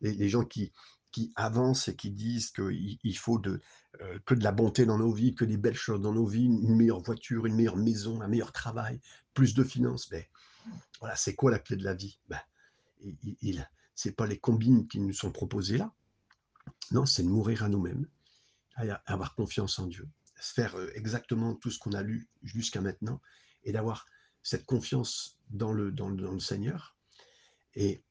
les, 0.01 0.29
gens 0.29 0.43
qui, 0.43 0.73
qui 1.13 1.31
avancent 1.35 1.87
et 1.87 1.95
qui 1.95 2.11
disent 2.11 2.51
qu'il 2.51 3.17
faut 3.17 3.39
que 3.39 4.33
de 4.33 4.43
la 4.43 4.51
bonté 4.51 4.85
dans 4.85 4.97
nos 4.97 5.13
vies, 5.13 5.35
que 5.35 5.45
des 5.45 5.57
belles 5.57 5.75
choses 5.75 6.01
dans 6.01 6.11
nos 6.11 6.25
vies, 6.25 6.45
une 6.45 6.75
meilleure 6.75 7.01
voiture, 7.01 7.45
une 7.45 7.55
meilleure 7.55 7.77
maison, 7.77 8.19
un 8.21 8.27
meilleur 8.27 8.51
travail, 8.51 8.99
plus 9.33 9.53
de 9.53 9.63
finances. 9.63 10.11
Mais 10.11 10.29
voilà, 10.99 11.15
c'est 11.15 11.35
quoi 11.35 11.51
la 11.51 11.59
clé 11.59 11.77
de 11.77 11.83
la 11.83 11.93
vie? 11.93 12.19
Ben, 12.27 12.41
il, 13.41 13.69
Ce 13.95 14.09
n'est 14.09 14.15
pas 14.15 14.25
les 14.25 14.39
combines 14.39 14.87
qui 14.87 14.99
nous 14.99 15.13
sont 15.13 15.31
proposées 15.31 15.77
là. 15.77 15.93
Non, 16.91 17.05
c'est 17.05 17.23
de 17.23 17.29
mourir 17.29 17.63
à 17.63 17.69
nous-mêmes, 17.69 18.07
avoir 19.05 19.35
confiance 19.35 19.77
en 19.77 19.85
Dieu, 19.85 20.09
faire 20.35 20.75
exactement 20.95 21.53
tout 21.55 21.69
ce 21.69 21.77
qu'on 21.77 21.93
a 21.93 22.01
lu 22.01 22.27
jusqu'à 22.41 22.81
maintenant 22.81 23.21
et 23.63 23.71
d'avoir 23.71 24.07
cette 24.41 24.65
confiance 24.65 25.37
dans 25.49 25.71
le, 25.71 25.93
Seigneur. 26.39 26.97
Et 27.75 28.01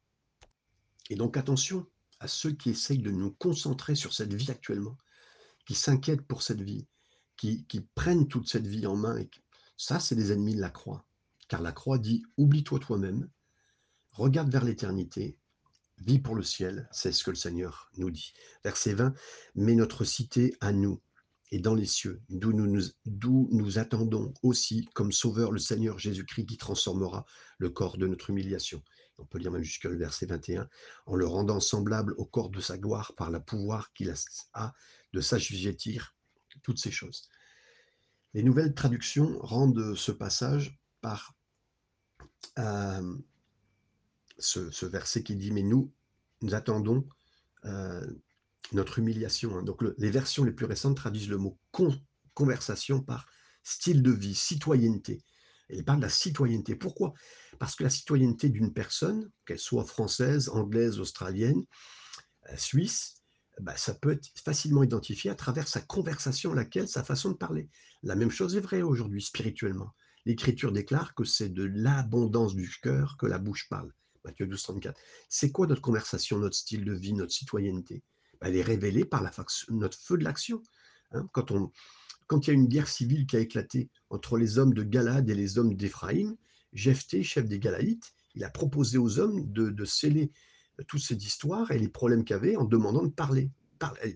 donc 1.10 1.36
attention, 1.36 1.86
à 2.22 2.28
ceux 2.28 2.52
qui 2.52 2.70
essayent 2.70 3.02
de 3.02 3.10
nous 3.10 3.32
concentrer 3.32 3.96
sur 3.96 4.12
cette 4.12 4.32
vie 4.32 4.50
actuellement, 4.52 4.96
qui 5.66 5.74
s'inquiètent 5.74 6.22
pour 6.22 6.44
cette 6.44 6.60
vie, 6.60 6.86
qui, 7.36 7.66
prennent 7.96 8.28
toute 8.28 8.48
cette 8.48 8.68
vie 8.68 8.86
en 8.86 8.94
main. 8.94 9.18
Et 9.18 9.28
ça, 9.76 9.98
c'est 9.98 10.14
des 10.14 10.30
ennemis 10.30 10.54
de 10.54 10.60
la 10.60 10.70
croix. 10.70 11.04
Car 11.48 11.60
la 11.60 11.72
croix 11.72 11.98
dit, 11.98 12.22
oublie-toi 12.36 12.78
toi-même, 12.78 13.28
regarde 14.12 14.52
vers 14.52 14.64
l'éternité, 14.64 15.36
vis 15.98 16.20
pour 16.20 16.36
le 16.36 16.44
ciel, 16.44 16.88
c'est 16.92 17.10
ce 17.10 17.24
que 17.24 17.30
le 17.30 17.36
Seigneur 17.36 17.90
nous 17.96 18.12
dit. 18.12 18.32
Verset 18.62 18.94
20, 18.94 19.14
mais 19.56 19.74
notre 19.74 20.04
cité 20.04 20.54
à 20.60 20.72
nous 20.72 21.02
et 21.50 21.58
dans 21.58 21.74
les 21.74 21.86
cieux, 21.86 22.22
d'où 22.28 22.52
nous 22.52 23.78
attendons 23.78 24.32
aussi 24.44 24.88
comme 24.94 25.10
sauveur 25.10 25.50
le 25.50 25.58
Seigneur 25.58 25.98
Jésus-Christ 25.98 26.46
qui 26.46 26.56
transformera 26.56 27.26
le 27.58 27.68
corps 27.70 27.98
de 27.98 28.06
notre 28.06 28.30
humiliation. 28.30 28.80
On 29.18 29.24
peut 29.26 29.38
lire 29.38 29.52
même 29.52 29.62
jusqu'à 29.62 29.88
le 29.88 29.96
verset 29.96 30.26
21, 30.26 30.68
en 31.06 31.16
le 31.16 31.26
rendant 31.26 31.60
semblable 31.60 32.14
au 32.16 32.24
corps 32.24 32.50
de 32.50 32.60
sa 32.60 32.78
gloire 32.78 33.14
par 33.16 33.30
le 33.30 33.40
pouvoir 33.40 33.92
qu'il 33.92 34.12
a 34.54 34.72
de 35.12 35.20
s'assujettir 35.20 36.16
toutes 36.62 36.78
ces 36.78 36.90
choses. 36.90 37.28
Les 38.34 38.42
nouvelles 38.42 38.74
traductions 38.74 39.38
rendent 39.40 39.94
ce 39.94 40.12
passage 40.12 40.78
par 41.00 41.34
euh, 42.58 43.18
ce, 44.38 44.86
verset 44.86 45.22
qui 45.22 45.36
dit, 45.36 45.52
mais 45.52 45.62
nous, 45.62 45.92
nous 46.40 46.54
attendons 46.54 47.06
euh, 47.64 48.06
notre 48.72 48.98
humiliation. 48.98 49.56
Hein. 49.56 49.62
Donc 49.62 49.82
les 49.98 50.10
versions 50.10 50.44
les 50.44 50.52
plus 50.52 50.66
récentes 50.66 50.96
traduisent 50.96 51.28
le 51.28 51.38
mot 51.38 51.58
conversation 52.34 53.02
par 53.02 53.26
style 53.62 54.02
de 54.02 54.10
vie, 54.10 54.34
citoyenneté. 54.34 55.22
Et 55.68 55.78
il 55.78 55.84
parle 55.84 55.98
de 55.98 56.04
la 56.04 56.10
citoyenneté. 56.10 56.74
Pourquoi? 56.74 57.14
Parce 57.62 57.76
que 57.76 57.84
la 57.84 57.90
citoyenneté 57.90 58.48
d'une 58.48 58.72
personne, 58.72 59.30
qu'elle 59.46 59.60
soit 59.60 59.84
française, 59.84 60.48
anglaise, 60.48 60.98
australienne, 60.98 61.62
euh, 62.50 62.56
suisse, 62.56 63.22
bah, 63.60 63.76
ça 63.76 63.94
peut 63.94 64.10
être 64.10 64.30
facilement 64.44 64.82
identifié 64.82 65.30
à 65.30 65.36
travers 65.36 65.68
sa 65.68 65.80
conversation, 65.80 66.54
laquelle, 66.54 66.88
sa 66.88 67.04
façon 67.04 67.30
de 67.30 67.36
parler. 67.36 67.70
La 68.02 68.16
même 68.16 68.32
chose 68.32 68.56
est 68.56 68.60
vraie 68.60 68.82
aujourd'hui, 68.82 69.22
spirituellement. 69.22 69.94
L'Écriture 70.26 70.72
déclare 70.72 71.14
que 71.14 71.22
c'est 71.22 71.50
de 71.50 71.62
l'abondance 71.62 72.56
du 72.56 72.68
cœur 72.82 73.16
que 73.16 73.26
la 73.26 73.38
bouche 73.38 73.68
parle. 73.68 73.92
Matthieu 74.24 74.48
12, 74.48 74.60
34. 74.60 75.00
C'est 75.28 75.52
quoi 75.52 75.68
notre 75.68 75.82
conversation, 75.82 76.40
notre 76.40 76.56
style 76.56 76.84
de 76.84 76.94
vie, 76.94 77.12
notre 77.12 77.32
citoyenneté? 77.32 78.02
Bah, 78.40 78.48
Elle 78.48 78.56
est 78.56 78.62
révélée 78.62 79.04
par 79.04 79.22
la 79.22 79.30
notre 79.68 79.98
feu 80.00 80.18
de 80.18 80.24
l'action. 80.24 80.60
Hein. 81.12 81.28
quand, 81.30 81.52
quand 82.26 82.44
il 82.44 82.50
y 82.50 82.50
a 82.50 82.54
une 82.54 82.66
guerre 82.66 82.88
civile 82.88 83.24
qui 83.24 83.36
a 83.36 83.38
éclaté 83.38 83.88
entre 84.10 84.36
les 84.36 84.58
hommes 84.58 84.74
de 84.74 84.82
Galad 84.82 85.30
et 85.30 85.34
les 85.36 85.58
hommes 85.58 85.76
d'Éphraïm, 85.76 86.36
Jephthé, 86.72 87.22
chef 87.22 87.46
des 87.46 87.58
Galaïtes, 87.58 88.12
il 88.34 88.44
a 88.44 88.50
proposé 88.50 88.98
aux 88.98 89.18
hommes 89.18 89.52
de, 89.52 89.84
sceller 89.84 90.32
toute 90.88 91.02
cette 91.02 91.24
histoire 91.24 91.70
et 91.70 91.78
les 91.78 91.88
problèmes 91.88 92.24
qu'il 92.24 92.36
avait 92.36 92.56
en 92.56 92.64
demandant 92.64 93.04
de 93.04 93.12
parler. 93.12 93.50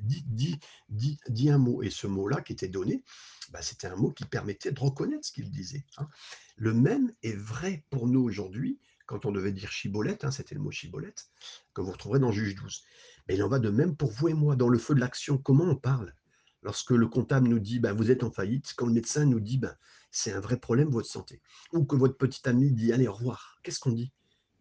Dis, 0.00 0.58
dis, 0.88 1.50
un 1.50 1.58
mot. 1.58 1.82
Et 1.82 1.90
ce 1.90 2.06
mot-là 2.06 2.40
qui 2.40 2.52
était 2.52 2.68
donné, 2.68 3.02
bah, 3.50 3.62
c'était 3.62 3.88
un 3.88 3.96
mot 3.96 4.12
qui 4.12 4.24
permettait 4.24 4.70
de 4.70 4.80
reconnaître 4.80 5.26
ce 5.26 5.32
qu'il 5.32 5.50
disait. 5.50 5.84
Hein. 5.98 6.08
Le 6.56 6.72
même 6.72 7.12
est 7.22 7.36
vrai 7.36 7.84
pour 7.90 8.06
nous 8.06 8.20
aujourd'hui 8.22 8.78
quand 9.06 9.24
on 9.24 9.32
devait 9.32 9.52
dire 9.52 9.70
chibolette, 9.70 10.24
hein, 10.24 10.30
c'était 10.30 10.54
le 10.54 10.60
mot 10.60 10.70
chibolette, 10.70 11.30
que 11.74 11.80
vous 11.80 11.92
retrouverez 11.92 12.18
dans 12.18 12.32
Juge 12.32 12.56
12. 12.56 12.82
Mais 13.28 13.36
il 13.36 13.42
en 13.42 13.48
va 13.48 13.58
de 13.58 13.70
même 13.70 13.96
pour 13.96 14.10
vous 14.10 14.28
et 14.28 14.34
moi, 14.34 14.56
dans 14.56 14.68
le 14.68 14.78
feu 14.78 14.94
de 14.94 15.00
l'action. 15.00 15.38
Comment 15.38 15.64
on 15.64 15.76
parle? 15.76 16.12
Lorsque 16.62 16.90
le 16.90 17.06
comptable 17.06 17.48
nous 17.48 17.60
dit 17.60 17.78
ben, 17.78 17.92
vous 17.92 18.10
êtes 18.10 18.24
en 18.24 18.30
faillite, 18.30 18.74
quand 18.76 18.86
le 18.86 18.92
médecin 18.92 19.24
nous 19.24 19.40
dit 19.40 19.58
ben, 19.58 19.74
c'est 20.16 20.32
un 20.32 20.40
vrai 20.40 20.58
problème 20.58 20.88
votre 20.88 21.08
santé, 21.08 21.42
ou 21.72 21.84
que 21.84 21.94
votre 21.94 22.16
petit 22.16 22.48
ami 22.48 22.72
dit 22.72 22.90
allez 22.90 23.06
au 23.06 23.12
revoir, 23.12 23.58
qu'est-ce 23.62 23.78
qu'on 23.78 23.92
dit? 23.92 24.12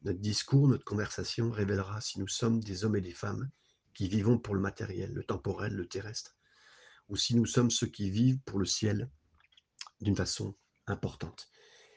Notre 0.03 0.19
discours, 0.19 0.67
notre 0.67 0.83
conversation 0.83 1.49
révélera 1.49 2.01
si 2.01 2.19
nous 2.19 2.27
sommes 2.27 2.61
des 2.61 2.83
hommes 2.83 2.97
et 2.97 3.01
des 3.01 3.13
femmes 3.13 3.49
qui 3.93 4.09
vivons 4.09 4.37
pour 4.37 4.53
le 4.53 4.59
matériel, 4.59 5.13
le 5.13 5.23
temporel, 5.23 5.73
le 5.73 5.87
terrestre, 5.87 6.35
ou 7.07 7.15
si 7.15 7.37
nous 7.37 7.45
sommes 7.45 7.71
ceux 7.71 7.87
qui 7.87 8.09
vivent 8.09 8.39
pour 8.41 8.59
le 8.59 8.65
ciel 8.65 9.09
d'une 10.01 10.15
façon 10.17 10.57
importante. 10.87 11.49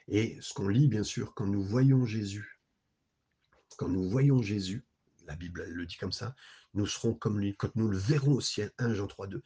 Et 0.06 0.38
ce 0.40 0.54
qu'on 0.54 0.68
lit, 0.68 0.86
bien 0.86 1.02
sûr, 1.02 1.34
quand 1.34 1.46
nous 1.46 1.64
voyons 1.64 2.06
Jésus, 2.06 2.60
quand 3.76 3.88
nous 3.88 4.08
voyons 4.08 4.40
Jésus, 4.40 4.86
la 5.26 5.34
Bible 5.34 5.64
le 5.64 5.84
dit 5.84 5.96
comme 5.96 6.12
ça, 6.12 6.36
nous 6.74 6.86
serons 6.86 7.12
comme 7.12 7.40
lui, 7.40 7.56
quand 7.56 7.74
nous 7.74 7.88
le 7.88 7.98
verrons 7.98 8.34
au 8.34 8.40
ciel, 8.40 8.72
1 8.78 8.94
Jean 8.94 9.08
3, 9.08 9.26
2. 9.26 9.42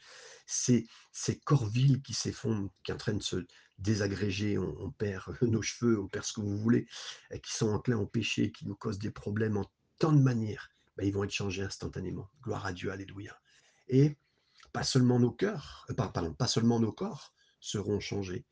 C'est 0.46 0.84
ces 1.12 1.38
corvilles 1.38 2.02
qui 2.02 2.12
s'effondrent, 2.14 2.70
qui 2.84 2.92
de 2.92 3.22
se 3.22 3.46
désagréger, 3.82 4.58
on, 4.58 4.90
perd 4.90 5.36
nos 5.42 5.62
cheveux, 5.62 6.00
on 6.00 6.08
perd 6.08 6.24
ce 6.24 6.32
que 6.32 6.40
vous 6.40 6.56
voulez, 6.56 6.86
et 7.30 7.40
qui 7.40 7.52
sont 7.52 7.70
enclins 7.70 7.98
au 7.98 8.06
péché, 8.06 8.52
qui 8.52 8.66
nous 8.66 8.76
causent 8.76 8.98
des 8.98 9.10
problèmes 9.10 9.56
en 9.56 9.70
tant 9.98 10.12
de 10.12 10.20
manières, 10.20 10.70
ben, 10.96 11.06
ils 11.06 11.12
vont 11.12 11.24
être 11.24 11.30
changés 11.30 11.62
instantanément. 11.62 12.30
Gloire 12.42 12.66
à 12.66 12.72
Dieu, 12.72 12.90
alléluia. 12.90 13.38
Et 13.88 14.16
pas 14.72 14.82
seulement 14.82 15.18
nos 15.18 15.30
cœurs, 15.30 15.86
euh, 15.90 15.94
pardon, 15.94 16.32
pas 16.32 16.46
seulement 16.46 16.80
nos 16.80 16.92
corps 16.92 17.34
seront 17.60 18.00
changés, 18.00 18.44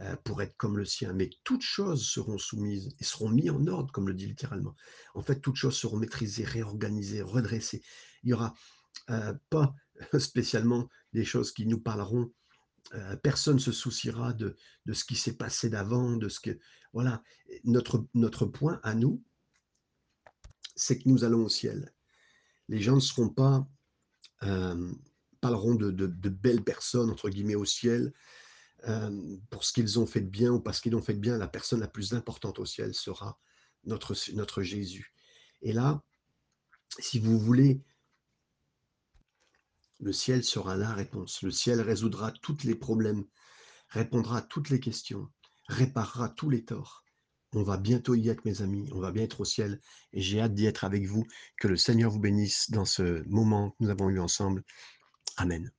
euh, 0.00 0.16
pour 0.24 0.42
être 0.42 0.56
comme 0.56 0.76
le 0.76 0.84
sien. 0.84 1.12
Mais 1.12 1.30
toutes 1.44 1.62
choses 1.62 2.06
seront 2.06 2.38
soumises 2.38 2.94
et 2.98 3.04
seront 3.04 3.28
mises 3.28 3.50
en 3.50 3.66
ordre, 3.66 3.92
comme 3.92 4.08
le 4.08 4.14
dit 4.14 4.26
littéralement. 4.26 4.74
En 5.14 5.22
fait, 5.22 5.40
toutes 5.40 5.56
choses 5.56 5.76
seront 5.76 5.96
maîtrisées, 5.96 6.44
réorganisées, 6.44 7.22
redressées. 7.22 7.82
Il 8.22 8.28
n'y 8.28 8.32
aura 8.32 8.54
euh, 9.10 9.34
pas 9.50 9.74
spécialement 10.18 10.88
des 11.12 11.24
choses 11.24 11.52
qui 11.52 11.66
nous 11.66 11.80
parleront. 11.80 12.32
Euh, 12.94 13.16
personne 13.16 13.56
ne 13.56 13.60
se 13.60 13.72
souciera 13.72 14.32
de, 14.32 14.56
de 14.86 14.92
ce 14.92 15.04
qui 15.04 15.16
s'est 15.16 15.36
passé 15.36 15.68
d'avant, 15.68 16.16
de 16.16 16.28
ce 16.28 16.40
que... 16.40 16.58
Voilà, 16.92 17.22
notre, 17.64 18.06
notre 18.14 18.46
point 18.46 18.80
à 18.82 18.94
nous, 18.94 19.22
c'est 20.74 20.98
que 20.98 21.08
nous 21.08 21.24
allons 21.24 21.44
au 21.44 21.48
ciel. 21.48 21.92
Les 22.68 22.80
gens 22.80 22.94
ne 22.94 23.00
seront 23.00 23.28
pas... 23.28 23.68
parleront 25.40 25.74
de, 25.74 25.90
de, 25.90 26.28
belles 26.28 26.64
personnes, 26.64 27.10
entre 27.10 27.28
guillemets, 27.28 27.56
au 27.56 27.66
ciel, 27.66 28.12
pour 29.50 29.64
ce 29.64 29.72
qu'ils 29.72 29.98
ont 29.98 30.06
fait 30.06 30.20
de 30.20 30.30
bien 30.30 30.52
ou 30.52 30.60
parce 30.60 30.80
qu'ils 30.80 30.96
ont 30.96 31.02
fait 31.02 31.14
de 31.14 31.20
bien, 31.20 31.36
la 31.36 31.48
personne 31.48 31.80
la 31.80 31.88
plus 31.88 32.14
importante 32.14 32.58
au 32.58 32.64
ciel 32.64 32.94
sera 32.94 33.38
notre, 33.84 34.14
notre 34.32 34.62
Jésus. 34.62 35.12
Et 35.62 35.72
là, 35.72 36.02
si 36.98 37.18
vous 37.18 37.38
voulez, 37.38 37.82
le 40.00 40.12
ciel 40.12 40.44
sera 40.44 40.76
la 40.76 40.92
réponse. 40.92 41.42
Le 41.42 41.50
ciel 41.50 41.80
résoudra 41.80 42.30
tous 42.30 42.64
les 42.64 42.74
problèmes, 42.74 43.24
répondra 43.88 44.38
à 44.38 44.42
toutes 44.42 44.70
les 44.70 44.80
questions, 44.80 45.28
réparera 45.66 46.28
tous 46.28 46.50
les 46.50 46.64
torts. 46.64 47.04
On 47.54 47.62
va 47.62 47.78
bientôt 47.78 48.14
y 48.14 48.28
être, 48.28 48.44
mes 48.44 48.60
amis. 48.60 48.90
On 48.92 49.00
va 49.00 49.10
bien 49.10 49.24
être 49.24 49.40
au 49.40 49.44
ciel. 49.44 49.80
Et 50.12 50.20
j'ai 50.20 50.40
hâte 50.40 50.54
d'y 50.54 50.66
être 50.66 50.84
avec 50.84 51.06
vous. 51.06 51.26
Que 51.58 51.68
le 51.68 51.76
Seigneur 51.76 52.10
vous 52.10 52.20
bénisse 52.20 52.70
dans 52.70 52.84
ce 52.84 53.26
moment 53.26 53.70
que 53.70 53.76
nous 53.80 53.90
avons 53.90 54.10
eu 54.10 54.20
ensemble. 54.20 54.64
Amen. 55.36 55.72